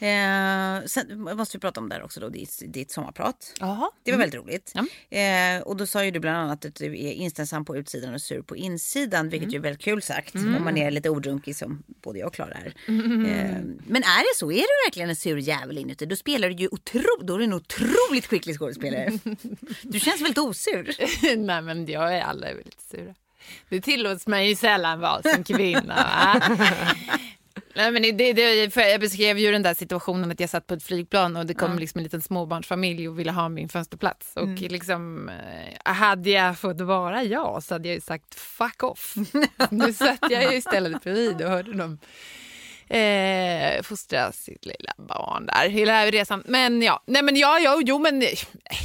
är. 0.00 0.78
eh, 0.80 0.84
sen 0.86 1.20
måste 1.36 1.56
vi 1.56 1.60
prata 1.60 1.80
om 1.80 1.88
där 1.88 2.02
också 2.02 2.20
då, 2.20 2.28
ditt, 2.28 2.62
ditt 2.66 2.90
sommarprat. 2.90 3.54
Jaha. 3.60 3.90
Det 4.02 4.10
var 4.12 4.18
väldigt 4.18 4.40
roligt. 4.40 4.72
Ja. 4.74 5.18
Eh, 5.18 5.62
och 5.62 5.76
då 5.76 5.86
sa 5.86 6.04
ju 6.04 6.10
du 6.10 6.20
bland 6.20 6.36
annat 6.36 6.64
att 6.64 6.74
du 6.74 6.86
är 6.86 7.12
inställsam 7.12 7.64
på 7.64 7.76
utsidan 7.76 8.14
och 8.14 8.20
sur 8.22 8.42
på 8.42 8.56
insidan, 8.56 9.28
vilket 9.28 9.52
ju 9.52 9.56
är 9.58 9.62
väldigt 9.62 9.82
kul 9.82 10.02
sagt. 10.02 10.34
Om 10.34 10.64
man 10.64 10.76
är 10.76 10.90
lite 10.90 11.10
ordrunkig 11.10 11.56
som 11.56 11.82
både 12.02 12.18
jag 12.18 12.26
och 12.26 12.34
Klara 12.34 12.52
är. 12.54 12.66
Eh, 12.66 13.60
men 13.86 14.02
är 14.02 14.32
det 14.32 14.36
så? 14.38 14.52
Är 14.52 14.56
du 14.56 14.86
verkligen 14.86 15.08
en 15.10 15.16
sur 15.16 15.36
jävel 15.38 15.78
inuti? 15.78 16.06
Då 16.06 16.16
spelar 16.16 16.48
du 16.48 16.54
ju 16.54 16.68
otro, 16.68 17.22
då 17.22 17.34
är 17.34 17.38
du 17.38 17.44
en 17.44 17.52
otroligt 17.52 18.26
skicklig 18.26 18.58
skådespelare. 18.58 19.18
Du 19.82 20.00
känns 20.00 20.20
väldigt 20.20 20.38
osur. 20.38 20.94
Nej, 21.36 21.62
men 21.62 21.86
jag 21.86 22.16
är 22.16 22.22
alla 22.22 22.46
är 22.48 22.54
väldigt 22.54 22.80
sura. 22.80 23.14
Det 23.68 23.80
tillåts 23.80 24.26
mig 24.26 24.48
ju 24.48 24.56
sällan 24.56 25.00
vara 25.00 25.22
som 25.22 25.44
kvinna. 25.44 25.94
Va? 25.94 26.56
Nej, 27.76 27.92
men 27.92 28.02
det, 28.02 28.32
det, 28.32 28.74
för 28.74 28.80
jag 28.80 29.00
beskrev 29.00 29.38
ju 29.38 29.52
den 29.52 29.62
där 29.62 29.74
situationen 29.74 30.30
att 30.30 30.40
jag 30.40 30.50
satt 30.50 30.66
på 30.66 30.74
ett 30.74 30.82
flygplan 30.82 31.36
och 31.36 31.46
det 31.46 31.54
kom 31.54 31.78
liksom 31.78 31.98
en 31.98 32.02
liten 32.04 32.22
småbarnsfamilj 32.22 33.08
och 33.08 33.18
ville 33.18 33.32
ha 33.32 33.48
min 33.48 33.68
fönsterplats. 33.68 34.36
Och 34.36 34.60
liksom, 34.60 35.28
eh, 35.28 35.92
hade 35.92 36.30
jag 36.30 36.58
fått 36.58 36.80
vara 36.80 37.22
jag 37.22 37.62
så 37.62 37.74
hade 37.74 37.88
jag 37.88 37.94
ju 37.94 38.00
sagt 38.00 38.34
fuck 38.34 38.82
off. 38.82 39.14
nu 39.70 39.92
satt 39.92 40.30
jag 40.30 40.52
ju 40.52 40.58
istället 40.58 41.02
bredvid 41.02 41.42
och 41.42 41.50
hörde 41.50 41.72
dem 41.72 41.98
eh, 42.94 43.82
fostra 43.82 44.32
sitt 44.32 44.66
lilla 44.66 44.92
barn 44.96 45.46
där 45.46 45.68
hela 45.68 45.92
här 45.92 46.10
resan. 46.10 46.42
Men 46.46 46.82
ja, 46.82 47.02
nej 47.06 47.22
men 47.22 47.36
ja, 47.36 47.58
ja, 47.58 47.80
jo 47.84 47.98
men 47.98 48.22
eh, 48.22 48.28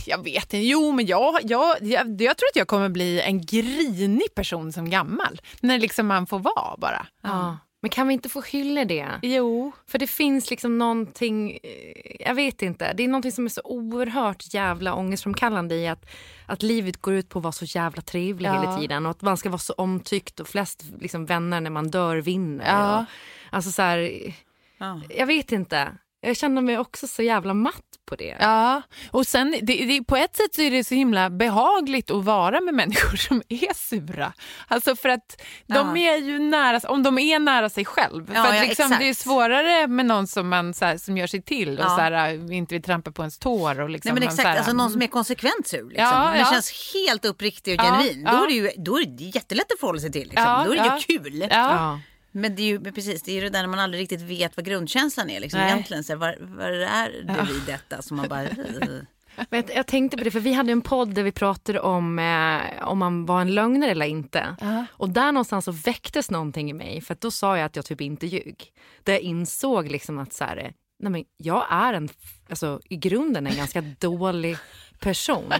jag 0.05 0.23
vet 0.23 0.43
inte, 0.43 0.57
jo 0.57 0.91
men 0.91 1.05
jag, 1.05 1.39
jag, 1.43 1.75
jag, 1.81 2.21
jag 2.21 2.37
tror 2.37 2.49
att 2.51 2.55
jag 2.55 2.67
kommer 2.67 2.89
bli 2.89 3.21
en 3.21 3.41
grinig 3.41 4.35
person 4.35 4.73
som 4.73 4.89
gammal. 4.89 5.41
När 5.59 5.79
liksom 5.79 6.07
man 6.07 6.27
får 6.27 6.39
vara 6.39 6.77
bara. 6.77 7.07
Ja. 7.23 7.57
Men 7.81 7.89
kan 7.89 8.07
vi 8.07 8.13
inte 8.13 8.29
få 8.29 8.41
hylla 8.41 8.85
det? 8.85 9.07
Jo. 9.21 9.71
För 9.87 9.99
det 9.99 10.07
finns 10.07 10.49
liksom 10.49 10.77
någonting, 10.77 11.51
eh, 11.63 12.15
jag 12.27 12.35
vet 12.35 12.61
inte, 12.61 12.93
det 12.93 13.03
är 13.03 13.07
någonting 13.07 13.31
som 13.31 13.45
är 13.45 13.49
så 13.49 13.61
oerhört 13.63 14.53
jävla 14.53 14.93
ångestframkallande 14.93 15.75
i 15.75 15.87
att, 15.87 16.05
att 16.45 16.63
livet 16.63 17.01
går 17.01 17.13
ut 17.13 17.29
på 17.29 17.39
att 17.39 17.43
vara 17.43 17.51
så 17.51 17.65
jävla 17.65 18.01
trevlig 18.01 18.49
Ja. 18.49 18.61
hela 18.61 18.77
tiden 18.77 19.05
och 19.05 19.11
att 19.11 19.21
man 19.21 19.37
ska 19.37 19.49
vara 19.49 19.57
så 19.59 19.73
omtyckt 19.73 20.39
och 20.39 20.47
flest 20.47 20.83
liksom, 20.99 21.25
vänner 21.25 21.61
när 21.61 21.69
man 21.69 21.89
dör 21.91 22.17
vinner. 22.17 22.65
Ja. 22.67 22.99
Och, 22.99 23.05
alltså 23.51 23.71
så 23.71 23.81
här, 23.81 24.11
Ja. 24.77 25.01
jag 25.09 25.25
vet 25.25 25.51
inte, 25.51 25.87
jag 26.21 26.37
känner 26.37 26.61
mig 26.61 26.77
också 26.77 27.07
så 27.07 27.21
jävla 27.21 27.53
matt 27.53 27.83
på 28.09 28.15
det. 28.15 28.37
Ja, 28.39 28.81
och 29.11 29.27
sen 29.27 29.51
det, 29.61 29.85
det, 29.85 30.03
på 30.03 30.15
ett 30.15 30.35
sätt 30.35 30.55
så 30.55 30.61
är 30.61 30.71
det 30.71 30.83
så 30.83 30.95
himla 30.95 31.29
behagligt 31.29 32.11
att 32.11 32.23
vara 32.25 32.61
med 32.61 32.73
människor 32.73 33.17
som 33.27 33.41
är 33.49 33.73
sura. 33.73 34.33
Alltså 34.67 34.95
för 34.95 35.09
att 35.09 35.41
de 35.67 35.97
Ja. 35.97 36.13
är 36.13 36.17
ju 36.17 36.39
nära, 36.39 36.89
om 36.89 37.03
de 37.03 37.19
är 37.19 37.39
nära 37.39 37.69
sig 37.69 37.85
själv. 37.85 38.31
Ja, 38.33 38.43
för 38.43 38.49
att 38.49 38.55
ja, 38.55 38.61
liksom, 38.61 38.85
exakt. 38.85 39.01
det 39.01 39.09
är 39.09 39.13
svårare 39.13 39.87
med 39.87 40.05
någon 40.05 40.27
som, 40.27 40.49
man, 40.49 40.73
så 40.73 40.85
här, 40.85 40.97
som 40.97 41.17
gör 41.17 41.27
sig 41.27 41.41
till 41.41 41.79
och 41.79 41.85
Ja. 41.85 41.89
så 41.89 42.01
här, 42.01 42.33
äh, 42.33 42.57
inte 42.57 42.75
vill 42.75 42.83
trampa 42.83 43.11
på 43.11 43.21
ens 43.21 43.37
tår. 43.39 43.79
Och 43.79 43.89
liksom, 43.89 44.09
Nej 44.09 44.13
men 44.13 44.23
man 44.23 44.23
exakt, 44.23 44.41
så 44.41 44.47
här, 44.47 44.57
alltså 44.57 44.73
någon 44.73 44.91
som 44.91 45.01
är 45.01 45.07
konsekvent 45.07 45.67
sur. 45.67 45.89
Liksom. 45.89 46.05
Ja. 46.37 46.47
känns 46.51 46.93
helt 46.93 47.25
uppriktig 47.25 47.79
och 47.79 47.85
genuin. 47.85 48.23
ja. 48.25 48.31
Då, 48.31 48.43
är 48.43 48.47
det 48.47 48.53
ju, 48.53 48.71
då 48.77 48.99
är 48.99 49.05
det 49.05 49.23
jättelätt 49.23 49.71
att 49.71 49.79
förhålla 49.79 49.99
sig 49.99 50.11
till. 50.11 50.27
Liksom. 50.27 50.43
Ja, 50.43 50.63
då 50.65 50.71
är 50.73 50.77
det 50.77 50.85
ja. 50.85 50.99
ju 51.07 51.19
kul. 51.19 51.47
Men 52.31 52.55
det 52.55 52.61
är 52.61 52.65
ju 52.65 52.91
precis, 52.91 53.23
det 53.23 53.31
är 53.31 53.35
ju 53.35 53.41
det 53.41 53.49
där 53.49 53.61
när 53.61 53.67
man 53.67 53.79
aldrig 53.79 54.01
riktigt 54.01 54.21
vet 54.21 54.57
vad 54.57 54.65
grundkänslan 54.65 55.29
är. 55.29 55.39
Liksom. 55.39 55.59
Nej. 55.59 55.71
Egentligen, 55.71 56.03
så 56.03 56.13
här, 56.13 56.17
var, 56.17 56.37
var 56.39 56.69
är 56.69 57.11
du 57.45 57.57
i 57.57 57.59
detta? 57.65 58.01
Som 58.01 58.17
man 58.17 58.27
bara... 58.27 58.43
Men 59.49 59.63
jag, 59.67 59.75
jag 59.75 59.87
tänkte 59.87 60.17
på 60.17 60.23
det, 60.23 60.31
för 60.31 60.39
vi 60.39 60.53
hade 60.53 60.71
en 60.71 60.81
podd 60.81 61.13
där 61.15 61.23
vi 61.23 61.31
pratade 61.31 61.79
om 61.79 62.19
eh, 62.19 62.87
om 62.87 62.97
man 62.97 63.25
var 63.25 63.41
en 63.41 63.55
lögnare 63.55 63.91
eller 63.91 64.05
inte. 64.05 64.55
Ja. 64.61 64.85
Och 64.91 65.09
där 65.09 65.31
någonstans 65.31 65.65
så 65.65 65.71
väcktes 65.71 66.31
någonting 66.31 66.69
i 66.69 66.73
mig, 66.73 67.01
för 67.01 67.17
då 67.19 67.31
sa 67.31 67.57
jag 67.57 67.65
att 67.65 67.75
jag 67.75 67.85
typ 67.85 68.01
inte 68.01 68.27
ljög. 68.27 68.71
Där 69.03 69.13
jag 69.13 69.21
insåg 69.21 69.91
liksom 69.91 70.17
att 70.17 70.33
så 70.33 70.43
här, 70.43 70.73
nej 70.99 71.11
men 71.11 71.23
jag 71.37 71.65
är 71.69 71.93
en, 71.93 72.09
alltså 72.49 72.79
i 72.89 72.95
grunden 72.95 73.47
en 73.47 73.55
ganska 73.55 73.81
dålig 73.99 74.57
person. 74.99 75.53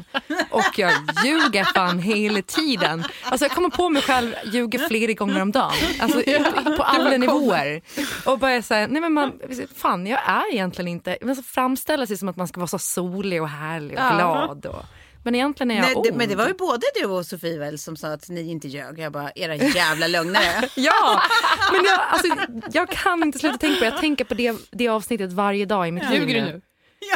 Och 0.51 0.79
jag 0.79 0.91
ljuger 1.25 1.63
fan 1.63 1.99
hela 1.99 2.41
tiden. 2.41 3.03
Alltså 3.23 3.45
jag 3.45 3.51
kommer 3.51 3.69
på 3.69 3.89
mig 3.89 4.01
själv 4.01 4.33
ljuga 4.45 4.79
flera 4.87 5.13
gånger 5.13 5.41
om 5.41 5.51
dagen. 5.51 5.73
Alltså 5.99 6.21
på 6.77 6.83
alla 6.83 7.17
nivåer. 7.17 7.81
Och 8.25 8.39
bara 8.39 8.61
säga, 8.61 8.87
nej 8.87 9.01
men 9.01 9.13
man, 9.13 9.39
fan 9.75 10.07
jag 10.07 10.19
är 10.25 10.53
egentligen 10.53 10.87
inte, 10.87 11.17
men 11.21 11.35
så 11.35 11.43
framställa 11.43 12.07
sig 12.07 12.17
som 12.17 12.29
att 12.29 12.35
man 12.35 12.47
ska 12.47 12.59
vara 12.59 12.67
så 12.67 12.79
solig 12.79 13.41
och 13.41 13.49
härlig 13.49 13.99
och 13.99 14.15
glad. 14.15 14.65
Och, 14.65 14.85
men 15.23 15.35
egentligen 15.35 15.71
är 15.71 15.75
jag 15.75 15.81
Nej, 15.81 15.93
det, 15.93 16.09
ond. 16.09 16.17
men 16.17 16.29
det 16.29 16.35
var 16.35 16.47
ju 16.47 16.53
både 16.53 16.85
du 17.01 17.05
och 17.05 17.25
Sofie 17.25 17.59
väl 17.59 17.79
som 17.79 17.95
sa 17.97 18.07
att 18.07 18.29
ni 18.29 18.41
inte 18.51 18.67
ljög. 18.67 18.99
Jag 18.99 19.11
bara, 19.11 19.31
era 19.35 19.55
jävla 19.55 20.07
lögnare. 20.07 20.69
Ja, 20.75 21.21
men 21.71 21.85
jag, 21.85 21.99
alltså, 22.09 22.27
jag 22.71 22.89
kan 22.89 23.23
inte 23.23 23.39
sluta 23.39 23.57
tänka 23.57 23.75
på 23.77 23.83
det. 23.83 23.89
Jag 23.89 23.99
tänker 23.99 24.25
på 24.25 24.33
det, 24.33 24.55
det 24.71 24.87
avsnittet 24.87 25.33
varje 25.33 25.65
dag 25.65 25.87
i 25.87 25.91
mitt 25.91 26.09
liv. 26.09 26.21
Ljuger 26.21 26.41
du 26.41 26.41
nu? 26.41 26.61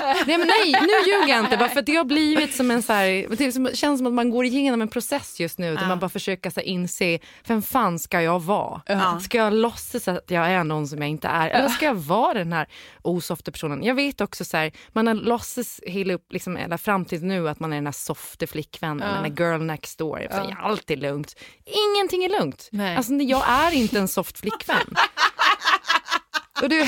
Nej, 0.27 0.37
men 0.37 0.47
nej, 0.47 0.71
nu 0.81 1.11
ljuger 1.11 1.27
jag 1.35 1.39
inte. 1.45 1.57
Bara 1.57 1.69
för 1.69 1.79
att 1.79 1.85
det 1.85 1.95
har 1.95 2.03
blivit 2.05 2.55
som 2.55 2.71
en 2.71 2.83
så 2.83 2.93
här, 2.93 3.35
det 3.37 3.75
känns 3.77 3.99
som 3.99 4.07
att 4.07 4.13
man 4.13 4.29
går 4.29 4.45
igenom 4.45 4.81
en 4.81 4.87
process 4.87 5.39
just 5.39 5.57
nu 5.59 5.75
där 5.75 5.87
man 5.87 5.99
bara 5.99 6.09
försöker 6.09 6.49
så 6.49 6.59
här, 6.59 6.67
inse 6.67 7.19
vem 7.47 7.61
fan 7.61 7.99
ska 7.99 8.21
jag 8.21 8.39
vara? 8.39 8.81
Ska 9.19 9.37
jag 9.37 9.53
låtsas 9.53 10.07
att 10.07 10.31
jag 10.31 10.47
är 10.51 10.63
någon 10.63 10.87
som 10.87 10.99
jag 11.01 11.09
inte 11.09 11.27
är? 11.27 11.49
Eller 11.49 11.69
ska 11.69 11.85
jag 11.85 11.95
vara 11.95 12.33
den 12.33 12.53
här 12.53 12.67
osofta 13.01 13.51
personen? 13.51 13.83
Jag 13.83 13.95
vet 13.95 14.21
också 14.21 14.45
så 14.45 14.57
här, 14.57 14.71
man 14.91 15.07
har 15.07 15.13
låtsats 15.13 15.79
hela 15.85 16.13
upp, 16.13 16.33
liksom, 16.33 16.57
eller 16.57 16.77
fram 16.77 17.05
till 17.05 17.23
nu 17.23 17.49
att 17.49 17.59
man 17.59 17.71
är 17.73 17.77
den 17.77 17.85
här 17.87 17.91
softa 17.91 18.47
flickvännen, 18.47 19.23
den 19.23 19.35
där 19.35 19.45
girl 19.45 19.61
next 19.61 19.97
door. 19.99 20.27
Ja. 20.31 20.55
Allt 20.59 20.91
är 20.91 20.97
lugnt. 20.97 21.35
Ingenting 21.65 22.23
är 22.23 22.29
lugnt. 22.39 22.69
Nej. 22.71 22.97
Alltså, 22.97 23.13
jag 23.13 23.43
är 23.49 23.71
inte 23.71 23.99
en 23.99 24.07
soft 24.07 24.39
flickvän. 24.39 24.95
Och 26.63 26.69
det, 26.69 26.87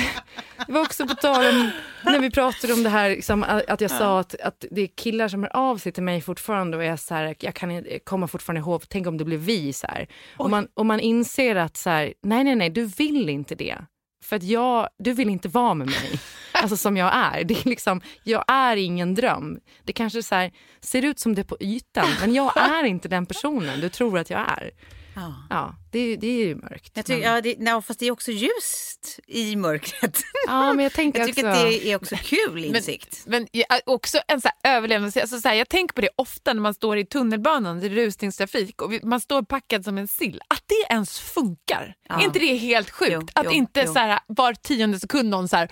det 0.66 0.72
var 0.72 0.80
också 0.80 1.06
på 1.06 1.14
tal 1.14 1.46
om 1.46 1.70
när 2.04 2.20
vi 2.20 2.30
pratade 2.30 2.72
om 2.72 2.82
det 2.82 2.88
här, 2.88 3.10
liksom, 3.10 3.44
att 3.68 3.80
jag 3.80 3.90
sa 3.90 4.20
att, 4.20 4.34
att 4.40 4.64
det 4.70 4.80
är 4.80 4.86
killar 4.86 5.28
som 5.28 5.42
hör 5.42 5.56
av 5.56 5.78
sig 5.78 5.92
till 5.92 6.02
mig 6.02 6.20
fortfarande 6.20 6.76
och 6.76 6.84
jag, 6.84 6.98
så 6.98 7.14
här, 7.14 7.34
jag 7.40 7.54
kan 7.54 7.84
komma 8.04 8.28
fortfarande 8.28 8.60
ihåg, 8.60 8.82
tänk 8.88 9.06
om 9.06 9.18
det 9.18 9.24
blev 9.24 9.40
vi. 9.40 9.72
Så 9.72 9.86
här. 9.86 10.08
Och, 10.36 10.50
man, 10.50 10.68
och 10.74 10.86
man 10.86 11.00
inser 11.00 11.56
att 11.56 11.76
så 11.76 11.90
här, 11.90 12.14
nej, 12.22 12.44
nej, 12.44 12.56
nej, 12.56 12.70
du 12.70 12.84
vill 12.84 13.28
inte 13.28 13.54
det. 13.54 13.76
För 14.24 14.36
att 14.36 14.42
jag, 14.42 14.88
du 14.98 15.12
vill 15.12 15.28
inte 15.28 15.48
vara 15.48 15.74
med 15.74 15.86
mig, 15.86 16.20
alltså 16.52 16.76
som 16.76 16.96
jag 16.96 17.14
är. 17.14 17.44
Det 17.44 17.54
är 17.54 17.68
liksom, 17.68 18.00
jag 18.24 18.44
är 18.48 18.76
ingen 18.76 19.14
dröm. 19.14 19.58
Det 19.84 19.92
kanske 19.92 20.22
så 20.22 20.34
här, 20.34 20.52
ser 20.80 21.04
ut 21.04 21.18
som 21.18 21.34
det 21.34 21.44
på 21.44 21.56
ytan, 21.60 22.08
men 22.20 22.34
jag 22.34 22.56
är 22.56 22.84
inte 22.84 23.08
den 23.08 23.26
personen 23.26 23.80
du 23.80 23.88
tror 23.88 24.18
att 24.18 24.30
jag 24.30 24.40
är. 24.40 24.70
Ja. 25.16 25.34
Ja, 25.50 25.74
det, 25.90 26.16
det 26.16 26.26
är 26.26 26.46
ju 26.46 26.54
mörkt. 26.54 26.90
Jag 26.94 27.04
tycker, 27.06 27.20
men, 27.20 27.34
ja, 27.34 27.40
det, 27.40 27.54
nej, 27.58 27.82
fast 27.82 28.00
det 28.00 28.06
är 28.06 28.10
också 28.10 28.30
ljust 28.30 29.18
i 29.26 29.56
mörkret. 29.56 30.18
ja, 30.46 30.72
men 30.72 30.82
jag 30.82 30.92
tänker 30.92 31.18
Jag 31.20 31.28
tycker 31.28 31.48
också... 31.48 31.60
att 31.60 31.68
det 31.70 31.90
är 31.92 31.96
också 31.96 32.16
kul 32.22 32.64
insikt. 32.64 33.22
Men 33.26 33.46
ja, 33.52 33.64
också 33.86 34.18
en 34.28 34.40
så 34.40 34.48
här 34.62 34.76
överlevnad, 34.76 35.16
alltså 35.16 35.40
så 35.40 35.48
här, 35.48 35.54
jag 35.54 35.68
tänker 35.68 35.94
på 35.94 36.00
det 36.00 36.08
ofta 36.16 36.52
när 36.52 36.60
man 36.60 36.74
står 36.74 36.98
i 36.98 37.06
tunnelbanan 37.06 37.82
i 37.82 37.88
rusningstrafik 37.88 38.82
och 38.82 38.92
vi- 38.92 39.00
man 39.04 39.20
står 39.20 39.42
packad 39.42 39.84
som 39.84 39.98
en 39.98 40.08
sill. 40.08 40.40
Att 40.48 40.62
det 40.66 40.92
ens 40.94 41.18
funkar. 41.20 41.94
Ja. 42.08 42.20
Är 42.20 42.24
inte 42.24 42.38
det 42.38 42.56
helt 42.56 42.90
sjukt? 42.90 43.10
Jo, 43.12 43.20
att 43.34 43.44
jo, 43.44 43.50
inte 43.50 43.82
jo. 43.86 43.92
Så 43.92 43.98
här, 43.98 44.20
var 44.26 44.54
tionde 44.54 45.00
sekund 45.00 45.28
någon 45.28 45.48
så 45.48 45.56
här 45.56 45.70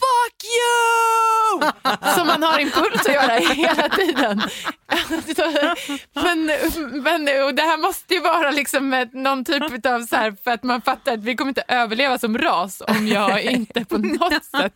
Fuck 0.00 0.44
you! 0.44 0.80
Som 2.14 2.26
man 2.26 2.42
har 2.42 2.58
impuls 2.58 3.06
att 3.06 3.14
göra 3.14 3.32
hela 3.32 3.88
tiden. 3.88 4.42
men, 6.14 6.50
men 7.02 7.44
och 7.44 7.54
det 7.54 7.62
här 7.62 7.78
måste 7.78 8.14
ju 8.14 8.20
vara 8.20 8.50
liksom 8.50 9.06
någon 9.12 9.44
typ 9.44 9.86
av 9.86 10.00
så 10.00 10.16
här, 10.16 10.36
för 10.44 10.50
att 10.50 10.62
man 10.62 10.82
fattar 10.82 11.12
att 11.12 11.24
vi 11.24 11.36
kommer 11.36 11.48
inte 11.48 11.64
överleva 11.68 12.18
som 12.18 12.38
ras 12.38 12.82
om 12.88 13.06
jag 13.06 13.42
inte 13.52 13.84
på 13.84 13.98
något 13.98 14.44
sätt 14.44 14.72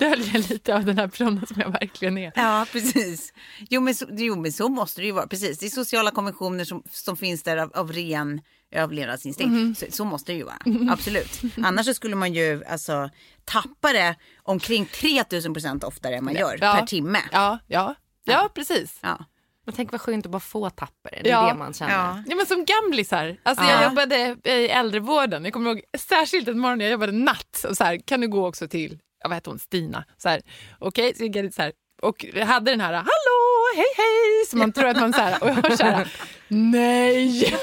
döljer 0.00 0.48
lite 0.48 0.74
av 0.74 0.84
den 0.84 0.98
här 0.98 1.08
personen 1.08 1.46
som 1.46 1.60
jag 1.60 1.70
verkligen 1.70 2.18
är. 2.18 2.32
Ja, 2.34 2.66
precis. 2.72 3.32
Jo 3.70 3.80
men, 3.80 3.94
så, 3.94 4.06
jo, 4.10 4.36
men 4.36 4.52
så 4.52 4.68
måste 4.68 5.00
det 5.00 5.06
ju 5.06 5.12
vara. 5.12 5.26
Precis. 5.26 5.58
Det 5.58 5.66
är 5.66 5.70
sociala 5.70 6.10
konventioner 6.10 6.64
som, 6.64 6.82
som 6.90 7.16
finns 7.16 7.42
där 7.42 7.56
av, 7.56 7.72
av 7.74 7.92
ren 7.92 8.40
överlevnadsinstinkt. 8.72 9.52
Mhm. 9.52 9.74
Så, 9.74 9.86
så 9.90 10.04
måste 10.04 10.32
det 10.32 10.36
ju 10.38 10.44
vara. 10.44 10.90
Absolut. 10.92 11.40
Annars 11.64 11.86
så 11.86 11.94
skulle 11.94 12.16
man 12.16 12.32
ju 12.34 12.64
alltså, 12.64 13.10
tappa 13.44 13.92
det 13.92 14.16
omkring 14.42 14.86
3000 14.86 15.54
procent 15.54 15.84
oftare 15.84 16.16
än 16.16 16.24
man 16.24 16.34
gör 16.34 16.58
Ja. 16.60 16.74
per 16.74 16.86
timme. 16.86 17.18
Ja, 17.32 17.58
ja, 17.66 17.94
ja 18.24 18.50
precis. 18.54 18.98
Ja. 19.02 19.24
Men 19.66 19.74
tänk 19.74 19.92
vad 19.92 20.00
skönt 20.00 20.26
att 20.26 20.32
bara 20.32 20.40
få 20.40 20.70
tappa 20.70 21.08
det. 21.10 21.20
Det 21.22 21.30
är 21.30 21.32
Ja. 21.32 21.48
det 21.48 21.54
man 21.58 21.74
känner. 21.74 21.92
Ja. 21.92 22.22
Ja, 22.26 22.36
men 22.36 22.46
som 22.46 22.64
gamlisar. 22.64 23.36
Alltså, 23.42 23.64
Ja. 23.64 23.70
Jag 23.70 23.84
jobbade 23.84 24.36
i 24.44 24.68
äldrevården. 24.68 25.44
Jag 25.44 25.52
kommer 25.52 25.70
ihåg 25.70 25.80
särskilt 25.98 26.48
en 26.48 26.58
morgon 26.58 26.78
när 26.78 26.84
jag 26.84 26.92
jobbade 26.92 27.12
natt. 27.12 27.64
Och 27.68 27.76
så 27.76 27.84
här, 27.84 28.00
kan 28.06 28.20
du 28.20 28.28
gå 28.28 28.48
också 28.48 28.68
till, 28.68 28.98
vad 29.24 29.34
heter 29.34 29.50
hon, 29.50 29.58
Stina? 29.58 30.04
Så 30.16 30.28
här, 30.28 30.42
Okej, 30.78 31.14
så 31.16 31.24
jag 31.24 31.32
dit 31.32 31.54
så 31.54 31.62
här. 31.62 31.72
Och 32.02 32.24
jag 32.34 32.46
hade 32.46 32.70
den 32.70 32.80
här, 32.80 32.92
hallå, 32.92 33.74
hej 33.76 33.84
hej, 33.96 34.46
så 34.50 34.56
man 34.56 34.72
tror 34.72 34.86
att 34.88 34.96
man 35.00 35.12
så 35.12 35.20
här, 35.20 35.42
och 35.42 35.48
jag 35.48 35.54
var 35.62 35.76
så 35.76 35.82
här, 35.84 36.12
nej, 36.48 37.44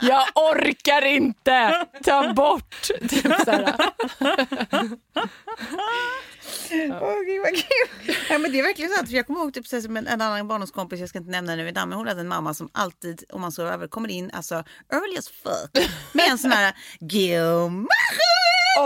jag 0.00 0.24
orkar 0.34 1.04
inte, 1.04 1.86
ta 2.04 2.32
bort. 2.32 2.88
Typ. 3.08 3.26
Åh, 6.72 7.20
gud, 7.26 7.40
vad 7.42 7.54
kul. 7.54 8.16
Ja, 8.28 8.38
men 8.38 8.52
det 8.52 8.58
är 8.58 8.62
verkligen 8.62 8.90
sant. 8.90 9.08
För 9.08 9.16
jag 9.16 9.26
kommer 9.26 9.40
ihåg 9.40 9.54
typ, 9.54 9.66
som 9.66 9.96
en, 9.96 10.06
en 10.06 10.20
annan 10.20 10.48
barndomskompis, 10.48 11.00
jag 11.00 11.08
ska 11.08 11.18
inte 11.18 11.30
nämna 11.30 11.56
vid 11.56 11.74
namn, 11.74 11.88
men 11.88 11.98
hon 11.98 12.08
hade 12.08 12.20
en 12.20 12.28
mamma 12.28 12.54
som 12.54 12.68
alltid, 12.72 13.24
om 13.32 13.40
man 13.40 13.52
sover 13.52 13.72
över, 13.72 13.88
kommer 13.88 14.08
in 14.08 14.30
alltså 14.30 14.64
early 14.92 15.18
as 15.18 15.28
fuck 15.28 15.88
med 16.12 16.28
en 16.30 16.38
sån 16.38 16.52
här 16.52 16.74
gumma. 17.00 17.88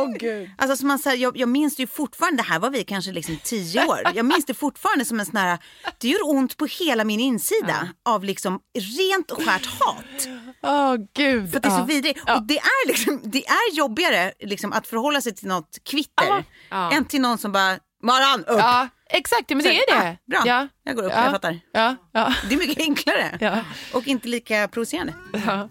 Åh 0.03 0.12
gud. 0.18 0.51
Alltså 0.59 0.76
som 0.76 0.88
man 0.88 0.99
säger, 0.99 1.16
jag, 1.22 1.36
jag 1.36 1.49
minns 1.49 1.76
det 1.76 1.82
ju 1.82 1.86
fortfarande, 1.86 2.42
det 2.42 2.47
här 2.49 2.59
var 2.59 2.70
vi 2.70 2.84
kanske 2.84 3.12
liksom 3.12 3.38
tio 3.45 3.86
år. 3.86 4.01
Jag 4.14 4.26
minns 4.26 4.45
det 4.47 4.55
fortfarande 4.55 5.05
som 5.05 5.20
en 5.20 5.26
sån 5.26 5.36
här, 5.36 5.59
det 5.99 6.09
gör 6.09 6.28
ont 6.28 6.57
på 6.57 6.66
hela 6.66 7.05
min 7.05 7.20
insida 7.20 7.88
av 8.09 8.24
liksom 8.24 8.61
rent 8.99 9.30
och 9.30 9.42
skärt 9.45 9.66
hat. 9.66 10.28
Åh 10.62 10.95
gud. 11.14 11.53
För 11.53 11.61
det 11.61 11.68
är 11.68 11.78
så 11.78 11.84
vidrigt. 11.84 12.20
Och 12.30 12.42
det 12.42 12.59
är, 12.59 12.88
liksom, 12.88 13.20
det 13.24 13.47
är 13.47 13.74
jobbigare 13.74 14.32
liksom, 14.40 14.72
att 14.72 14.86
förhålla 14.86 15.20
sig 15.20 15.34
till 15.34 15.49
något 15.49 15.78
kvitter 15.90 16.45
än 16.70 17.05
till 17.05 17.20
någon 17.20 17.38
som 17.38 17.53
bara, 17.53 17.78
Maran 18.03 18.45
upp! 18.45 18.59
Ja, 18.59 18.88
exakt, 19.11 19.49
men 19.51 19.59
det 19.59 19.76
är 19.78 19.95
det. 20.01 20.09
Ah, 20.09 20.16
bra, 20.30 20.42
Ja. 20.47 20.68
jag 20.84 20.97
går 20.97 21.03
upp, 21.03 21.12
Ja. 21.14 21.22
jag 21.24 21.32
fattar. 21.32 21.61
Ja, 21.72 21.97
ja, 22.12 22.34
Det 22.49 22.55
är 22.55 22.59
mycket 22.59 22.78
enklare 22.78 23.38
ja. 23.40 23.59
och 23.92 24.07
inte 24.09 24.28
lika 24.28 24.68
provocerande. 24.68 25.14
ja. 25.47 25.68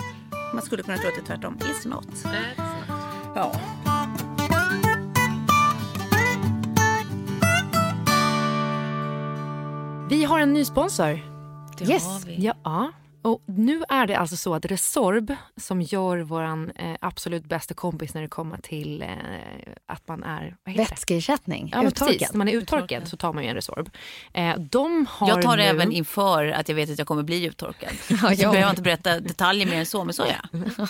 Man 0.54 0.62
skulle 0.66 0.84
kunna 0.84 0.98
tro 0.98 1.08
att 1.08 1.16
det 1.16 1.22
är 1.22 1.26
tvärtom. 1.26 1.58
It's 1.60 1.88
not. 1.88 2.08
Ja. 3.36 3.52
Vi 10.10 10.24
har 10.24 10.40
en 10.40 10.54
ny 10.54 10.66
sponsor. 10.66 11.20
Det 11.78 11.90
yes. 11.90 12.06
har 12.06 12.26
vi. 12.26 12.36
Ja. 12.40 12.92
Och 13.24 13.42
nu 13.46 13.84
är 13.90 14.08
det 14.08 14.16
alltså 14.16 14.38
så 14.38 14.54
att 14.56 14.66
Resorb 14.66 15.36
som 15.58 15.82
gör 15.82 16.18
våran 16.18 16.72
eh, 16.76 16.96
absolut 17.02 17.46
bästa 17.46 17.74
kompis 17.74 18.14
när 18.14 18.22
det 18.22 18.28
kommer 18.28 18.58
till 18.58 19.02
eh, 19.02 19.08
att 19.86 20.08
man 20.08 20.24
är... 20.24 20.56
Vätskeersättning, 20.78 21.70
Ja, 21.74 21.84
uttorkad. 21.84 22.08
precis. 22.08 22.32
När 22.34 22.38
man 22.38 22.48
är 22.48 22.54
uttorkad 22.54 23.08
så 23.08 23.18
tar 23.18 23.34
man 23.34 23.44
ju 23.44 23.50
en 23.50 23.56
Resorb. 23.56 23.90
Eh, 24.34 24.60
de 24.60 25.06
har 25.10 25.30
Jag 25.30 25.42
tar 25.42 25.58
det 25.58 25.64
nu... 25.64 25.70
även 25.70 25.92
inför 25.92 26.48
att 26.48 26.70
jag 26.70 26.76
vet 26.76 26.90
att 26.92 26.98
jag 26.98 27.08
kommer 27.08 27.24
bli 27.24 27.46
uttorkad. 27.46 27.90
Ja, 28.24 28.34
jag 28.34 28.52
behöver 28.52 28.70
inte 28.70 28.82
berätta 28.82 29.20
detaljer 29.20 29.66
mer 29.68 29.80
än 29.80 29.86
så, 29.86 30.04
men 30.04 30.14
så 30.14 30.24
är 30.24 30.40
jag. 30.52 30.62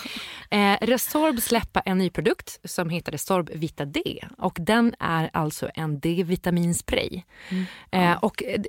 Eh, 0.50 0.76
Resorb 0.80 1.40
släpper 1.42 1.82
en 1.86 1.98
ny 1.98 2.10
produkt 2.10 2.60
som 2.64 2.90
heter 2.90 3.12
Resorb 3.12 3.50
Vita 3.54 3.84
D. 3.84 4.24
Och 4.38 4.56
den 4.60 4.94
är 4.98 5.30
alltså 5.32 5.70
en 5.74 6.00
D-vitaminspray. 6.00 7.22
Eh, 7.90 8.12
och 8.12 8.42
eh, 8.42 8.60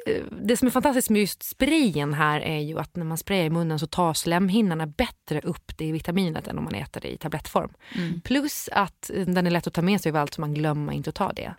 det 0.41 0.57
som 0.57 0.67
är 0.67 0.71
fantastiskt 0.71 1.09
med 1.09 1.21
just 1.21 1.43
sprayen 1.43 2.13
här 2.13 2.39
är 2.41 2.59
ju 2.59 2.79
att 2.79 2.95
när 2.95 3.05
man 3.05 3.17
sprayar 3.17 3.49
munnen 3.55 3.79
så 3.79 3.87
tar 3.87 4.13
slemhinnorna 4.13 4.87
bättre 4.87 5.41
upp 5.41 5.71
det 5.77 5.91
vitaminet 5.91 6.47
än 6.47 6.57
om 6.57 6.63
man 6.63 6.75
äter 6.75 7.01
det 7.01 7.07
i 7.13 7.17
tablettform. 7.17 7.71
Plus 8.23 8.69
att 8.71 9.11
den 9.25 9.47
är 9.47 9.51
lätt 9.51 9.67
att 9.67 9.73
ta 9.73 9.81
med 9.81 10.01
sig 10.01 10.09
överallt 10.09 10.33
så 10.33 10.41
man 10.41 10.53
glömmer 10.53 10.93
inte 10.93 11.09
att 11.09 11.15
ta 11.15 11.33
det. 11.33 11.53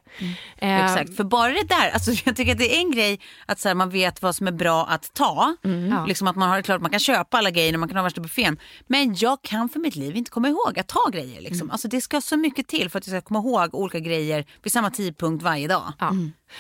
Eh, 0.59 0.85
Exakt, 0.85 1.17
för 1.17 1.25
bara 1.25 1.53
det 1.53 1.69
där, 1.69 1.91
alltså 1.91 2.11
jag 2.25 2.37
tycker 2.37 2.53
att 2.53 2.59
det 2.59 2.77
är 2.77 2.81
en 2.81 2.91
grej 2.91 3.21
att 3.47 3.59
så 3.61 3.69
här, 3.69 3.75
man 3.75 3.91
vet 3.91 4.23
vad 4.23 4.37
som 4.37 4.47
är 4.47 4.53
bra 4.53 4.87
att 4.87 5.15
ta. 5.15 5.57
Ja. 5.91 6.07
Liksom 6.07 6.29
att 6.29 6.37
man 6.37 6.49
har, 6.49 6.63
klart 6.63 6.81
man 6.81 6.91
kan 6.91 7.01
köpa 7.01 7.39
alla 7.39 7.51
grejer, 7.51 7.79
man 7.79 7.89
kan 7.89 7.97
ha 7.97 8.05
värsta 8.05 8.21
buffén. 8.21 8.59
Men 8.87 9.15
jag 9.19 9.43
kan 9.43 9.69
för 9.69 9.81
mitt 9.81 9.97
liv 9.97 10.17
inte 10.17 10.31
komma 10.31 10.49
ihåg 10.49 10.79
att 10.79 10.89
ta 10.89 11.11
grejer. 11.13 11.41
Liksom. 11.41 11.71
Alltså, 11.71 11.89
det 11.89 12.01
ska 12.01 12.21
så 12.21 12.37
mycket 12.37 12.69
till 12.69 12.91
för 12.91 12.99
att 12.99 13.07
jag 13.07 13.23
ska 13.23 13.29
komma 13.29 13.41
ihåg 13.41 13.75
olika 13.75 13.99
grejer 13.99 14.45
vid 14.63 14.73
samma 14.73 14.91
tidpunkt 14.91 15.45
varje 15.45 15.69
dag. 15.69 15.93
Ja. 15.99 16.13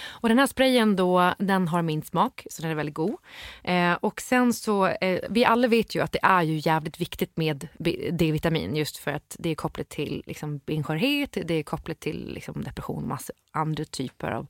Och 0.08 0.28
den 0.28 0.38
här 0.38 0.46
sprayen 0.46 0.96
då, 0.96 1.34
den 1.38 1.68
har 1.68 1.82
mintsmak, 1.82 2.46
så 2.50 2.62
den 2.62 2.70
är 2.70 2.74
väldigt 2.74 2.94
god. 2.94 3.16
Eh, 3.64 3.92
och 3.92 4.20
sen 4.20 4.52
så, 4.52 4.86
eh, 4.86 5.20
vi 5.30 5.44
alla 5.44 5.68
vet 5.68 5.94
ju 5.94 6.02
att 6.02 6.12
det 6.12 6.20
är 6.22 6.42
ju 6.42 6.60
jävligt 6.64 7.00
viktigt 7.00 7.36
med 7.36 7.68
D-vitamin 8.12 8.76
just 8.76 8.96
för 8.96 9.10
att 9.10 9.36
det 9.38 9.50
är 9.50 9.54
kopplat 9.54 9.88
till 9.88 10.22
liksom, 10.26 10.58
benskörhet, 10.58 11.38
det 11.44 11.54
är 11.54 11.62
kopplat 11.62 12.00
till 12.00 12.32
liksom, 12.34 12.62
depression 12.62 13.02
och 13.02 13.08
massa 13.08 13.32
andra 13.52 13.84
typer 13.84 14.30
av, 14.30 14.46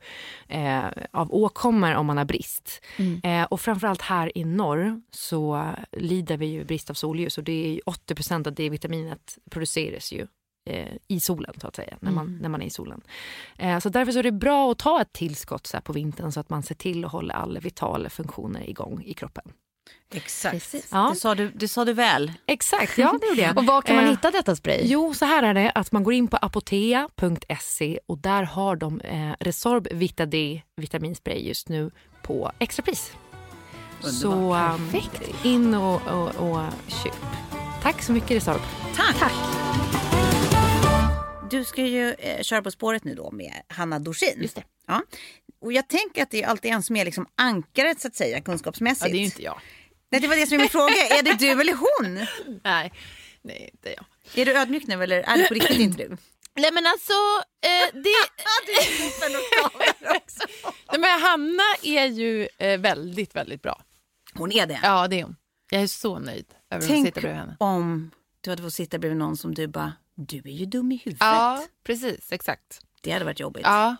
eh, 0.49 0.85
av 1.11 1.35
åkommor 1.35 1.95
om 1.95 2.07
man 2.07 2.17
har 2.17 2.25
brist. 2.25 2.85
Eh, 3.23 3.43
och 3.43 3.61
framförallt 3.61 4.03
här 4.03 4.39
i 4.39 4.45
norr 4.45 5.01
så 5.11 5.73
lider 5.93 6.37
vi 6.37 6.47
ju 6.47 6.65
brist 6.65 6.91
av 6.91 6.95
solljus 6.95 7.39
och 7.39 7.45
det 7.45 7.65
är 7.65 7.69
ju 7.69 7.81
80% 7.87 8.47
av 8.47 8.55
D-vitaminet 8.55 9.39
produceras 9.51 10.13
ju 10.13 10.27
i 11.09 11.21
solen 11.21 11.55
så 11.61 11.67
att 11.67 11.77
säga, 11.77 11.97
när 12.01 12.11
man, 12.13 12.39
när 12.43 12.49
man 12.49 12.63
är 12.63 12.67
i 12.67 12.71
solen. 12.71 13.01
Eh, 13.59 13.79
så 13.79 13.89
därför 13.89 14.13
så 14.13 14.19
är 14.19 14.23
det 14.23 14.33
bra 14.33 14.73
att 14.73 14.79
ta 14.79 15.01
ett 15.01 15.13
tillskott 15.13 15.67
så 15.67 15.77
här 15.77 15.83
på 15.83 15.93
vintern 15.93 16.33
så 16.33 16.41
att 16.41 16.51
man 16.51 16.63
ser 16.63 16.75
till 16.75 17.05
att 17.05 17.13
hålla 17.13 17.35
alla 17.35 17.61
vitala 17.61 18.11
funktioner 18.11 18.71
igång 18.71 19.03
i 19.07 19.15
kroppen. 19.15 19.53
Exakt. 20.15 20.53
Precis. 20.53 20.89
Ja. 20.93 21.11
Det, 21.15 21.21
sa 21.21 21.35
du, 21.35 21.51
det 21.51 21.69
sa 21.69 21.85
du 21.85 21.93
väl. 21.93 22.33
Exakt, 22.47 22.99
ja 22.99 23.19
det 23.21 23.27
gjorde 23.27 23.43
jag. 23.43 23.59
Och 23.59 23.67
var 23.67 23.83
kan 23.83 23.97
man 23.97 24.05
Eh, 24.05 24.11
hitta 24.11 24.31
detta 24.31 24.57
spray? 24.57 24.81
Jo, 24.85 25.15
så 25.15 25.25
här 25.25 25.43
är 25.43 25.55
det 25.55 25.73
att 25.75 25.93
man 25.93 26.05
går 26.05 26.13
in 26.13 26.29
på 26.29 26.37
apotea.se 26.37 27.99
och 28.07 28.19
där 28.19 28.43
har 28.43 28.77
de 28.77 29.01
eh, 29.01 29.33
Resorb 29.41 29.89
Vita 29.91 30.27
D 30.27 30.63
vitaminspray 30.77 31.49
just 31.49 31.69
nu 31.69 31.91
på 32.23 32.53
extrapris. 32.59 33.13
Så 34.01 34.55
um, 34.55 34.91
in 35.43 35.75
och, 35.75 36.03
och, 36.07 36.51
och 36.51 36.61
köp. 36.89 37.27
Tack 37.83 38.03
så 38.03 38.13
mycket 38.13 38.31
Resorb. 38.31 38.61
Tack. 38.97 39.33
Du 41.51 41.65
ska 41.65 41.83
ju 41.83 42.13
eh, 42.13 42.43
köra 42.43 42.63
På 42.63 42.71
spåret 42.71 43.05
nu 43.05 43.15
då 43.15 43.31
med 43.31 43.63
Hanna 43.69 43.99
Dorsin. 43.99 44.43
Just 44.43 44.57
det. 44.57 44.65
Ja. 44.87 45.03
Och 45.61 45.73
jag 45.73 45.89
tänker 45.89 46.23
att 46.23 46.31
det 46.31 46.43
är 46.43 46.47
alltid 46.47 46.71
en 46.71 46.83
som 46.83 46.97
är 46.97 47.05
liksom 47.05 47.27
ankaret 47.37 48.01
så 48.01 48.09
att 48.09 48.15
säga 48.15 48.41
kunskapsmässigt. 48.41 49.07
ja, 49.07 49.13
det 49.13 49.17
är 49.17 49.19
ju 49.19 49.25
inte 49.25 49.43
jag. 49.43 49.61
Nej, 50.11 50.21
det 50.21 50.29
var 50.29 50.37
det 50.37 50.47
som 50.47 50.55
är 50.55 50.59
min 50.59 50.69
fråga. 50.69 50.95
Är 51.19 51.23
det 51.23 51.35
du 51.39 51.61
eller 51.61 51.75
hon? 51.75 52.27
Nej, 52.65 52.93
nej 53.43 53.71
det 53.83 53.89
är 53.89 53.95
jag. 53.97 54.05
Är 54.41 54.47
du 54.47 54.59
ödmjuk 54.59 54.87
nu 54.87 55.03
eller 55.03 55.17
är 55.17 55.39
det 55.39 55.49
på 55.49 55.55
riktigt 55.55 55.79
inte 55.79 56.03
du? 56.03 56.17
Nej 56.55 56.73
men 56.73 56.87
alltså, 56.87 57.13
eh, 57.63 58.03
det... 58.03 58.09
Nej, 60.93 61.01
men 61.01 61.21
Hanna 61.21 61.63
är 61.83 62.07
ju 62.07 62.49
eh, 62.59 62.81
väldigt, 62.81 63.37
väldigt 63.37 63.63
bra. 63.63 63.83
Hon 64.35 64.53
är 64.53 64.67
det. 64.67 64.81
Ja, 64.83 65.09
det 65.09 65.21
är 65.21 65.25
hon. 65.25 65.37
Jag 65.71 65.83
är 65.83 65.87
så 65.87 66.19
nöjd 66.19 66.47
över 66.71 66.83
att 66.83 66.89
Tänk 66.89 67.07
sitta 67.07 67.21
bredvid 67.21 67.41
henne. 67.41 67.57
om 67.61 68.11
du 68.41 68.51
hade 68.51 68.63
fått 68.63 68.75
sitta 68.75 68.99
bredvid 68.99 69.19
någon 69.19 69.37
som 69.37 69.55
du 69.55 69.67
bara, 69.67 69.93
du 70.17 70.37
är 70.39 70.53
ju 70.53 70.67
dum 70.67 70.93
i 70.93 70.97
huvudet. 70.97 71.21
Ja, 71.21 71.63
precis. 71.85 72.33
Exakt. 72.33 72.81
Det 73.03 73.11
hade 73.11 73.25
varit 73.25 73.41
jobbigt. 73.41 73.63
Ja, 73.67 73.97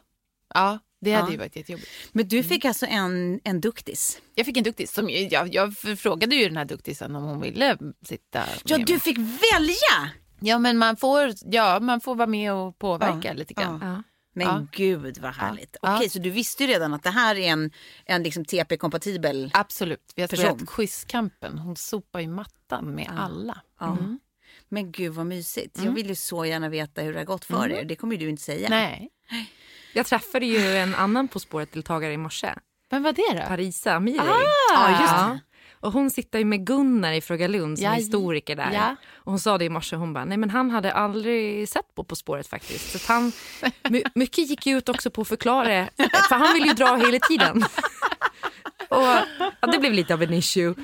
ja 0.55 0.79
det 1.01 1.13
hade 1.13 1.27
Ja. 1.27 1.33
ju 1.33 1.39
varit 1.39 1.57
jättejobbigt. 1.57 1.91
Men 2.13 2.29
du 2.29 2.43
fick 2.43 2.65
alltså 2.65 2.87
en, 2.87 3.41
en 3.45 3.61
duktis. 3.61 4.21
Jag 4.35 4.47
fick 4.47 4.57
en 4.57 4.65
duktis. 4.65 4.93
Som, 4.93 5.11
jag, 5.11 5.55
jag 5.55 5.75
frågade 5.99 6.35
ju 6.37 6.49
den 6.49 6.57
här 6.57 6.65
duktisen 6.65 7.17
om 7.17 7.25
hon 7.25 7.41
ville 7.41 7.79
sitta 8.03 8.45
Ja, 8.65 8.79
du 8.79 8.93
mig. 8.93 9.01
fick 9.01 9.19
välja! 9.19 10.11
Ja, 10.41 10.59
men 10.59 10.79
man 10.79 10.97
får, 10.97 11.33
ja, 11.45 11.81
man 11.81 12.01
får 12.01 12.15
vara 12.15 12.27
med 12.27 12.53
och 12.53 12.79
påverka 12.79 13.29
Ja, 13.29 13.33
lite 13.33 13.55
grann. 13.55 13.81
Ja. 13.83 14.03
Men 14.35 14.47
Ja. 14.47 14.67
gud 14.73 15.19
vad 15.19 15.35
härligt. 15.35 15.77
Ja. 15.83 15.97
Okej, 15.97 16.09
så 16.11 16.19
du 16.19 16.31
visste 16.31 16.65
ju 16.65 16.69
redan 16.71 16.95
att 16.95 17.03
det 17.03 17.11
här 17.11 17.35
är 17.37 17.49
en, 17.49 17.71
en 18.05 18.23
liksom 18.23 18.45
TP-kompatibel... 18.45 19.51
Absolut. 19.55 20.13
Vi 20.17 20.23
har 20.23 20.29
Person. 20.29 20.45
spelat 20.59 20.69
quizkampen. 20.77 21.59
Hon 21.59 21.77
sopar 21.77 22.21
ju 22.21 22.29
mattan 22.29 22.95
med 22.95 23.11
alla. 23.19 23.61
Ja. 23.81 23.99
Men 24.69 24.93
gud 24.93 25.13
vad 25.13 25.27
mysigt. 25.27 25.77
Mm. 25.77 25.87
Jag 25.89 25.95
vill 25.95 26.09
ju 26.09 26.15
så 26.15 26.45
gärna 26.45 26.69
veta 26.69 27.03
hur 27.03 27.13
det 27.13 27.19
har 27.19 27.25
gått 27.25 27.45
för 27.45 27.71
er. 27.71 27.85
Det 27.85 27.97
kommer 27.97 28.15
ju 28.17 28.19
du 28.25 28.31
inte 28.31 28.43
säga. 28.43 28.69
Nej. 28.69 29.09
Jag 29.95 30.07
träffade 30.07 30.47
ju 30.47 30.77
en 30.77 30.95
annan 30.95 31.29
På 31.29 31.41
spåret-deltagare 31.41 32.13
i 32.13 32.17
morse. 32.17 32.55
Men 32.91 33.03
vad 33.03 33.19
är 33.19 33.35
det 33.35 33.41
då? 33.41 33.47
Parisa 33.47 33.93
Amiri. 33.95 34.17
Ja, 34.75 34.91
just 35.01 35.15
det. 35.15 35.41
Och 35.81 35.93
hon 35.93 36.11
sitter 36.11 36.39
ju 36.39 36.45
med 36.45 36.67
Gunnar 36.67 37.13
i 37.13 37.21
Frögalund 37.21 37.79
som 37.79 37.85
Ja, 37.85 37.93
historiker 37.93 38.57
där. 38.57 38.71
ja. 38.73 38.97
Och 39.15 39.33
hon 39.33 39.39
sa 39.41 39.59
det 39.59 39.65
i 39.65 39.69
morse, 39.69 39.97
hon 39.97 40.13
bara, 40.13 40.25
nej 40.25 40.37
men 40.39 40.51
han 40.51 40.71
hade 40.71 40.93
aldrig 40.93 41.69
sett 41.69 41.95
på 41.95 42.05
På 42.05 42.17
spåret 42.17 42.47
faktiskt. 42.47 42.91
Så 42.91 42.97
att 42.97 43.07
han, 43.07 43.33
my, 43.91 44.03
mycket 44.15 44.49
gick 44.51 44.67
ju 44.67 44.79
ut 44.79 44.89
också 44.89 45.11
på 45.11 45.21
att 45.23 45.29
förklara 45.29 45.69
det, 45.69 45.89
för 46.29 46.35
han 46.35 46.55
vill 46.55 46.65
ju 46.67 46.73
dra 46.73 46.97
hela 46.97 47.19
tiden. 47.19 47.65
Och 48.89 49.03
ja, 49.61 49.69
det 49.73 49.79
blev 49.79 49.93
lite 49.93 50.15
av 50.15 50.23
en 50.23 50.33
issue. 50.35 50.75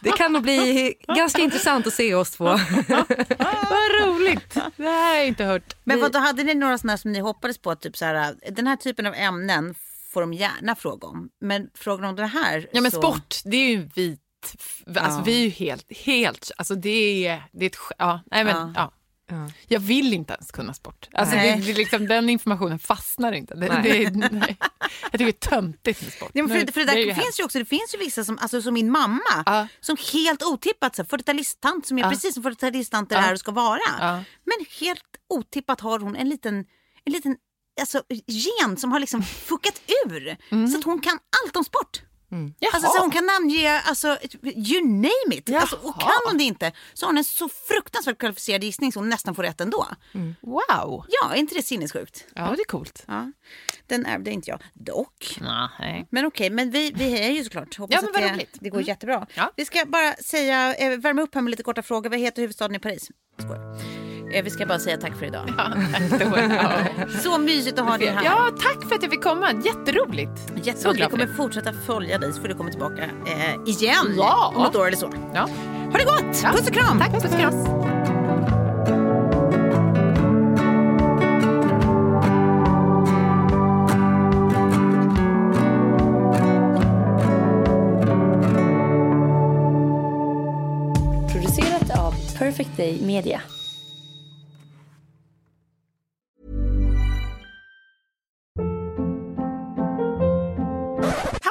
Det 0.00 0.10
kan 0.12 0.32
nog 0.32 0.42
bli 0.42 0.94
ganska 1.16 1.42
intressant 1.42 1.86
att 1.86 1.92
se 1.94 2.14
oss 2.14 2.30
två. 2.30 2.44
Vad 2.44 3.90
roligt. 4.02 4.54
Det 4.76 4.82
här 4.88 5.08
har 5.08 5.14
jag 5.14 5.26
inte 5.26 5.44
hört. 5.44 5.74
Men 5.84 6.00
vad, 6.00 6.12
då 6.12 6.18
hade 6.18 6.42
ni 6.42 6.54
några 6.54 6.78
sådana 6.78 6.98
som 6.98 7.12
ni 7.12 7.18
hoppades 7.20 7.58
på? 7.58 7.74
Typ 7.74 7.96
så 7.96 8.04
här, 8.04 8.34
den 8.50 8.66
här 8.66 8.76
typen 8.76 9.06
av 9.06 9.14
ämnen 9.14 9.74
får 10.12 10.20
de 10.20 10.32
gärna 10.34 10.74
fråga 10.76 11.08
om. 11.08 11.28
Men 11.40 11.70
frågar 11.74 12.06
de 12.06 12.16
det 12.16 12.26
här 12.26 12.68
Ja 12.72 12.80
men 12.80 12.90
så... 12.90 13.02
sport, 13.02 13.36
det 13.44 13.56
är 13.56 13.68
ju 13.70 13.88
vit. 13.94 14.20
Alltså 14.86 15.18
Ja. 15.18 15.22
vi 15.26 15.34
är 15.40 15.44
ju 15.44 15.48
helt, 15.50 15.86
helt, 15.96 16.50
alltså 16.56 16.74
det 16.74 17.26
är, 17.26 17.42
det 17.52 17.64
är 17.64 17.70
ett, 17.70 17.76
ja, 17.98 18.20
nej 18.30 18.44
men 18.44 18.56
Ja. 18.56 18.72
ja. 18.76 18.92
Jag 19.68 19.80
vill 19.80 20.14
inte 20.14 20.32
ens 20.34 20.50
kunna 20.50 20.74
sport. 20.74 21.08
Alltså 21.12 21.36
det, 21.36 21.54
det 21.66 21.72
liksom, 21.74 22.06
den 22.06 22.30
informationen 22.30 22.78
fastnar 22.78 23.32
inte. 23.32 23.54
Det, 23.54 23.68
Nej. 23.82 24.10
det, 24.10 24.28
nej. 24.30 24.56
Jag 25.02 25.12
tycker 25.12 25.24
det 25.24 25.46
är 25.46 25.50
töntigt 25.50 26.02
med 26.02 26.12
sport. 26.12 26.30
Ja, 26.34 26.48
för, 26.48 26.72
för 26.72 26.80
det, 26.80 26.86
där 26.86 26.92
finns 27.04 27.16
hemskt. 27.16 27.40
ju 27.40 27.44
också, 27.44 27.58
det 27.58 27.64
finns 27.64 27.94
ju 27.94 27.98
vissa 27.98 28.24
som, 28.24 28.38
alltså 28.38 28.62
som 28.62 28.74
min 28.74 28.90
mamma, 28.90 29.42
Ja. 29.46 29.68
som 29.80 29.96
helt 30.12 30.42
otippat, 30.42 30.96
så 30.96 31.02
här, 31.02 31.08
40-talisttant 31.18 31.84
som 31.86 31.98
är 31.98 32.02
Ja. 32.02 32.10
precis 32.10 32.34
som 32.34 32.42
40-talistanter 32.42 33.14
Ja. 33.16 33.18
är 33.18 33.32
och 33.32 33.38
ska 33.40 33.52
vara. 33.52 33.80
Ja. 33.98 34.12
Men 34.44 34.66
helt 34.80 35.04
otippat 35.28 35.80
har 35.80 35.98
hon 35.98 36.16
en 36.16 36.28
liten, 36.28 36.54
en 37.04 37.12
liten 37.12 37.36
alltså, 37.80 38.02
gen 38.26 38.76
som 38.76 38.92
har 38.92 39.00
liksom 39.00 39.22
fuckat 39.22 39.82
ur. 40.06 40.36
Så 40.72 40.78
att 40.78 40.84
hon 40.84 41.00
kan 41.00 41.18
allt 41.44 41.56
om 41.56 41.64
sport. 41.64 42.02
Jaha. 42.30 42.70
Alltså, 42.74 42.90
så 42.90 43.00
hon 43.00 43.10
kan 43.10 43.26
namnge, 43.26 43.80
alltså, 43.80 44.18
you 44.42 44.84
name 44.86 45.34
it. 45.34 45.54
Alltså, 45.54 45.76
och 45.76 46.00
kan 46.00 46.12
hon 46.28 46.38
det 46.38 46.44
inte 46.44 46.72
så 46.94 47.06
har 47.06 47.08
hon 47.08 47.18
en 47.18 47.24
så 47.24 47.48
fruktansvärt 47.48 48.18
kvalificerad 48.18 48.64
gissning 48.64 48.92
så 48.92 48.98
hon 49.00 49.08
nästan 49.08 49.34
får 49.34 49.42
rätt 49.42 49.60
ändå. 49.60 49.86
Wow. 50.40 51.04
Ja, 51.08 51.32
är 51.32 51.36
inte 51.36 51.54
det 51.54 51.62
sinnessjukt? 51.62 52.24
Ja 52.34 52.52
det 52.56 52.62
är 52.62 52.64
coolt. 52.64 53.04
Ja. 53.06 53.32
Den 53.86 54.06
ärvde 54.06 54.30
inte 54.30 54.50
jag 54.50 54.62
dock. 54.72 55.38
Nej. 55.40 56.06
Men 56.10 56.26
okej, 56.26 56.50
men 56.50 56.70
vi, 56.70 56.92
vi 56.94 57.18
är 57.20 57.30
ju 57.30 57.44
såklart. 57.44 57.76
Hoppas 57.76 57.94
Ja, 58.02 58.08
men 58.14 58.24
att 58.24 58.38
det, 58.38 58.46
det 58.52 58.70
går 58.70 58.82
jättebra. 58.82 59.26
Ja. 59.34 59.52
Vi 59.56 59.64
ska 59.64 59.84
bara 59.86 60.14
säga, 60.14 60.74
eh, 60.74 60.98
värma 60.98 61.22
upp 61.22 61.34
här 61.34 61.42
med 61.42 61.50
lite 61.50 61.62
korta 61.62 61.82
frågor. 61.82 62.10
Vad 62.10 62.18
heter 62.18 62.42
huvudstaden 62.42 62.76
i 62.76 62.78
Paris? 62.78 63.10
Skojar. 63.38 64.09
Eh, 64.32 64.44
vi 64.44 64.50
ska 64.50 64.66
bara 64.66 64.78
säga 64.78 64.96
tack 64.96 65.16
för 65.18 65.26
idag. 65.26 65.54
Ja. 65.58 65.72
Så 67.22 67.38
mysigt 67.38 67.78
att 67.78 67.88
ha 67.88 67.98
dig 67.98 68.08
här. 68.08 68.24
ja, 68.24 68.50
tack 68.62 68.88
för 68.88 68.94
att 68.94 69.02
jag 69.02 69.10
fick 69.10 69.22
komma. 69.22 69.46
Jätteroligt. 69.64 70.30
Så 70.48 70.54
Jätteroligt. 70.62 71.04
Vi 71.06 71.10
kommer 71.10 71.26
fortsätta 71.26 71.72
följa 71.86 72.18
dig 72.18 72.32
så 72.32 72.40
får 72.40 72.48
du 72.48 72.54
komma 72.54 72.70
tillbaka 72.70 73.02
eh, 73.04 73.54
igen 73.66 74.14
Ja. 74.16 74.52
om 74.56 74.62
något 74.62 74.76
år 74.76 74.86
eller 74.86 74.96
så. 74.96 75.10
Ja. 75.34 75.40
Ha 75.92 75.98
det 75.98 76.04
gott! 76.04 76.40
Ja. 76.42 76.50
Puss 76.52 76.68
och 76.68 76.74
kram! 76.74 76.98
Tack, 76.98 77.12
puss 77.12 77.24
och 77.24 77.38
kram. 77.40 77.54
Producerat 91.32 91.98
av 91.98 92.14
Perfect 92.38 92.76
Day 92.76 92.98
Media. 93.06 93.40